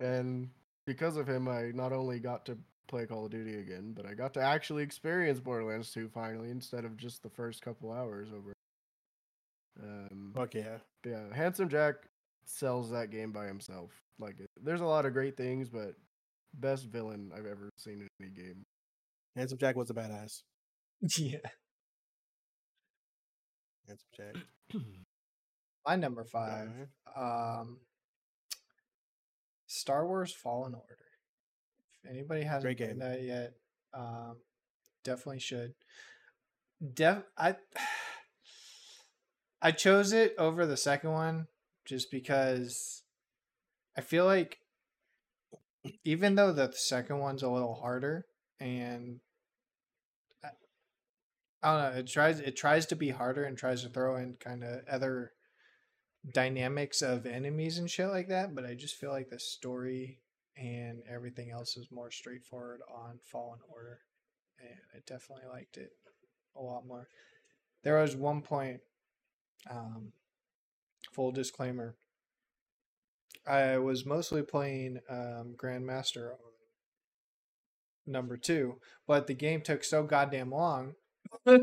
[0.00, 0.50] and
[0.86, 4.14] because of him, I not only got to play Call of Duty again, but I
[4.14, 8.52] got to actually experience Borderlands 2 finally instead of just the first couple hours over.
[9.82, 10.76] Um, Fuck yeah.
[11.04, 11.96] yeah, Handsome Jack
[12.44, 13.90] sells that game by himself.
[14.20, 15.96] Like, there's a lot of great things, but
[16.54, 18.62] best villain I've ever seen in any game.
[19.34, 20.42] Handsome Jack was a badass.
[21.18, 21.38] yeah.
[23.86, 24.82] Handsome Jack.
[25.86, 26.68] My number five.
[27.16, 27.78] Um,
[29.66, 30.98] Star Wars Fallen Order.
[32.02, 33.52] If anybody hasn't played that yet,
[33.92, 34.36] um,
[35.04, 35.74] definitely should.
[36.94, 37.56] Def, I,
[39.62, 41.46] I chose it over the second one
[41.84, 43.02] just because
[43.96, 44.58] I feel like
[46.04, 48.26] even though the second one's a little harder
[48.60, 49.20] and
[51.64, 54.34] I don't know, it tries it tries to be harder and tries to throw in
[54.34, 55.32] kind of other
[56.32, 60.20] dynamics of enemies and shit like that, but I just feel like the story
[60.56, 64.00] and everything else is more straightforward on Fallen Order.
[64.60, 65.92] And I definitely liked it
[66.56, 67.08] a lot more.
[67.82, 68.80] There was one point,
[69.68, 70.12] um,
[71.12, 71.96] full disclaimer,
[73.46, 76.32] I was mostly playing um, Grandmaster
[78.06, 80.94] number two, but the game took so goddamn long.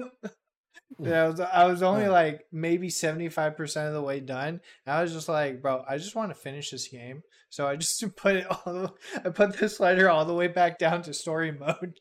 [1.00, 4.62] Yeah, I was, I was only like maybe 75% of the way done.
[4.86, 7.24] And I was just like, bro, I just want to finish this game.
[7.50, 8.94] So I just put it all the,
[9.26, 12.00] I put the slider all the way back down to story mode.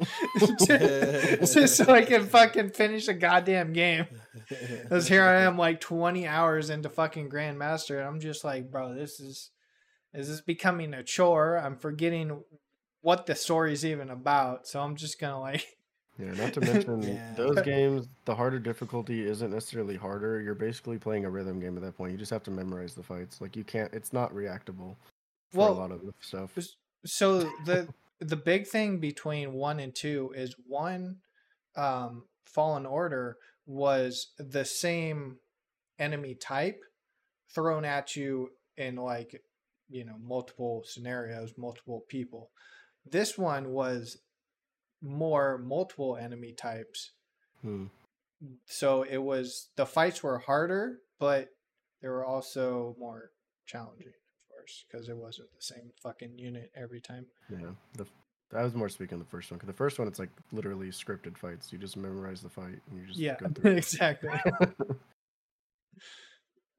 [0.38, 4.06] just so I can fucking finish the goddamn game.
[4.48, 7.98] Because here I am like 20 hours into fucking Grandmaster.
[7.98, 9.50] And I'm just like, bro, this is
[10.14, 11.58] is this becoming a chore?
[11.58, 12.42] I'm forgetting
[13.02, 14.66] what the story's even about.
[14.68, 15.66] So I'm just gonna like
[16.18, 17.34] Yeah, not to mention Yeah.
[17.36, 20.40] those games, the harder difficulty isn't necessarily harder.
[20.40, 22.12] You're basically playing a rhythm game at that point.
[22.12, 23.40] You just have to memorize the fights.
[23.40, 24.96] Like you can't it's not reactable
[25.50, 26.58] for Well, a lot of the stuff.
[27.04, 27.88] So the
[28.20, 31.18] the big thing between one and two is one
[31.76, 35.36] um fallen order was the same
[35.98, 36.82] enemy type
[37.54, 39.40] thrown at you in like
[39.88, 42.50] you know multiple scenarios multiple people
[43.10, 44.18] this one was
[45.02, 47.12] more multiple enemy types
[47.62, 47.86] Hmm.
[48.66, 51.48] so it was the fights were harder but
[52.02, 53.30] they were also more
[53.66, 57.72] challenging of course because it wasn't the same fucking unit every time Yeah.
[57.94, 58.06] The
[58.56, 60.88] I was more speaking of the first one because the first one it's like literally
[60.88, 61.70] scripted fights.
[61.70, 63.76] You just memorize the fight and you just yeah go through it.
[63.78, 64.30] exactly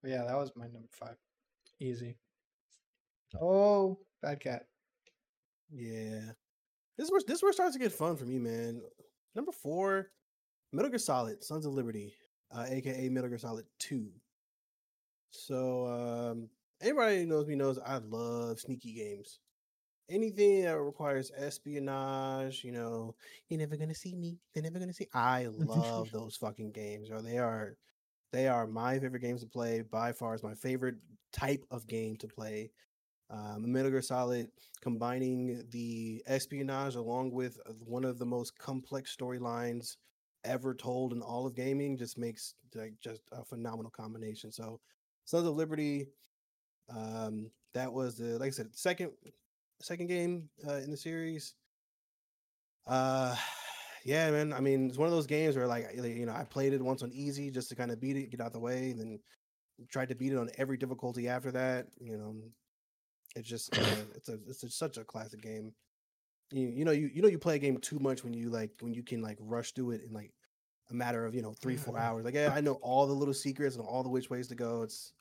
[0.03, 1.15] yeah that was my number five
[1.79, 2.15] easy
[3.41, 4.63] oh bad cat
[5.71, 6.31] Yeah.
[6.99, 8.81] This is where this is where it starts to get fun for me, man.
[9.33, 10.07] Number four,
[10.73, 12.13] Metal Gear Solid, Sons of Liberty,
[12.51, 14.09] uh, aka Metal Gear Solid 2.
[15.31, 16.49] So um
[16.81, 19.39] anybody who knows me knows I love sneaky games.
[20.09, 23.15] Anything that requires espionage, you know,
[23.47, 24.37] you're never gonna see me.
[24.53, 25.07] They're never gonna see.
[25.13, 27.77] I love those fucking games, or they are
[28.33, 30.35] they are my favorite games to play by far.
[30.35, 30.95] Is my favorite
[31.31, 32.71] type of game to play.
[33.29, 34.49] Um, Metal Gear Solid
[34.81, 39.97] combining the espionage along with uh, one of the most complex storylines
[40.45, 44.51] ever told in all of gaming just makes like just a phenomenal combination.
[44.51, 44.79] So,
[45.25, 46.07] Sons of Liberty,
[46.89, 49.11] um, that was the like I said, second
[49.81, 51.53] second game uh, in the series.
[52.87, 53.35] Uh,
[54.05, 54.53] yeah, man.
[54.53, 57.03] I mean, it's one of those games where like you know I played it once
[57.03, 59.19] on easy just to kind of beat it, get out the way, and then
[59.89, 61.87] tried to beat it on every difficulty after that.
[61.99, 62.35] You know,
[63.35, 65.73] it's just uh, it's a it's a, such a classic game.
[66.51, 68.71] You you know you you know you play a game too much when you like
[68.79, 70.31] when you can like rush through it in like
[70.89, 72.25] a matter of you know three four hours.
[72.25, 74.81] Like yeah, I know all the little secrets and all the which ways to go.
[74.81, 75.13] It's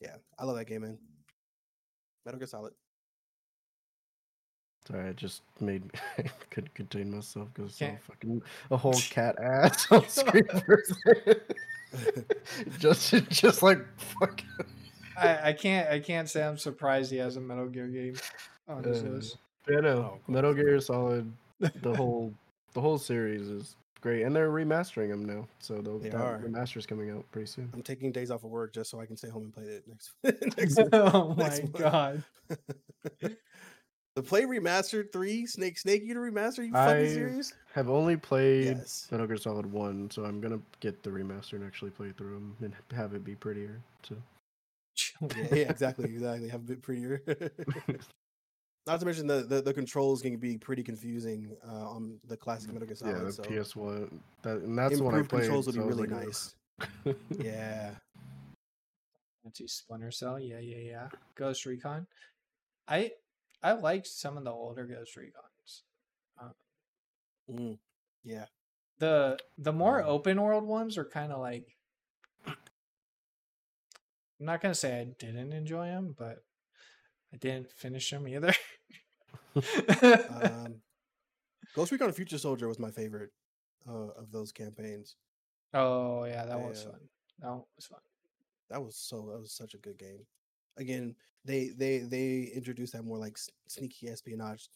[0.00, 0.98] yeah, I love that game, man.
[2.24, 2.72] Metal Gear Solid.
[4.88, 10.08] Sorry, I just made I couldn't contain myself because fucking a whole cat ass on
[10.08, 12.24] screen for a second.
[12.78, 14.42] just just like fuck.
[15.16, 18.14] I, I can't I can't say I'm surprised he has a Metal Gear game
[18.68, 19.36] on his Uh, list.
[19.68, 19.90] Yeah, no.
[19.90, 20.20] Oh.
[20.32, 22.32] Metal Gear Solid, the whole
[22.74, 25.46] the whole series is great, and they're remastering them now.
[25.60, 26.38] So the They that are.
[26.38, 27.70] remaster's coming out pretty soon.
[27.72, 29.84] I'm taking days off of work just so I can stay home and play it
[29.88, 30.12] next.
[30.58, 31.72] next oh my month.
[31.72, 32.24] god!
[34.16, 36.64] the play remastered three Snake Snake Eater remaster.
[36.66, 37.10] You fucking series?
[37.10, 37.52] I- serious?
[37.74, 39.08] Have only played Yes.
[39.10, 42.56] Metal Gear Solid One, so I'm gonna get the remaster and actually play through them
[42.60, 43.80] and have it be prettier.
[44.08, 44.14] So
[45.20, 46.48] yeah, yeah, exactly, exactly.
[46.48, 47.22] Have a bit prettier.
[48.86, 52.70] Not to mention the, the the controls can be pretty confusing uh, on the classic
[52.72, 53.16] Metal Gear Solid.
[53.16, 55.42] yeah, the so PS One, that and that's the one I improved played.
[55.42, 56.54] controls would be so I was really like, nice.
[57.38, 57.90] Yeah,
[59.44, 61.08] Anti Splinter Cell, yeah, yeah, yeah.
[61.34, 62.06] Ghost Recon.
[62.86, 63.12] I
[63.62, 65.82] I liked some of the older Ghost Recons.
[67.50, 67.78] Mm,
[68.22, 68.46] yeah.
[68.98, 71.74] The the more Um, open world ones are kind of like I'm
[74.44, 76.44] not gonna say I didn't enjoy them, but
[77.32, 78.54] I didn't finish them either.
[79.56, 80.80] Um,
[81.74, 83.30] Ghost Recon Future Soldier was my favorite
[83.88, 85.16] uh, of those campaigns.
[85.72, 87.00] oh yeah, that was fun.
[87.40, 88.00] That was fun.
[88.70, 89.28] That was so.
[89.32, 90.26] That was such a good game.
[90.76, 91.14] Again,
[91.44, 93.36] they they they introduced that more like
[93.68, 94.68] sneaky espionage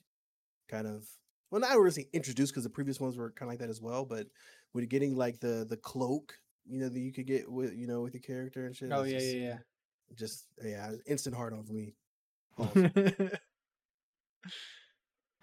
[0.68, 1.08] kind of.
[1.50, 4.04] Well, not really introduced because the previous ones were kind of like that as well.
[4.04, 4.26] But
[4.74, 6.34] with getting like the the cloak,
[6.68, 8.90] you know, that you could get with you know with your character and shit.
[8.92, 9.58] Oh yeah, just, yeah,
[10.16, 11.94] Just yeah, instant hard on for me.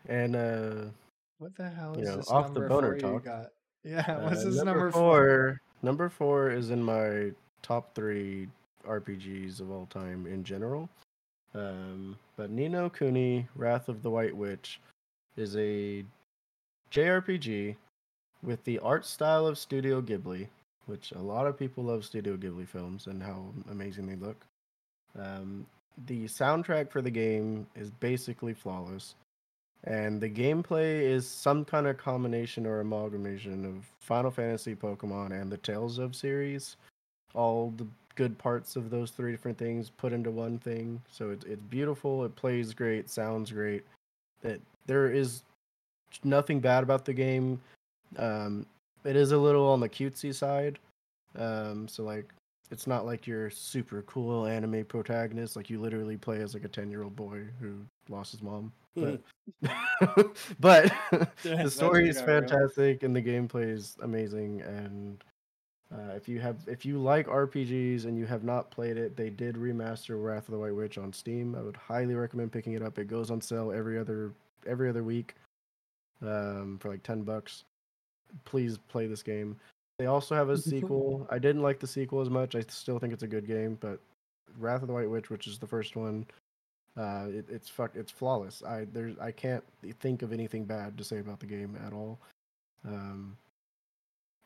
[0.08, 0.86] and uh,
[1.38, 3.46] what the hell You is know, this off the number boner four you talk, got?
[3.84, 5.02] Yeah, uh, what's this number, number, four?
[5.02, 5.62] four.
[5.84, 8.48] Number four is in my top three
[8.88, 10.90] RPGs of all time in general.
[11.54, 14.80] Um, but Ni no Kuni, Wrath of the White Witch,
[15.38, 16.04] is a
[16.92, 17.76] JRPG
[18.42, 20.48] with the art style of Studio Ghibli,
[20.88, 24.46] which a lot of people love Studio Ghibli films and how amazing they look.
[25.18, 25.66] Um,
[26.08, 29.16] the soundtrack for the game is basically flawless,
[29.86, 35.52] and the gameplay is some kind of combination or amalgamation of Final Fantasy, Pokemon, and
[35.52, 36.76] the Tales of series.
[37.34, 41.02] All the good parts of those three different things put into one thing.
[41.12, 42.24] So it's it's beautiful.
[42.26, 43.10] It plays great.
[43.10, 43.84] Sounds great.
[44.42, 45.44] That there is
[46.24, 47.62] nothing bad about the game.
[48.18, 48.66] Um,
[49.06, 50.80] it is a little on the cutesy side.
[51.38, 52.34] Um, so like
[52.72, 55.56] it's not like your super cool anime protagonist.
[55.56, 57.78] Like you literally play as like a ten year old boy who
[58.10, 58.72] lost his mom.
[58.96, 59.22] But
[60.60, 60.92] but
[61.44, 64.62] the story is fantastic and the gameplay is amazing.
[64.62, 65.24] And
[65.94, 69.30] uh, if you have if you like RPGs and you have not played it, they
[69.30, 71.56] did remaster Wrath of the White Witch on Steam.
[71.56, 72.98] I would highly recommend picking it up.
[72.98, 74.32] It goes on sale every other
[74.66, 75.36] every other week
[76.24, 77.64] um, for like ten bucks.
[78.44, 79.56] Please play this game.
[79.98, 81.26] They also have a sequel.
[81.30, 82.56] I didn't like the sequel as much.
[82.56, 84.00] I still think it's a good game, but
[84.58, 86.26] Wrath of the White Witch, which is the first one,
[86.98, 88.62] uh, it, it's fuck, it's flawless.
[88.64, 89.64] I there's I can't
[90.00, 92.20] think of anything bad to say about the game at all.
[92.86, 93.38] Um,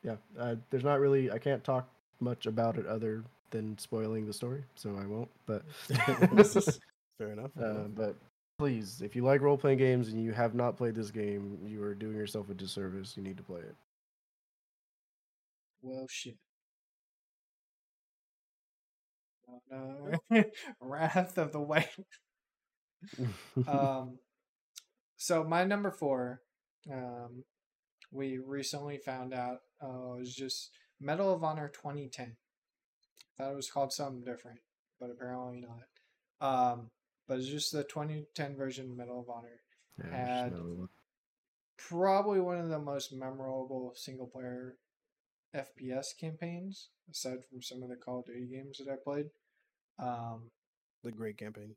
[0.03, 1.31] yeah, uh, there's not really.
[1.31, 1.87] I can't talk
[2.19, 5.29] much about it other than spoiling the story, so I won't.
[5.45, 5.63] But
[7.19, 7.51] Fair enough.
[7.61, 8.15] uh, but
[8.59, 11.81] please, if you like role playing games and you have not played this game, you
[11.81, 13.15] are doing yourself a disservice.
[13.15, 13.75] You need to play it.
[15.81, 16.35] Well, shit.
[19.49, 20.43] Oh, no.
[20.81, 21.87] Wrath of the White.
[23.65, 24.19] um,
[25.15, 26.41] so my number four,
[26.91, 27.45] um,
[28.11, 32.35] we recently found out uh, was just Medal of Honor 2010.
[33.37, 34.59] Thought it was called something different,
[34.99, 35.85] but apparently not.
[36.41, 36.89] Um,
[37.29, 39.61] but it's just the 2010 version of Medal of Honor.
[40.03, 40.89] Yeah, Had- know-
[41.77, 44.75] Probably one of the most memorable single player
[45.55, 49.27] FPS campaigns, aside from some of the Call of Duty games that I played.
[49.97, 50.51] Um,
[51.03, 51.75] the great campaign.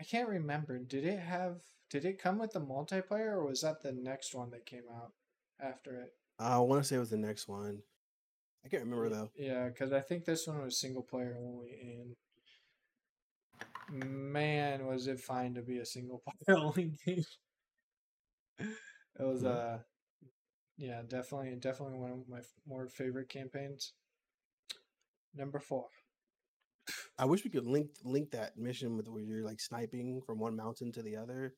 [0.00, 0.78] I can't remember.
[0.78, 1.60] Did it have?
[1.90, 5.12] Did it come with the multiplayer, or was that the next one that came out
[5.60, 6.14] after it?
[6.38, 7.82] I want to say it was the next one.
[8.64, 9.30] I can't remember though.
[9.36, 12.16] Yeah, because I think this one was single player only, and
[13.90, 17.24] man, was it fine to be a single player only game.
[19.18, 19.48] it was Yeah.
[19.50, 19.78] uh,
[20.76, 23.92] yeah, definitely, definitely one of my more favorite campaigns.
[25.34, 25.90] Number four.
[27.18, 30.56] I wish we could link link that mission with where you're like sniping from one
[30.56, 31.54] mountain to the other.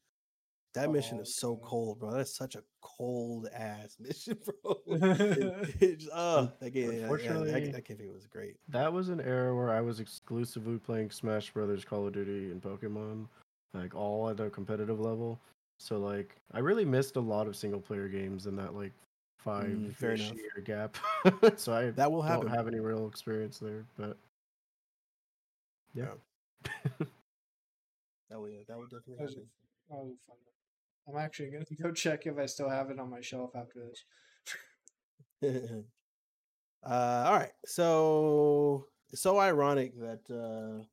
[0.76, 2.12] That mission Oh, is so cold, bro.
[2.12, 4.76] That's such a cold ass mission, bro.
[4.86, 8.56] It- it just- oh, that game, yeah, yeah, that, Unfortunately- that was great.
[8.68, 12.60] That was an era where I was exclusively playing Smash Brothers, Call of Duty, and
[12.62, 13.26] Pokemon,
[13.74, 15.40] like all at a competitive level.
[15.78, 18.92] So like, I really missed a lot of single player games in that like
[19.38, 20.96] five Mm, year gap.
[21.56, 24.16] so I That will don't have any real experience there, but
[25.94, 26.12] yeah.
[28.28, 29.48] That will, that will definitely That was, happen.
[29.88, 30.36] that was a fun.
[30.38, 30.55] one.
[31.08, 34.04] I'm actually gonna go check if I still have it on my shelf after this.
[36.84, 37.52] uh, all right.
[37.64, 40.84] So it's so ironic that uh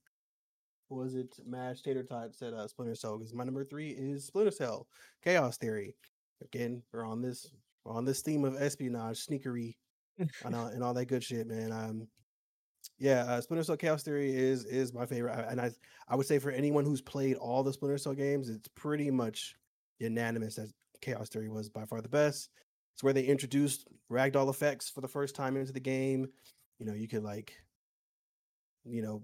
[0.89, 4.51] was it Mash Tater Tot said uh Splinter Cell because my number three is Splinter
[4.51, 4.87] Cell
[5.23, 5.95] Chaos Theory.
[6.43, 7.51] Again, we're on this
[7.83, 9.75] we're on this theme of espionage, sneakery,
[10.45, 11.71] and all, and all that good shit, man.
[11.71, 12.07] Um,
[12.99, 15.71] yeah, uh, Splinter Cell Chaos Theory is is my favorite, I- and I
[16.07, 19.55] I would say for anyone who's played all the Splinter Cell games, it's pretty much
[19.99, 20.69] unanimous that
[21.01, 22.49] Chaos Theory was by far the best.
[22.95, 26.27] It's where they introduced ragdoll effects for the first time into the game.
[26.79, 27.53] You know, you could like,
[28.85, 29.23] you know,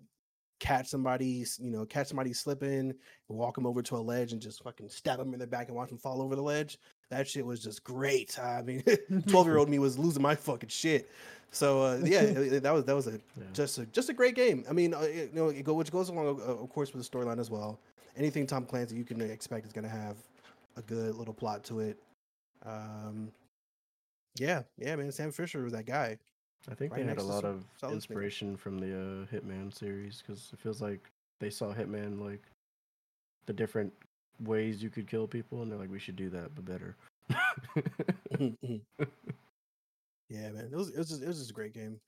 [0.59, 2.93] catch somebody, you know, catch somebody slipping,
[3.27, 5.75] walk them over to a ledge, and just fucking stab them in the back and
[5.75, 6.77] watch them fall over the ledge.
[7.09, 8.37] That shit was just great.
[8.39, 8.83] I mean,
[9.27, 11.09] twelve year old me was losing my fucking shit.
[11.51, 12.25] So uh, yeah,
[12.59, 13.43] that was that was a Yeah.
[13.53, 14.65] just a just a great game.
[14.69, 17.03] I mean, uh, it- you know, it go, which goes along, uh, of course, with
[17.09, 17.79] the storyline as well.
[18.17, 20.17] Anything Tom Clancy you can expect is going to have
[20.75, 21.97] a good little plot to it.
[22.65, 23.31] Um,
[24.37, 25.11] yeah, yeah, man.
[25.11, 26.17] Sam Fisher was that guy.
[26.69, 30.49] I think right they had a lot of inspiration from the uh, Hitman series because
[30.53, 31.09] it feels like
[31.39, 32.43] they saw Hitman like
[33.45, 33.93] the different
[34.41, 36.95] ways you could kill people, and they're like, we should do that, but better.
[40.29, 40.69] yeah, man.
[40.71, 41.99] It was it was just, it was just a great game.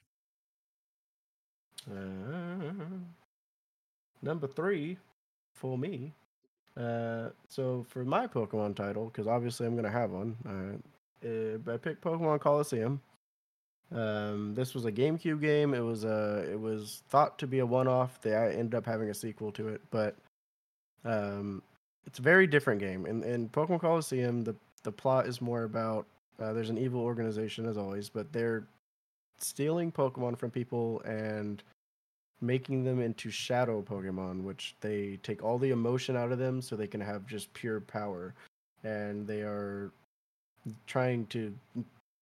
[1.90, 2.74] Uh,
[4.22, 4.98] number three
[5.54, 6.14] for me.
[6.78, 10.36] Uh, so for my Pokemon title, because obviously I'm gonna have one.
[10.46, 13.02] Uh, I picked Pokemon Colosseum.
[13.94, 15.74] Um, this was a GameCube game.
[15.74, 16.48] It was a.
[16.50, 18.22] It was thought to be a one-off.
[18.22, 20.16] They ended up having a sequel to it, but
[21.04, 21.62] um,
[22.06, 23.06] it's a very different game.
[23.06, 26.06] In in Pokemon Colosseum, the the plot is more about
[26.40, 28.64] uh, there's an evil organization as always, but they're
[29.38, 31.64] stealing Pokemon from people and
[32.42, 36.76] making them into shadow Pokemon, which they take all the emotion out of them so
[36.76, 38.34] they can have just pure power.
[38.84, 39.92] And they are
[40.88, 41.54] trying to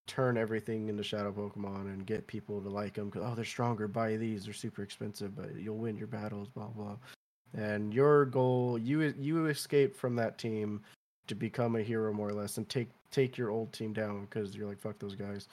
[0.08, 3.12] turn everything into shadow Pokemon and get people to like them.
[3.12, 3.88] Cause, oh, they're stronger.
[3.88, 4.44] Buy these.
[4.44, 6.50] They're super expensive, but you'll win your battles.
[6.50, 6.98] Blah blah.
[7.58, 10.82] And your goal, you you escape from that team
[11.28, 14.56] to become a hero more or less, and take take your old team down because
[14.56, 15.48] you're like fuck those guys.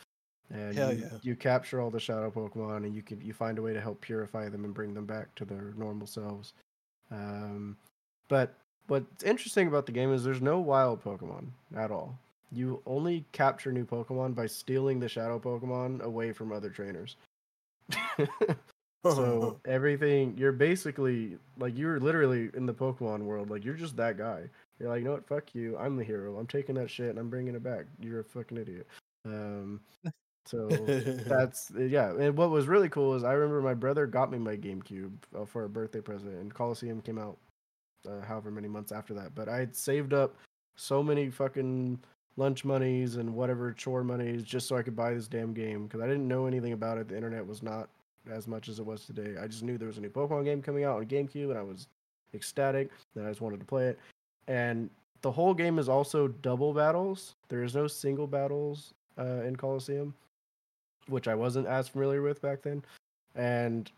[0.53, 1.19] And you, yeah.
[1.23, 4.01] you capture all the shadow Pokemon, and you can you find a way to help
[4.01, 6.53] purify them and bring them back to their normal selves.
[7.11, 7.77] Um,
[8.29, 8.55] but
[8.87, 12.19] what's interesting about the game is there's no wild Pokemon at all.
[12.53, 17.17] You only capture new Pokemon by stealing the shadow Pokemon away from other trainers.
[19.05, 23.51] so everything you're basically like you're literally in the Pokemon world.
[23.51, 24.45] Like you're just that guy.
[24.79, 25.27] You're like, you know what?
[25.27, 25.77] Fuck you.
[25.79, 26.37] I'm the hero.
[26.37, 27.87] I'm taking that shit and I'm bringing it back.
[28.01, 28.87] You're a fucking idiot.
[29.25, 29.81] Um,
[30.47, 30.69] so
[31.27, 32.13] that's yeah.
[32.13, 35.45] And what was really cool is I remember my brother got me my GameCube uh,
[35.45, 37.37] for a birthday present, and Colosseum came out
[38.09, 39.35] uh, however many months after that.
[39.35, 40.37] But I had saved up
[40.77, 41.99] so many fucking
[42.37, 46.01] lunch monies and whatever chore monies just so I could buy this damn game because
[46.01, 47.09] I didn't know anything about it.
[47.09, 47.89] The internet was not
[48.31, 49.35] as much as it was today.
[49.41, 51.63] I just knew there was a new Pokemon game coming out on GameCube, and I
[51.63, 51.89] was
[52.35, 52.91] ecstatic.
[53.15, 53.99] Then I just wanted to play it.
[54.49, 54.91] And
[55.23, 57.35] the whole game is also double battles.
[57.49, 60.15] There is no single battles uh, in Colosseum,
[61.09, 62.83] which I wasn't as familiar with back then.
[63.35, 63.91] And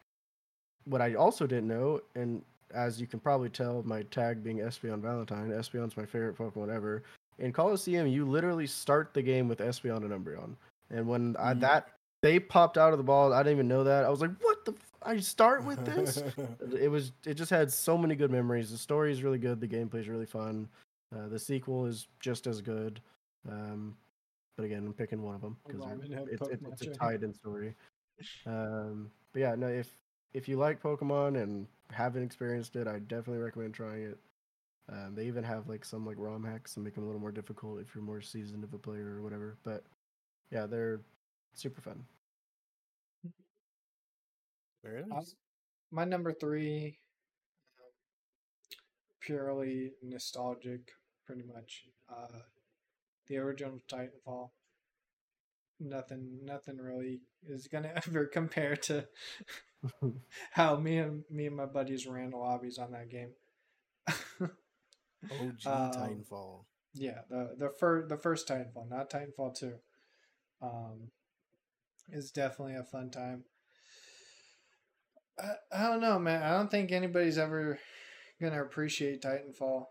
[0.84, 2.42] what I also didn't know, and
[2.74, 7.02] as you can probably tell, my tag being Espeon Valentine, Espeon's my favorite Pokemon ever.
[7.38, 10.54] In Colosseum, you literally start the game with Espeon and Umbreon.
[10.90, 11.60] And when I, Mhm.
[11.60, 11.90] that
[12.22, 14.04] they popped out of the ball, I didn't even know that.
[14.04, 14.72] I was like, "What the?
[14.72, 16.16] F- I start with this?"
[16.80, 17.12] it was.
[17.24, 18.70] It just had so many good memories.
[18.72, 19.60] The story is really good.
[19.60, 20.68] The gameplay is really fun.
[21.14, 23.00] Uh, the sequel is just as good.
[23.48, 23.96] Um,
[24.58, 25.86] but again, I'm picking one of them because
[26.28, 27.76] it's, it's, it's a tied-in story.
[28.44, 29.88] Um, but yeah, no, if
[30.34, 34.18] if you like Pokemon and haven't experienced it, I definitely recommend trying it.
[34.90, 37.30] Um, they even have like some like ROM hacks and make them a little more
[37.30, 39.56] difficult if you're more seasoned of a player or whatever.
[39.62, 39.84] But
[40.50, 41.02] yeah, they're
[41.54, 42.04] super fun.
[44.82, 45.24] Very Um,
[45.92, 46.98] my number three,
[47.78, 47.92] um,
[49.20, 50.90] purely nostalgic,
[51.24, 51.84] pretty much.
[52.08, 52.40] Uh,
[53.28, 54.50] the original Titanfall.
[55.80, 59.06] Nothing, nothing really is gonna ever compare to
[60.52, 63.30] how me and me and my buddies ran lobbies on that game.
[64.08, 64.20] OG
[65.66, 66.64] um, Titanfall.
[66.94, 69.74] Yeah, the the first the first Titanfall, not Titanfall two.
[70.60, 71.10] Um,
[72.10, 73.44] is definitely a fun time.
[75.38, 76.42] I, I don't know, man.
[76.42, 77.78] I don't think anybody's ever
[78.40, 79.86] gonna appreciate Titanfall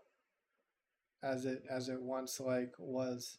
[1.22, 3.38] as it as it once like was.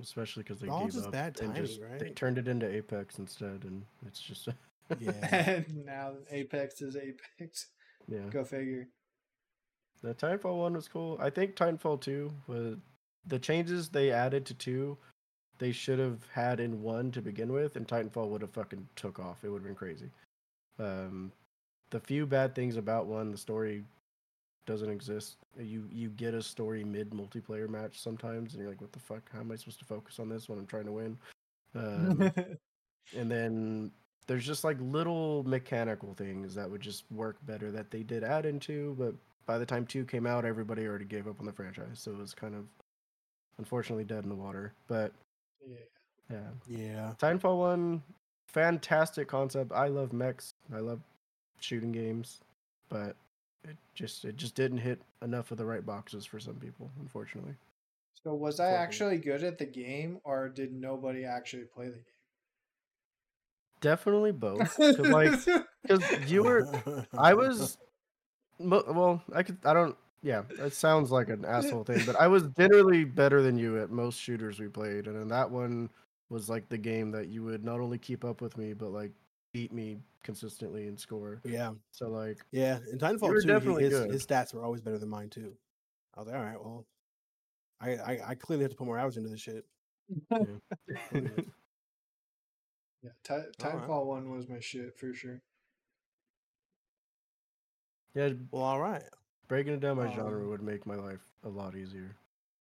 [0.00, 2.68] Especially because they All gave just up bad and timing, just they turned it into
[2.72, 4.48] Apex instead, and it's just
[5.00, 5.12] Yeah.
[5.66, 7.66] and now Apex is Apex.
[8.08, 8.20] yeah.
[8.30, 8.88] Go figure.
[10.02, 11.18] The Titanfall one was cool.
[11.20, 12.76] I think Titanfall two was
[13.26, 14.96] the changes they added to two.
[15.58, 19.18] They should have had in one to begin with, and Titanfall would have fucking took
[19.18, 19.42] off.
[19.42, 20.10] It would have been crazy.
[20.78, 21.32] Um,
[21.90, 23.82] the few bad things about one, the story
[24.68, 25.38] doesn't exist.
[25.58, 29.22] You you get a story mid multiplayer match sometimes, and you're like, what the fuck?
[29.32, 31.18] How am I supposed to focus on this when I'm trying to win?
[31.74, 32.30] Um,
[33.16, 33.90] and then
[34.26, 38.44] there's just like little mechanical things that would just work better that they did add
[38.46, 39.14] into but
[39.46, 42.18] by the time two came out everybody already gave up on the franchise so it
[42.18, 42.64] was kind of
[43.58, 45.12] unfortunately dead in the water but
[45.66, 45.76] yeah.
[46.30, 47.12] yeah Yeah.
[47.18, 48.02] titanfall 1
[48.48, 51.00] fantastic concept i love mechs i love
[51.60, 52.40] shooting games,
[52.88, 53.16] but
[53.64, 57.56] it just it just didn't hit enough of the right boxes for some people, unfortunately.
[58.12, 62.04] So was I actually good at the game, or did nobody actually play the game?
[63.80, 64.80] Definitely both.
[64.92, 65.32] 'cause, like,
[65.82, 66.68] because you were,
[67.16, 67.78] I was,
[68.58, 72.48] well, I could, I don't, yeah, it sounds like an asshole thing, but I was
[72.58, 75.90] generally better than you at most shooters we played, and then that one
[76.30, 79.12] was like the game that you would not only keep up with me, but like
[79.52, 81.40] beat me consistently and score.
[81.44, 82.78] yeah, So like, yeah.
[82.92, 84.10] In Titanfall were 2, definitely he, his, good.
[84.10, 85.54] his stats were always better than mine too.
[86.14, 86.86] I was like, all right, well,
[87.80, 89.64] I I, I clearly have to put more hours into this shit.
[90.30, 90.38] Yeah,
[93.22, 93.52] Ti- Alright.
[93.58, 95.40] Titanfall one was my shit for sure.
[98.14, 99.02] yeah, Well, all right.
[99.46, 102.16] breaking it down by genre Um, would make my life a lot easier.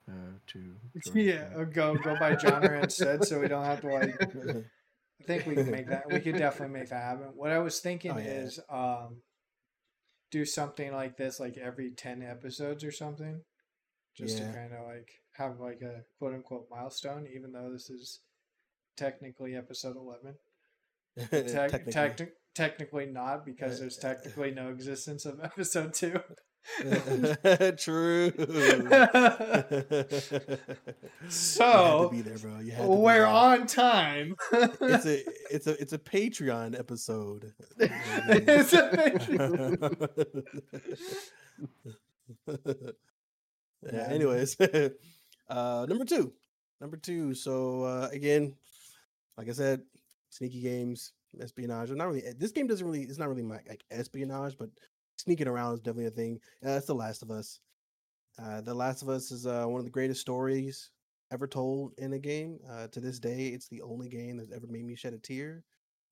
[0.10, 0.14] Uh,
[0.48, 0.76] to
[1.16, 4.16] Yeah, go go by genre instead, so we don't have to like.
[5.20, 6.04] I think we can make that.
[6.12, 7.28] We could definitely make that happen.
[7.36, 8.24] What I was thinking Oh, yeah.
[8.26, 9.22] is um,
[10.32, 13.42] do something like this, like every ten episodes or something,
[14.16, 14.48] just Yeah.
[14.52, 18.20] to kind of like have like a quote unquote milestone, even though this is
[18.96, 20.36] technically episode eleven.
[21.32, 21.94] Tec- Technically.
[21.94, 26.20] techni- technically not because there's technically no existence of episode two.
[27.78, 28.32] True.
[31.30, 32.60] So, you had to be there, bro.
[32.60, 34.36] You had to be We're on time.
[34.52, 35.24] It's a
[35.54, 37.54] it's a it's a Patreon episode.
[37.80, 39.78] It's a
[42.48, 42.56] yeah,
[43.94, 44.08] Yeah.
[44.10, 44.58] anyways,
[45.50, 46.34] uh, number two,
[46.82, 47.34] number two.
[47.34, 48.54] So uh, again,
[49.38, 49.82] like I said,
[50.30, 51.92] sneaky games, espionage.
[51.92, 52.24] Not really.
[52.38, 53.04] This game doesn't really.
[53.04, 54.70] It's not really my, like espionage, but
[55.18, 56.40] sneaking around is definitely a thing.
[56.66, 57.60] Uh, it's The Last of Us.
[58.42, 60.92] Uh, the Last of Us is uh, one of the greatest stories
[61.32, 62.60] ever told in a game.
[62.70, 65.64] Uh, to this day, it's the only game that's ever made me shed a tear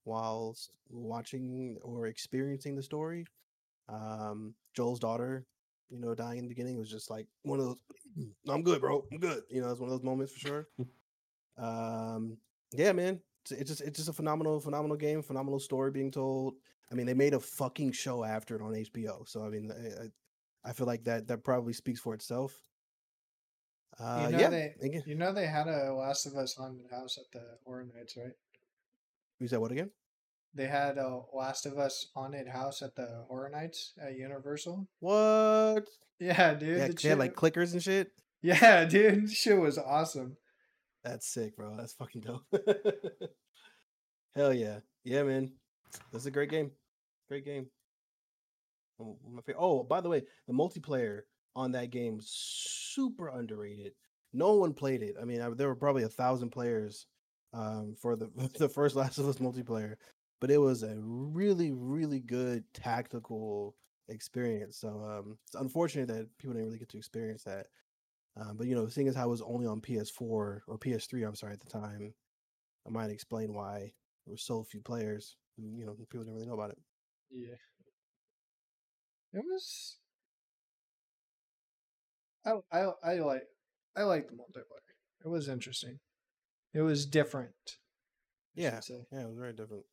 [0.04, 0.56] while
[0.90, 3.26] watching or experiencing the story.
[3.90, 5.46] Um, Joel's daughter,
[5.90, 7.84] you know, dying in the beginning was just like one of those.
[8.50, 9.06] I'm good, bro.
[9.12, 9.44] I'm good.
[9.50, 10.68] You know, it's one of those moments for sure.
[11.58, 12.38] um,
[12.74, 13.20] yeah, man.
[13.44, 16.56] It's, it's just it's just a phenomenal, phenomenal game, phenomenal story being told.
[16.92, 19.28] I mean, they made a fucking show after it on HBO.
[19.28, 22.54] So I mean, I, I- feel like that that probably speaks for itself.
[24.00, 27.18] Uh, you know yeah, they you know they had a Last of Us haunted house
[27.18, 28.34] at the Horror Nights, right?
[29.40, 29.90] you said what again?
[30.54, 34.88] They had a Last of Us haunted house at the Horror Nights at Universal.
[35.00, 35.88] What?
[36.20, 36.78] Yeah, dude.
[36.78, 38.12] Yeah, the they had like clickers and shit.
[38.42, 39.30] yeah, dude.
[39.32, 40.38] Shit was awesome.
[41.04, 41.76] That's sick, bro.
[41.78, 42.46] That's fucking dope.
[44.36, 45.52] Hell yeah, yeah, man.
[46.12, 46.72] That's a great game.
[47.28, 47.68] Great game.
[49.00, 49.18] Oh,
[49.58, 51.22] oh, by the way, the multiplayer
[51.56, 53.94] on that game super underrated.
[54.34, 55.16] No one played it.
[55.22, 57.08] I mean, I, there were probably a thousand players
[57.54, 59.96] um, for the the first Last of Us multiplayer,
[60.42, 63.76] but it was a really, really good tactical
[64.10, 64.78] experience.
[64.78, 67.68] So um, it's unfortunate that people didn't really get to experience that.
[68.38, 71.36] Um, but you know, seeing as how it was only on PS4 or PS3, I'm
[71.36, 72.14] sorry, at the time,
[72.86, 73.94] I might explain why
[74.26, 75.38] there were so few players.
[75.58, 76.78] Who, You know, people didn't really know about it.
[77.32, 77.56] Yeah.
[79.34, 79.98] It was.
[82.46, 83.44] I I I like
[83.96, 84.94] I like the multiplayer.
[85.24, 86.00] It was interesting.
[86.74, 87.78] It was different.
[88.58, 88.80] I Yeah.
[88.80, 89.06] say.
[89.12, 89.86] Yeah, it was very different.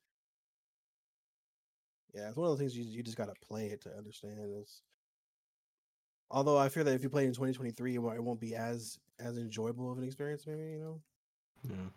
[2.14, 4.38] Yeah, it's one of those things you you just gotta play it to understand.
[4.60, 4.82] It's
[6.30, 9.38] although I fear that if you play it in 2023, it won't be as as
[9.38, 10.46] enjoyable of an experience.
[10.46, 11.02] Maybe you know.
[11.62, 11.88] Yeah.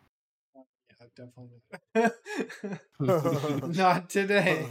[1.00, 2.80] Yeah, definitely.
[3.78, 4.66] Not today.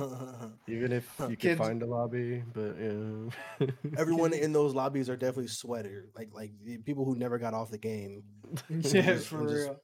[0.69, 3.67] Even if you could Kids- find a lobby, but yeah.
[3.99, 7.71] Everyone in those lobbies are definitely sweater, like like the people who never got off
[7.71, 8.23] the game.
[8.69, 9.77] yes, for just- real.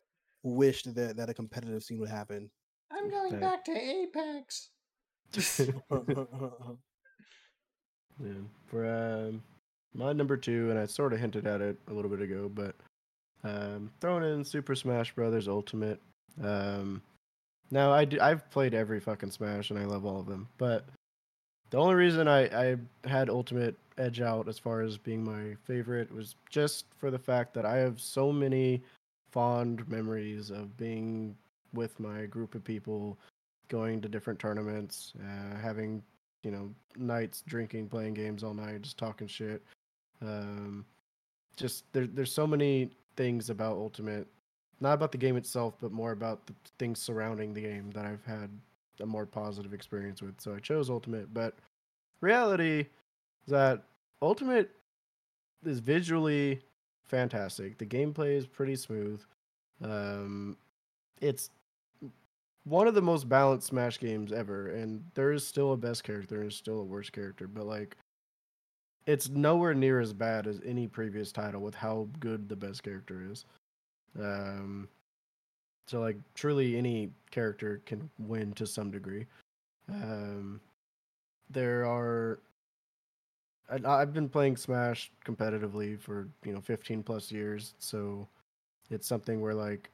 [0.43, 2.51] Wished that that a competitive scene would happen.
[2.91, 3.41] I'm going Okay.
[3.41, 4.71] back to Apex.
[8.23, 8.33] Yeah.
[8.67, 9.43] For um,
[9.95, 12.75] my number two, and I sort of hinted at it a little bit ago, but
[13.45, 16.01] um, throwing in Super Smash Brothers Ultimate.
[16.43, 17.03] Um,
[17.71, 20.85] now I do, I've played every fucking Smash and I love all of them, but
[21.71, 26.13] the only reason I, I had Ultimate edge out as far as being my favorite
[26.13, 28.83] was just for the fact that I have so many
[29.31, 31.37] fond memories of being
[31.73, 33.17] with my group of people,
[33.69, 36.03] going to different tournaments, uh, having
[36.43, 39.63] you know nights drinking, playing games all night, just talking shit.
[40.23, 40.85] Um,
[41.57, 44.27] just there, there's so many things about Ultimate,
[44.81, 48.25] not about the game itself, but more about the things surrounding the game that I've
[48.25, 48.51] had
[49.01, 50.41] a more positive experience with.
[50.41, 51.55] So I chose Ultimate, but
[52.21, 53.83] reality is that
[54.23, 54.71] Ultimate
[55.65, 56.61] is visually
[57.05, 57.79] fantastic.
[57.79, 59.21] The gameplay is pretty smooth.
[59.83, 60.57] Um,
[61.21, 61.51] it's
[62.65, 66.43] one of the most balanced Smash games ever, and there is still a best character
[66.43, 67.97] and still a worst character, but like,
[69.07, 73.27] it's nowhere near as bad as any previous title with how good the best character
[73.31, 73.45] is.
[74.19, 74.89] Um,
[75.87, 79.27] so like, truly, any character can win to some degree.
[79.89, 80.61] Um,
[81.51, 82.39] there are.
[83.71, 88.29] I, I've been playing Smash competitively for you know 15 plus years, so
[88.91, 89.91] it's something where like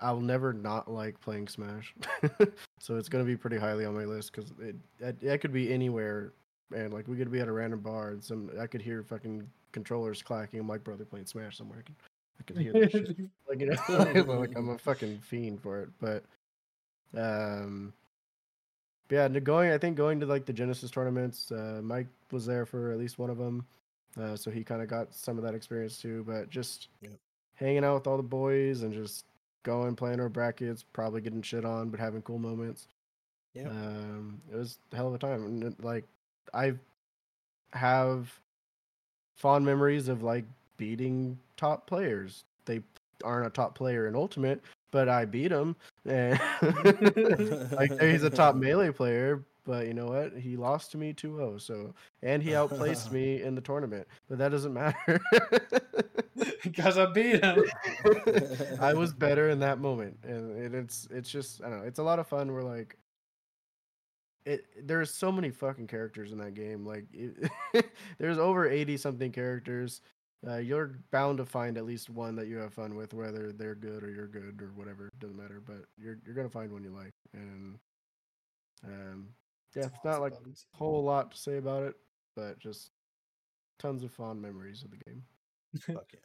[0.00, 1.94] I'll never not like playing Smash.
[2.78, 5.72] so it's gonna be pretty highly on my list because it, it it could be
[5.72, 6.32] anywhere,
[6.74, 9.48] and like we could be at a random bar and some I could hear fucking
[9.72, 10.60] controllers clacking.
[10.60, 11.78] I'm like, brother, playing Smash somewhere.
[11.80, 11.90] I
[12.40, 13.16] I can hear that shit.
[13.48, 13.76] Like you know,
[14.38, 15.90] like I'm a fucking fiend for it.
[16.00, 16.24] But
[17.16, 17.92] um,
[19.08, 21.52] but yeah, going I think going to like the Genesis tournaments.
[21.52, 23.66] Uh, Mike was there for at least one of them,
[24.18, 26.24] uh, so he kind of got some of that experience too.
[26.26, 27.12] But just Yep.
[27.54, 29.26] hanging out with all the boys and just
[29.64, 32.88] going playing our brackets, probably getting shit on, but having cool moments.
[33.54, 33.66] Yep.
[33.70, 35.44] Um, it was a hell of a time.
[35.44, 36.04] And like
[36.54, 36.72] I
[37.72, 38.32] have
[39.36, 40.44] fond memories of like
[40.82, 42.42] beating top players.
[42.64, 42.80] They
[43.22, 44.60] aren't a top player in Ultimate,
[44.90, 45.76] but I beat him.
[46.04, 46.40] And
[47.70, 50.36] like he's a top melee player, but you know what?
[50.36, 51.60] He lost to me 2-0.
[51.60, 51.94] So
[52.24, 55.20] and he outplaced me in the tournament, but that doesn't matter.
[56.64, 57.62] because I beat him.
[58.80, 61.86] I was better in that moment, and it's it's just I don't know.
[61.86, 62.50] It's a lot of fun.
[62.50, 62.98] We're like,
[64.44, 64.66] it.
[64.84, 66.84] There's so many fucking characters in that game.
[66.84, 67.88] Like, it,
[68.18, 70.00] there's over eighty something characters.
[70.46, 73.76] Uh, you're bound to find at least one that you have fun with, whether they're
[73.76, 75.08] good or you're good or whatever.
[75.20, 75.62] Doesn't matter.
[75.64, 77.78] But you're you're gonna find one you like, and
[78.84, 79.28] um,
[79.76, 81.94] yeah, it's not like a whole lot to say about it,
[82.34, 82.90] but just
[83.78, 85.22] tons of fond memories of the game.
[85.80, 86.20] Fuck yeah.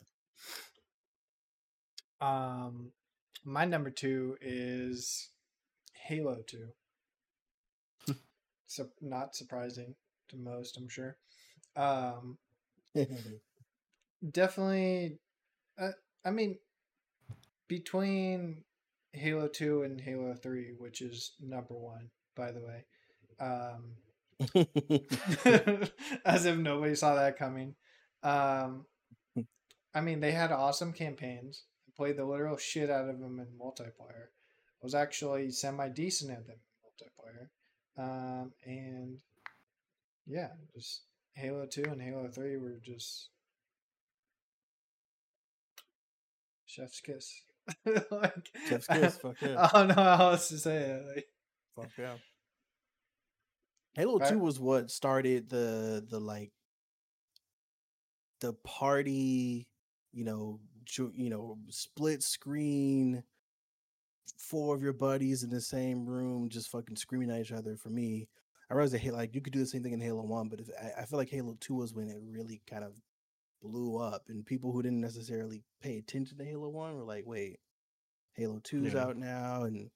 [2.19, 2.91] Um,
[3.45, 5.29] my number two is
[5.93, 6.69] Halo Two.
[8.65, 9.95] so not surprising
[10.29, 11.17] to most, I'm sure.
[11.75, 12.37] Um,
[14.31, 15.19] definitely.
[15.79, 15.91] Uh,
[16.25, 16.57] I mean,
[17.67, 18.63] between
[19.13, 22.85] Halo Two and Halo Three, which is number one, by the way.
[23.39, 23.93] Um,
[26.25, 27.75] as if nobody saw that coming.
[28.23, 28.85] Um,
[29.93, 31.63] I mean, they had awesome campaigns.
[31.87, 34.27] I played the literal shit out of them in multiplayer.
[34.81, 37.47] Was actually semi decent at them in multiplayer.
[37.97, 39.19] Um, and
[40.27, 41.01] yeah, just
[41.33, 43.29] Halo Two and Halo Three were just
[46.77, 47.41] chef's kiss.
[48.11, 49.69] like, Chef's kiss, fuck yeah.
[49.73, 51.05] I don't know how else to say it.
[51.15, 51.25] Like,
[51.75, 52.15] Fuck yeah.
[53.95, 54.29] Halo Right.
[54.29, 56.51] 2 was what started the the like
[58.41, 59.67] the party,
[60.13, 63.23] you know, ju- you know, split screen
[64.37, 67.89] four of your buddies in the same room just fucking screaming at each other for
[67.89, 68.27] me.
[68.69, 70.69] I realized that like you could do the same thing in Halo 1, but if,
[70.81, 72.93] I, I feel like Halo 2 was when it really kind of
[73.61, 77.59] blew up and people who didn't necessarily pay attention to Halo 1 were like, "Wait,
[78.35, 79.03] Halo 2's Yeah.
[79.05, 79.89] out now and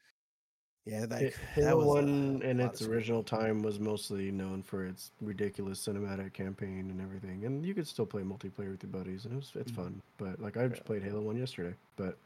[0.86, 4.64] yeah, like It- that Halo was a One in its original time was mostly known
[4.64, 8.92] for its ridiculous cinematic campaign and everything, and you could still play multiplayer with your
[8.92, 9.76] buddies, and it was it's Mhm.
[9.76, 10.02] fun.
[10.18, 10.88] But like I just Yeah.
[10.88, 12.18] played Halo One yesterday, but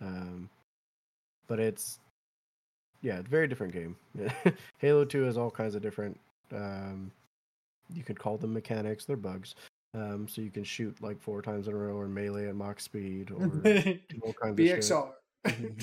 [0.00, 0.48] um,
[1.46, 2.00] but it's
[3.02, 3.96] yeah, it's a very different game.
[4.78, 6.18] Halo Two has all kinds of different
[6.52, 7.12] um,
[7.90, 9.54] you could call them mechanics, they're bugs.
[9.94, 12.82] Um, so you can shoot like four times in a row or melee at max
[12.82, 13.44] speed or
[14.22, 14.80] all kinds of shit.
[14.80, 15.08] BXR.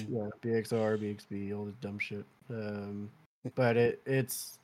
[0.09, 2.25] yeah, BXR, BXB, all this dumb shit.
[2.49, 3.09] Um,
[3.55, 4.59] but it it's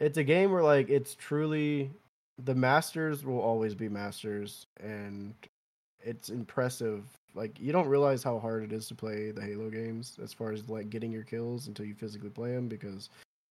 [0.00, 1.90] it's a game where like it's truly
[2.44, 5.34] the masters will always be masters, and
[6.00, 7.04] it's impressive.
[7.34, 10.52] Like you don't realize how hard it is to play the Halo games as far
[10.52, 13.08] as like getting your kills until you physically play them because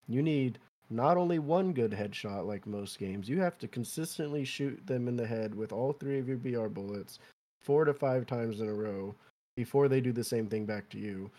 [0.08, 4.86] you need not only one good headshot like most games, you have to consistently shoot
[4.86, 7.20] them in the head with all three of your BR bullets
[7.62, 9.14] four to five times in a row
[9.56, 11.30] before they do the same thing back to you.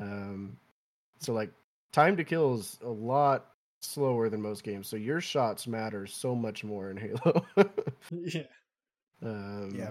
[0.00, 0.56] Um,
[1.20, 1.50] so like
[1.92, 3.46] time to kill is a lot
[3.82, 4.88] slower than most games.
[4.88, 7.44] So your shots matter so much more in Halo.
[8.10, 8.42] yeah.
[9.22, 9.90] um, Yeah.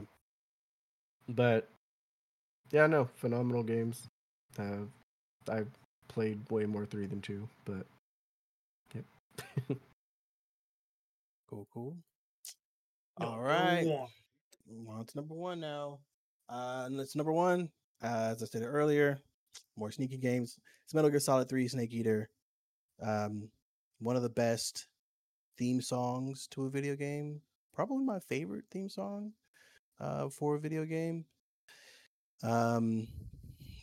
[1.30, 1.70] But
[2.72, 4.08] yeah, no, phenomenal games.
[4.58, 4.86] Uh,
[5.50, 5.64] I
[6.08, 7.86] played way more three than two, but
[11.48, 11.98] Cool, cool.
[13.20, 13.86] Number All right.
[13.86, 14.08] one.
[14.90, 16.00] On to number one now.
[16.50, 17.70] Uh, and it's number one.
[18.04, 19.18] Uh, as I said earlier,
[19.78, 20.60] more sneaky games.
[20.84, 22.30] It's Metal Gear Solid 3 Snake Eater.
[23.02, 23.50] Um,
[24.00, 24.88] one of the best
[25.58, 27.42] theme songs to a video game.
[27.74, 29.32] Probably my favorite theme song
[30.02, 31.26] uh, for a video game.
[32.44, 33.08] Um,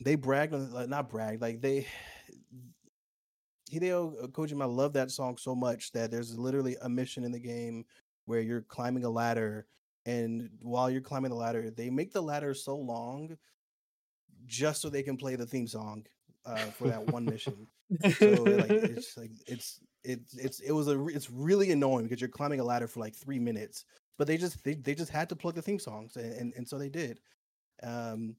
[0.05, 1.87] they bragged on like not bragged like they
[3.73, 7.39] Hideo Kojima, I love that song so much that there's literally a mission in the
[7.39, 7.85] game
[8.27, 9.67] where you're climbing a ladder,
[10.07, 13.37] and while you're climbing the ladder, they make the ladder so long
[14.47, 16.05] just so they can play the theme song
[16.45, 17.67] uh, for that one mission.
[18.19, 22.29] So like it's like it's it's it's it was a it's really annoying because you're
[22.29, 23.85] climbing a ladder for like three minutes,
[24.19, 26.69] but they just they, they just had to plug the theme songs and, and, and
[26.69, 27.21] so they did.
[27.83, 28.37] Um,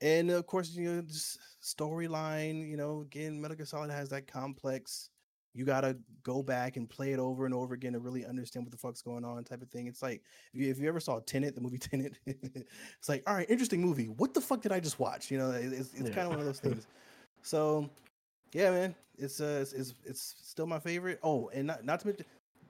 [0.00, 2.68] and of course, you know, just storyline.
[2.68, 5.10] You know, again, Metal Gear Solid has that complex.
[5.52, 8.70] You gotta go back and play it over and over again to really understand what
[8.70, 9.88] the fuck's going on, type of thing.
[9.88, 10.22] It's like
[10.54, 13.80] if you, if you ever saw Tenet, the movie Tenet, it's like, all right, interesting
[13.80, 14.06] movie.
[14.08, 15.30] What the fuck did I just watch?
[15.30, 16.14] You know, it's, it's Yeah.
[16.14, 16.86] kind of one of those things.
[17.42, 17.90] So,
[18.52, 21.18] yeah, man, it's uh, it's, it's it's still my favorite.
[21.22, 22.26] Oh, and not not to mention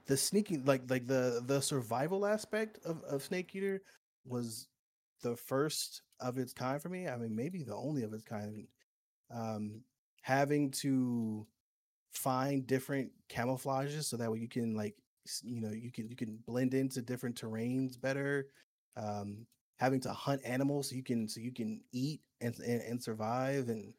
[0.06, 3.82] the sneaking, like like the the survival aspect of of Snake Eater
[4.26, 4.68] was
[5.22, 7.08] the first of its kind for me.
[7.08, 8.66] I mean, maybe the only of its kind.
[9.34, 9.82] Um,
[10.22, 11.46] having to
[12.12, 14.94] find different camouflages so that way you can like
[15.42, 18.46] you know you can you can blend into different terrains better.
[18.96, 19.46] Um,
[19.78, 23.68] having to hunt animals so you can so you can eat and and, and survive
[23.68, 23.94] and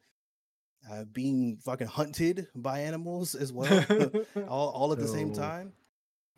[0.90, 3.84] uh, being fucking hunted by animals as well,
[4.48, 5.72] all all at the same time.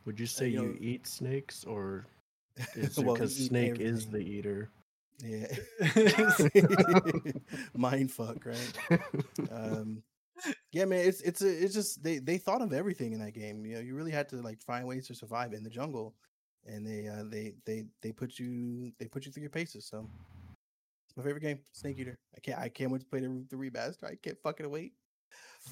[0.05, 2.05] Would you say you you, know- eat snakes, or
[2.77, 4.71] is Well, because eat snake is the eater?
[5.23, 5.47] Yeah.
[7.75, 9.01] Mind fuck, right?
[9.51, 10.03] Um
[10.73, 13.65] yeah, man, it's it's a, it's just they they thought of everything in that game.
[13.65, 16.15] You know, you really had to like find ways to survive in the jungle,
[16.67, 19.87] and they uh they they they put you they put you through your paces.
[19.87, 20.09] So
[21.07, 22.19] it's my favorite game, Snake Eater.
[22.37, 24.05] I can't I can't wait to play the the remaster.
[24.05, 24.93] I can't fucking wait.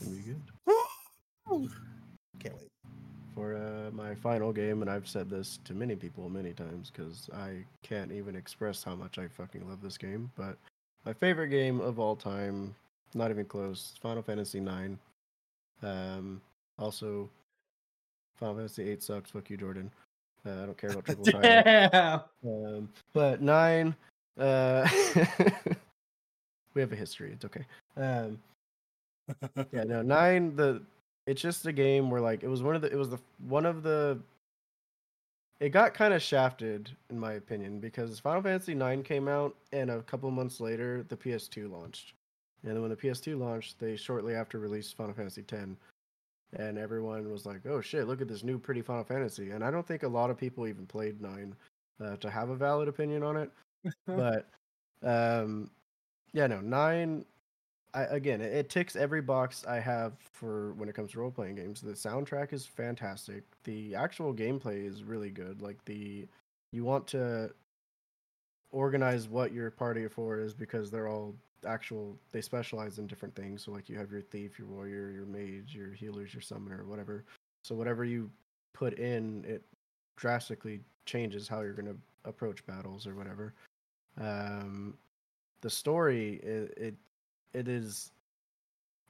[0.01, 0.43] Good.
[2.41, 2.71] Can't wait.
[3.35, 7.31] For uh, my final game, and I've said this to many people many times because
[7.35, 10.31] I can't even express how much I fucking love this game.
[10.37, 10.59] But
[11.07, 12.75] my favorite game of all time,
[13.15, 14.99] not even close, Final Fantasy IX.
[15.83, 16.41] Um,
[16.79, 17.31] also,
[18.37, 19.31] Final Fantasy VIII sucks.
[19.31, 19.91] Fuck you, Jordan.
[20.45, 21.41] Uh, I don't care about triple title.
[21.41, 22.21] Damn.
[22.45, 23.95] Um, but nine,
[24.39, 24.89] uh,
[26.75, 27.33] we have a history.
[27.33, 27.65] It's okay.
[27.97, 28.39] Um,
[29.73, 30.57] yeah, no, nine.
[30.57, 30.83] The
[31.27, 33.19] it's just a game where like it was one of the it was the
[33.49, 34.19] one of the.
[35.61, 39.93] It got kind of shafted, in my opinion, because Final Fantasy IX came out, and
[39.93, 42.15] a couple months later, the PS2 launched.
[42.65, 45.69] And then when the PS2 launched, they shortly after released Final Fantasy X,
[46.59, 49.71] and everyone was like, "Oh shit, look at this new pretty Final Fantasy." And I
[49.71, 51.55] don't think a lot of people even played nine
[52.03, 53.51] uh, to have a valid opinion on it.
[54.07, 54.49] but
[55.03, 55.71] um,
[56.33, 57.25] yeah, no nine.
[57.95, 61.31] I, again, it, it ticks every box I have for when it comes to role
[61.31, 61.81] playing games.
[61.81, 63.45] The soundtrack is fantastic.
[63.65, 65.61] The actual gameplay is really good.
[65.61, 66.27] Like the
[66.73, 67.51] you want to
[68.71, 71.35] organize what your party of four is because they're all
[71.67, 75.27] actual they specialize in different things so like you have your thief your warrior your
[75.27, 77.25] mage your healers your summoner whatever
[77.63, 78.29] so whatever you
[78.75, 79.63] put in it
[80.17, 83.55] drastically changes how you're going to approach battles or whatever
[84.21, 84.95] um
[85.61, 86.95] the story it, it
[87.55, 88.11] it is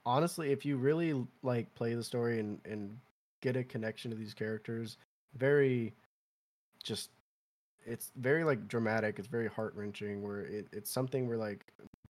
[0.04, 2.98] honestly if you really like play the story and and
[3.40, 4.98] get a connection to these characters
[5.36, 5.92] very
[6.82, 7.10] just
[7.84, 11.66] it's very like dramatic it's very heart-wrenching where it, it's something where like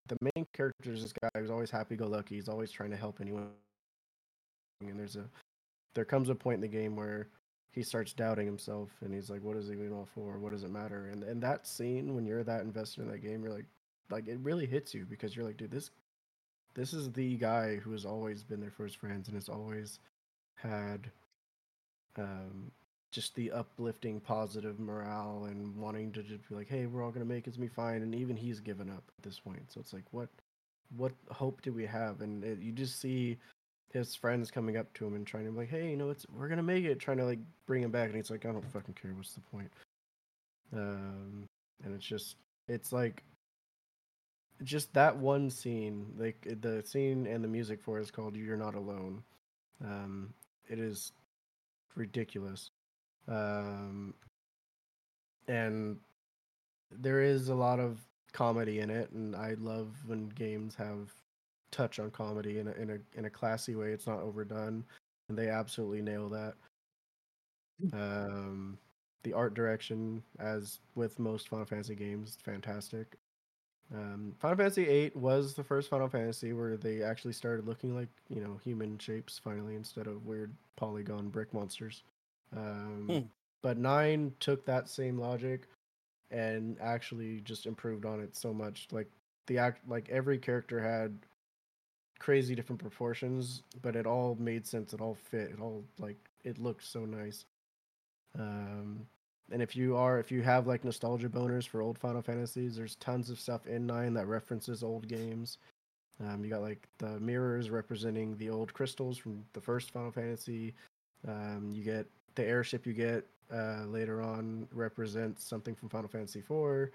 [0.08, 3.48] the main character is this guy who's always happy-go-lucky he's always trying to help anyone.
[4.80, 5.24] And there's a
[5.94, 7.28] there comes a point in the game where
[7.70, 10.38] he starts doubting himself and he's like what is he even all for?
[10.38, 11.08] What does it matter?
[11.12, 13.66] And and that scene when you're that invested in that game you're like
[14.10, 15.90] like it really hits you because you're like dude this
[16.74, 19.98] this is the guy who has always been there for his friends and has always
[20.56, 21.10] had
[22.18, 22.70] um
[23.10, 27.24] just the uplifting positive morale and wanting to just be like hey we're all gonna
[27.24, 29.70] make it, it's be fine and even he's given up at this point.
[29.70, 30.28] So it's like what
[30.96, 32.20] what hope do we have?
[32.20, 33.38] And it, you just see
[33.92, 36.26] his friends coming up to him and trying to be like hey you know it's
[36.34, 38.72] we're gonna make it trying to like bring him back and he's like i don't
[38.72, 39.12] fucking care.
[39.14, 39.70] What's the point?
[40.72, 41.44] Um
[41.84, 42.36] and it's just
[42.68, 43.22] it's like
[44.62, 48.56] just that one scene like the scene and the music for it is called you're
[48.56, 49.22] not alone.
[49.84, 50.32] Um
[50.68, 51.12] it is
[51.94, 52.70] ridiculous.
[53.28, 54.14] Um
[55.48, 55.98] and
[56.90, 57.98] there is a lot of
[58.32, 61.12] comedy in it and i love when games have
[61.70, 63.92] touch on comedy in a in a in a classy way.
[63.92, 64.84] It's not overdone
[65.28, 66.54] and they absolutely nail that.
[67.92, 68.78] Um
[69.24, 73.16] the art direction as with most final fantasy games fantastic
[73.94, 78.08] um, Final Fantasy VIII was the first Final Fantasy where they actually started looking like
[78.28, 82.02] you know human shapes finally instead of weird polygon brick monsters.
[82.56, 83.18] Um, Hmm.
[83.62, 85.68] But nine took that same logic
[86.30, 88.88] and actually just improved on it so much.
[88.90, 89.08] Like
[89.46, 91.16] the act, like every character had
[92.18, 94.92] crazy different proportions, but it all made sense.
[94.92, 95.50] It all fit.
[95.50, 97.44] It all like it looked so nice.
[98.38, 99.06] Um,
[99.52, 102.96] and if you are if you have like nostalgia boners for old Final Fantasies, there's
[102.96, 105.58] tons of stuff in nine that references old games.
[106.20, 110.74] Um, you got like the mirrors representing the old crystals from the first Final Fantasy.
[111.26, 116.40] Um, you get the airship you get uh, later on represents something from Final Fantasy
[116.40, 116.90] IV.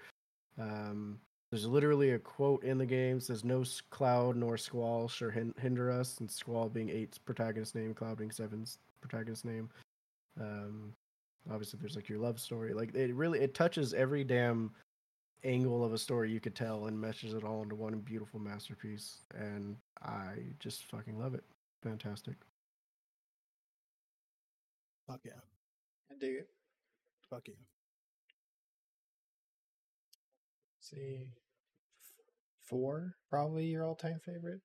[0.58, 1.18] Um,
[1.50, 6.18] there's literally a quote in the game says, "No cloud nor squall shall hinder us,"
[6.18, 9.70] and squall being eight's protagonist name, cloud being seven's protagonist name.
[10.40, 10.92] Um,
[11.50, 12.72] obviously, there's like your love story.
[12.74, 14.72] Like it really it touches every damn
[15.44, 19.18] angle of a story you could tell and meshes it all into one beautiful masterpiece.
[19.34, 21.44] And I just fucking love it.
[21.82, 22.34] Fantastic.
[25.06, 25.32] Fuck yeah.
[26.10, 26.48] I dig it.
[27.30, 27.54] Fuck yeah.
[30.88, 31.26] see,
[32.66, 34.60] four probably your all-time favorite.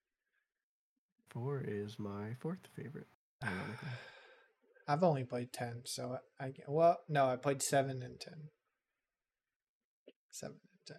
[1.29, 3.07] Four is my fourth favorite.
[4.87, 4.87] Ironically.
[4.87, 8.49] I've only played ten, so I g- well no, I played seven and ten.
[10.31, 10.97] Seven and ten.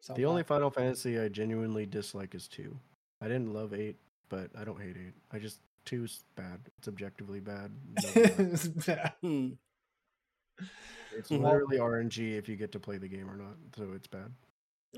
[0.00, 2.78] So The only Final Fantasy I genuinely dislike is two.
[3.20, 3.96] I didn't love eight,
[4.28, 5.14] but I don't hate eight.
[5.32, 6.60] I just two's bad.
[6.78, 7.70] It's objectively bad.
[8.02, 9.12] Doesn't work.
[9.22, 9.48] Hmm.
[11.16, 14.08] it's Well- literally RNG if you get to play the game or not, so it's
[14.08, 14.32] bad.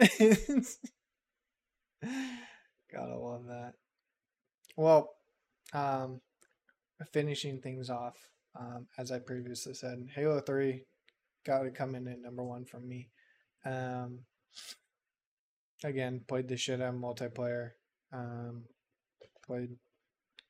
[2.92, 3.74] Gotta love that.
[4.76, 5.10] Well,
[5.72, 6.20] um,
[7.06, 8.16] finishing things off,
[8.58, 10.82] um, as I previously said, Halo 3
[11.44, 13.08] got to come in at number one from me.
[13.64, 14.20] Um,
[15.84, 17.70] again, played the shit out of multiplayer.
[18.12, 18.64] Um,
[19.46, 19.76] played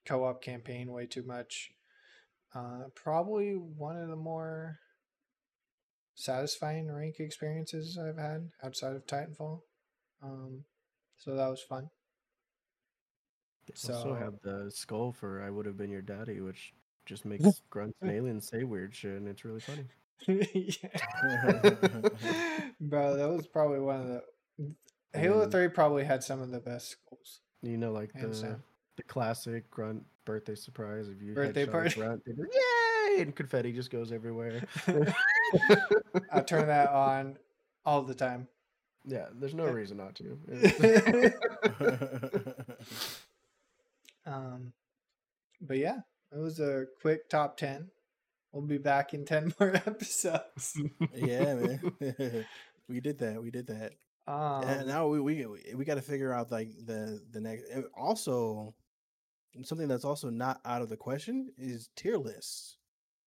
[0.06, 1.70] co op campaign way too much.
[2.54, 4.78] Uh, probably one of the more
[6.14, 9.60] satisfying rank experiences I've had outside of Titanfall.
[10.22, 10.64] Um,
[11.18, 11.90] so that was fun.
[13.86, 16.73] They also have um the skull for "I would have been your daddy," which
[17.07, 19.85] just makes grunts and aliens say weird shit, and it's really funny.
[20.27, 20.89] Yeah.
[22.81, 24.23] Bro, that was probably one of the
[25.19, 27.40] Halo And- 3 probably had some of the best skulls.
[27.62, 28.62] You know, like the down.
[28.97, 31.09] the classic grunt birthday surprise.
[31.09, 31.95] If you Birthday party.
[31.95, 34.62] grunt, go, yay, and confetti just goes everywhere.
[36.32, 37.39] I turn that on
[37.86, 38.49] all the time.
[39.07, 40.39] yeah, there's no reason not to.
[44.28, 44.72] Um,
[45.60, 46.00] but yeah,
[46.32, 47.88] it was a quick top 10.
[48.52, 50.78] We'll be back in 10 more episodes.
[51.14, 51.94] yeah, man.
[52.88, 53.42] we did that.
[53.42, 53.92] We did that.
[54.26, 57.64] Um, and now we we we got to figure out like the the next.
[57.96, 58.74] Also,
[59.62, 62.76] something that's also not out of the question is tier lists.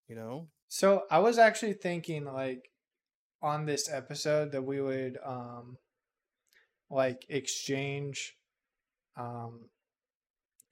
[0.08, 2.70] You know, So I was actually thinking like
[3.42, 5.78] on this episode that we would um
[6.90, 8.36] like exchange
[9.18, 9.70] um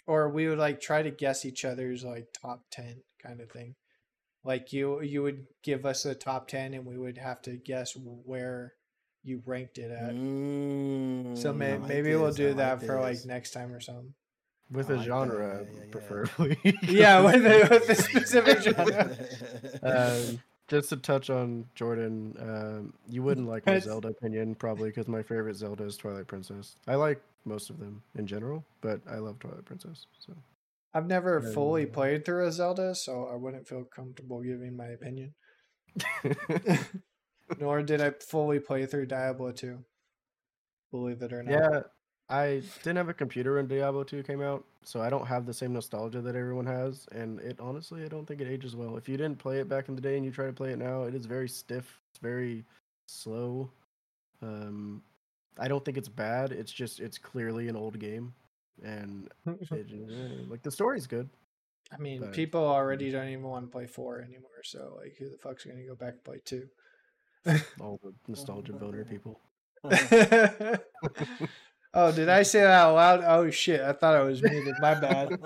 [0.09, 3.75] or we would like try to guess each other's like top 10 kind of thing.
[4.43, 7.95] Like you you would give us a top 10 and we would have to guess
[7.95, 8.73] where
[9.23, 10.11] you ranked it at.
[11.35, 13.79] so Mm, may, like maybe we'll this, I do that for like next time or
[13.79, 14.13] something.
[14.71, 15.91] with I a like genre, yeah, yeah, yeah.
[15.91, 16.57] preferably.
[16.87, 19.17] Yeah, with a, with a specific genre.
[19.83, 25.07] um, just to touch on Jordan, um, you wouldn't like my Zelda opinion probably because
[25.07, 26.75] my favorite Zelda is Twilight Princess.
[26.87, 30.05] I like most of them in general, but I love Twilight Princess.
[30.19, 30.33] So
[30.93, 31.93] I've never Yeah, fully yeah.
[31.93, 35.33] played through a Zelda, so I wouldn't feel comfortable giving my opinion.
[37.59, 39.83] Nor did I fully play through Diablo 2.
[40.91, 41.53] Believe it or not.
[41.53, 41.81] yeah,
[42.29, 45.53] I didn't have a computer when Diablo 2 came out, so I don't have the
[45.53, 47.07] same nostalgia that everyone has.
[47.11, 48.97] And it honestly, I don't think it ages well.
[48.97, 50.77] If you didn't play it back in the day and you try to play it
[50.79, 51.99] now, it is very stiff.
[52.11, 52.65] It's very
[53.07, 53.71] slow.
[54.41, 55.03] Um,
[55.59, 56.51] I don't think it's bad.
[56.51, 58.33] It's just it's clearly an old game,
[58.83, 59.29] and
[59.71, 61.29] it, like the story's good.
[61.91, 65.29] I mean, but- people already don't even want to play 4 anymore, so like who
[65.29, 66.67] the fuck's going to go back and play 2?
[67.79, 69.39] All the nostalgia boner people.
[71.93, 73.23] oh, did I say that out loud?
[73.25, 74.75] Oh shit, I thought I was muted.
[74.79, 75.39] My bad.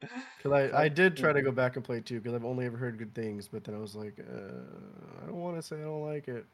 [0.00, 2.76] Because I, I did try to go back and play two because I've only ever
[2.76, 3.48] heard good things.
[3.48, 6.44] But then I was like, uh, I don't want to say I don't like it.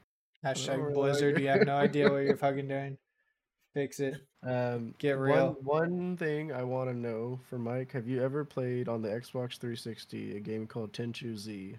[0.45, 2.99] Hashtag Blizzard, you have no idea what you're fucking doing.
[3.75, 4.17] Fix it.
[4.47, 5.57] Um, Get real.
[5.61, 9.09] One, one thing I want to know for Mike: Have you ever played on the
[9.09, 11.75] Xbox 360 a game called Tenchu Z?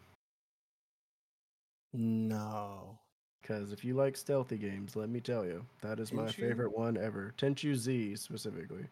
[1.94, 3.00] no.
[3.42, 6.98] Because if you like stealthy games, let me tell you, that is my favorite one
[6.98, 7.34] ever.
[7.38, 8.86] Tenchu Z specifically.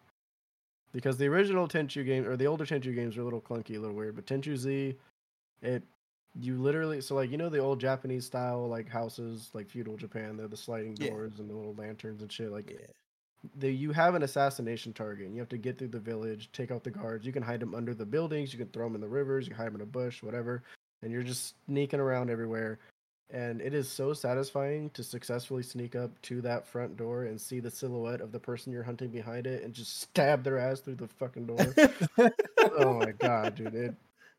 [0.94, 3.80] Because the original Tenchu game or the older Tenchu games are a little clunky, a
[3.80, 4.96] little weird, but Tenchu Z,
[5.62, 5.84] it
[6.40, 10.38] you literally so like you know the old Japanese style like houses like feudal Japan,
[10.38, 11.10] they're the sliding Yeah.
[11.10, 12.52] doors and the little lanterns and shit.
[12.52, 12.88] Like Yeah.
[13.56, 16.72] the, you have an assassination target, and you have to get through the village, take
[16.72, 17.26] out the guards.
[17.26, 19.52] You can hide them under the buildings, you can throw them in the rivers, you
[19.52, 20.64] can hide them in a bush, whatever,
[21.04, 22.80] and you're just sneaking around everywhere.
[23.32, 27.60] And it is so satisfying to successfully sneak up to that front door and see
[27.60, 30.96] the silhouette of the person you're hunting behind it, and just stab their ass through
[30.96, 31.76] the fucking door.
[32.78, 33.74] oh my god, dude!
[33.76, 33.96] It,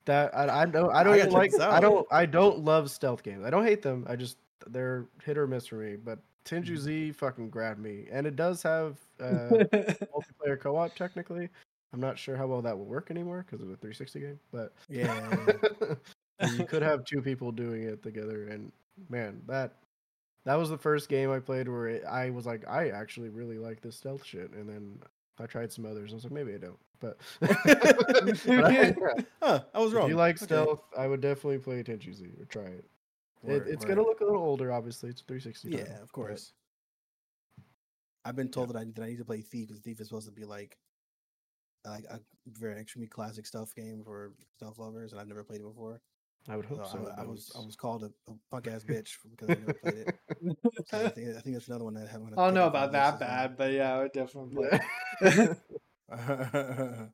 [0.06, 2.64] that I, I don't I don't I even gotta check like I don't I don't
[2.64, 3.44] love stealth games.
[3.44, 4.06] I don't hate them.
[4.08, 5.96] I just they're hit or miss for me.
[5.96, 6.72] But Mm-hmm.
[6.72, 9.24] Tenchu Z fucking grabbed me, and it does have uh,
[9.72, 10.94] multiplayer co-op.
[10.94, 11.48] Technically,
[11.92, 14.40] I'm not sure how well that will work anymore because of the 360 game.
[14.52, 15.20] But Yeah.
[16.52, 18.72] you could have two people doing it together, and
[19.08, 19.74] man, that
[20.44, 23.58] that was the first game I played where it, I was like, I actually really
[23.58, 24.98] like this stealth shit, and then
[25.38, 26.12] I tried some others.
[26.12, 27.18] and I was like, maybe I don't, but.
[27.40, 28.92] but I- yeah.
[29.42, 30.04] huh, I was wrong.
[30.04, 30.46] If you like Okay.
[30.46, 32.84] stealth, I would definitely play Tenchu Z or try it.
[33.46, 33.88] it it's word.
[33.88, 35.10] gonna look a little older, obviously.
[35.10, 35.68] It's 360.
[35.70, 36.52] Yeah, title, of course.
[38.24, 40.26] I've been told that I that I need to play Thief because Thief is supposed
[40.26, 40.76] to be like
[41.84, 45.64] like a very extremely classic stealth game for stealth lovers, and I've never played it
[45.66, 46.00] before.
[46.48, 47.12] I would hope so.
[47.16, 49.98] I, I was I was called a, a punk ass bitch because I never played
[49.98, 50.18] it.
[50.86, 52.32] So I think I think that's another one that had one.
[52.36, 54.56] I don't know about that bad, but yeah, I would definitely
[55.20, 55.48] play.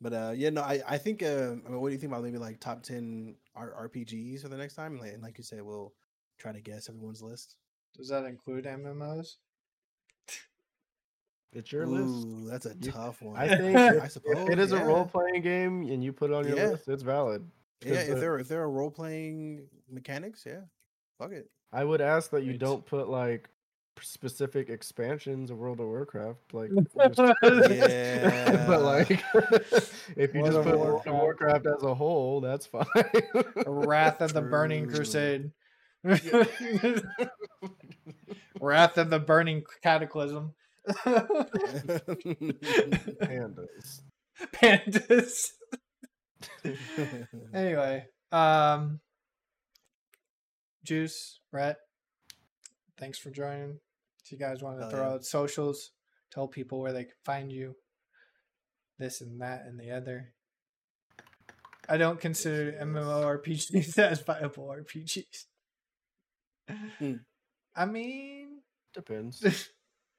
[0.00, 1.22] but uh, yeah, no, I I think.
[1.22, 4.48] Uh, I mean, what do you think about maybe like top ten R- RPGs for
[4.48, 4.98] the next time?
[4.98, 5.92] Like, and like you said, we'll
[6.38, 7.56] try to guess everyone's list.
[7.96, 9.36] Does that include MMOs?
[11.52, 12.26] it's your list.
[12.26, 13.36] Ooh, that's a You- tough one.
[13.40, 14.82] I think I if suppose it is yeah.
[14.82, 16.70] a role playing game and you put it on your Yeah.
[16.70, 17.48] list, it's valid.
[17.80, 20.62] Yeah, 'cause if the- there if there are role playing mechanics, yeah,
[21.18, 21.48] fuck it.
[21.72, 22.60] I would ask that you Right.
[22.60, 23.48] don't put like
[24.00, 26.70] specific expansions of World of Warcraft, like.
[27.44, 28.66] Yeah.
[28.66, 29.10] but like,
[30.16, 31.08] if you World just put Warcraft.
[31.08, 32.84] Warcraft as a whole, that's fine.
[33.66, 34.96] Wrath of the Burning True.
[34.96, 35.50] Crusade.
[38.60, 40.52] Wrath of the Burning Cataclysm.
[43.22, 44.00] Pandas.
[44.52, 45.50] Pandas.
[47.54, 49.00] Anyway, um,
[50.84, 51.78] Juice, Rhett,
[52.98, 53.78] thanks for joining.
[54.24, 55.14] If you guys want to Hell throw yeah.
[55.14, 55.90] out socials,
[56.30, 57.76] tell people where they can find you,
[58.98, 60.32] this and that and the other.
[61.88, 62.72] I don't consider.
[62.80, 65.44] MMORPGs as viable RPGs.
[66.98, 67.14] Hmm.
[67.76, 68.62] I mean,
[68.94, 69.68] Depends.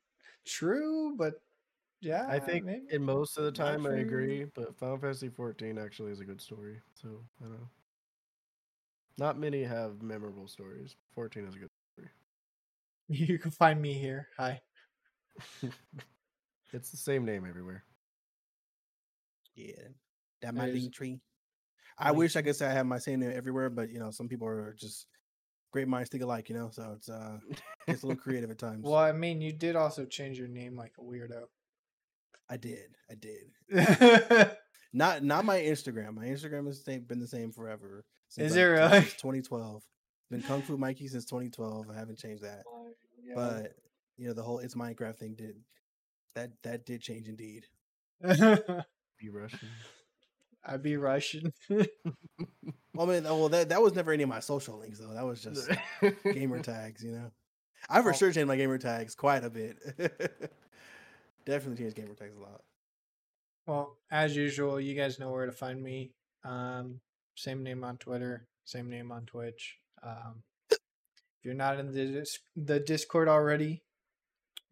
[0.45, 1.35] true, but
[2.01, 2.81] yeah, I think maybe.
[2.91, 6.41] in most of the time I agree, but Final Fantasy 14 actually is a good
[6.41, 6.81] story.
[6.93, 7.07] So
[7.41, 7.69] I don't know.
[9.17, 10.97] Not many have memorable stories.
[11.15, 11.74] 14 is a good story.
[13.27, 14.27] you can find me here.
[14.37, 14.61] Hi.
[16.73, 17.85] It's the same name everywhere.
[19.55, 19.71] yeah,
[20.41, 21.19] that my There's- Linktree.
[21.97, 24.11] I Link wish I could say I have my same name everywhere, but you know,
[24.11, 25.07] some people are just
[25.71, 26.49] great minds think alike.
[26.49, 27.37] You know, so it's uh,
[27.87, 28.83] it's a little creative at times.
[28.83, 31.43] Well, I mean, you did also change your name like a weirdo.
[32.49, 34.51] I did, I did.
[34.91, 36.15] Not not my Instagram.
[36.15, 38.03] My Instagram has been the same forever.
[38.31, 39.01] Is like, it since- really?
[39.01, 39.81] 2012.
[40.31, 41.89] Been Kung Fu Mikey since 2012.
[41.89, 42.63] I haven't changed that.
[43.35, 43.73] But
[44.17, 45.57] you know, the whole it's Minecraft thing did
[46.35, 47.65] that that did change indeed.
[48.21, 49.69] Be Russian.
[50.65, 51.53] I'd be Russian.
[52.93, 55.13] Well, I mean, well that that was never any of my social links though.
[55.13, 55.69] That was just
[56.23, 57.31] gamer tags, you know.
[57.89, 58.13] I for Oh.
[58.13, 59.75] sure changed my gamer tags quite a bit.
[61.45, 62.61] Definitely changed gamer tags a lot.
[63.67, 66.13] well, as usual, you guys know where to find me.
[66.45, 67.01] Um,
[67.35, 69.77] same name on Twitter, same name on Twitch.
[70.03, 70.79] Um, if
[71.43, 73.83] you're not in the the Discord already,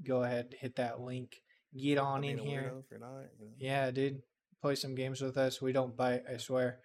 [0.05, 1.41] go ahead hit that link.
[1.75, 2.73] Get Stop on being in here.
[2.79, 3.51] If you're not, you know.
[3.57, 4.21] Yeah, dude.
[4.61, 5.61] Play some games with us.
[5.61, 6.79] We don't bite, I swear.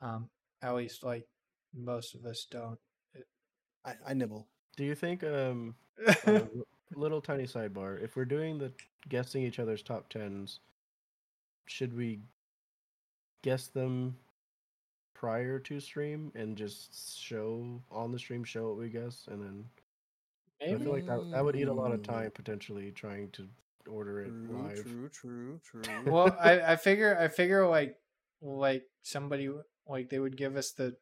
[0.00, 0.28] Um,
[0.62, 1.26] at least like
[1.74, 2.78] most of us don't.
[3.84, 4.48] I, I nibble.
[4.76, 5.74] Do you think um
[6.26, 6.40] uh,
[6.94, 8.72] little tiny sidebar, if we're doing the
[9.08, 10.58] guessing each other's top 10s,
[11.66, 12.20] should we
[13.42, 14.16] guess them
[15.14, 19.64] prior to stream and just show on the stream show what we guess and then
[20.62, 23.48] I feel like that, that would eat a lot of time potentially trying to
[23.88, 24.82] order it True, live.
[24.82, 26.12] true, true, true.
[26.12, 27.96] well, I, I figure I figure like
[28.40, 29.50] like somebody
[29.86, 30.96] like they would give us the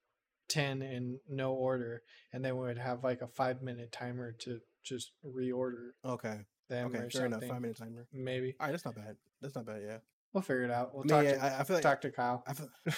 [0.48, 2.02] ten in no order,
[2.32, 6.88] and then we would have like a five minute timer to just reorder okay, them
[6.88, 7.44] okay, or fair enough.
[7.44, 8.06] Five minute timer.
[8.12, 9.16] Maybe All right, that's not bad.
[9.40, 9.82] That's not bad.
[9.84, 9.98] Yeah.
[10.32, 10.94] we'll figure it out.
[10.94, 12.42] We'll I talk mean, to I, I feel like talk to Kyle.
[12.46, 12.68] I feel,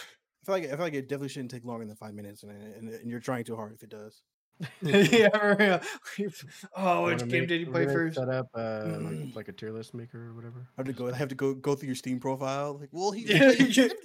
[0.44, 2.52] I feel like I feel like it definitely shouldn't take longer than five minutes, and
[2.52, 4.22] and, and you're trying too hard if it does.
[4.82, 6.28] yeah, for real.
[6.76, 8.16] oh, which game make- did you play first?
[8.16, 10.68] Set up uh, like, like a tier list maker or whatever.
[10.76, 11.08] I have to go.
[11.08, 12.78] I have to go go through your Steam profile.
[12.78, 13.96] Like, well, he Yeah, you get-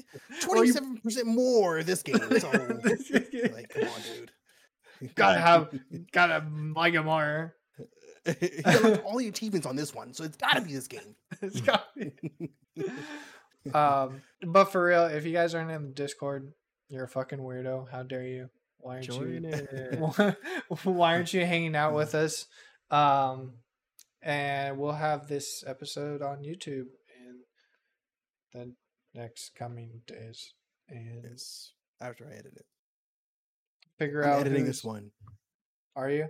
[0.42, 2.18] twenty seven percent more this game.
[2.40, 4.32] So, like, come on, dude.
[5.16, 5.70] gotta have
[6.14, 6.46] gotta
[6.76, 7.54] like him more.
[8.40, 11.16] he unlocked all the achievements on this one, so it's gotta be this game.
[11.42, 12.12] It's got me.
[13.76, 16.52] Um, but for real, if you guys aren't in the Discord,
[16.90, 17.90] you're a fucking weirdo.
[17.90, 18.50] How dare you?
[18.80, 19.44] Why aren't Join
[20.22, 20.36] you?
[20.84, 22.46] why aren't you hanging out with us?
[22.92, 23.54] Um,
[24.22, 27.42] and we'll have this episode on YouTube in
[28.54, 28.74] the
[29.14, 30.54] next coming days,
[30.90, 31.74] and Yes.
[32.02, 32.66] After I edit it,
[33.98, 35.12] figure I'm out editing this one.
[35.96, 36.28] Are you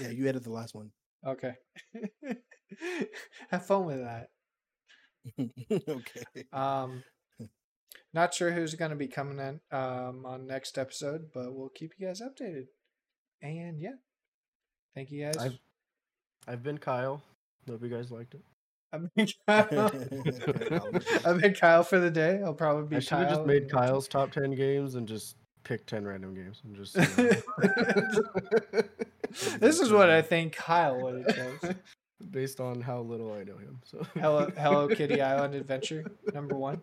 [0.00, 0.90] Yeah, you edit the last one.
[1.24, 1.54] okay?
[3.50, 4.30] have fun with that.
[5.88, 6.22] okay.
[6.52, 7.04] Um,
[8.12, 11.92] not sure who's going to be coming in um, on next episode, but we'll keep
[11.96, 12.66] you guys updated.
[13.42, 13.94] And yeah,
[14.94, 15.36] thank you guys.
[15.36, 15.58] I've
[16.46, 17.22] I've been Kyle.
[17.68, 18.42] Hope you guys liked it.
[18.92, 19.92] I've been Kyle.
[21.24, 22.40] I've been Kyle for the day.
[22.44, 22.96] I'll probably be.
[22.96, 26.34] I should have Kyle just made Kyle's top ten games and just pick ten random
[26.34, 26.96] games and just.
[26.96, 27.30] you
[28.74, 28.82] know,
[29.58, 31.74] this is what I think Kyle would have chose.
[32.30, 33.80] Based on how little I know him.
[33.84, 36.82] So Hello, Hello Kitty Island Adventure number one.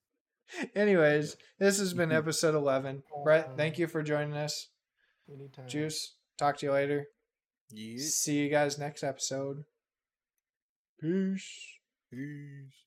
[0.76, 2.18] Anyways, this has been mm-hmm.
[2.18, 3.04] episode eleven.
[3.24, 4.68] Brett, thank you for joining us.
[5.32, 5.68] Anytime.
[5.68, 7.08] Juice, talk to you later.
[7.70, 7.98] yeah.
[8.00, 9.64] See you guys next episode.
[11.00, 11.80] Peace.
[12.12, 12.83] Peace.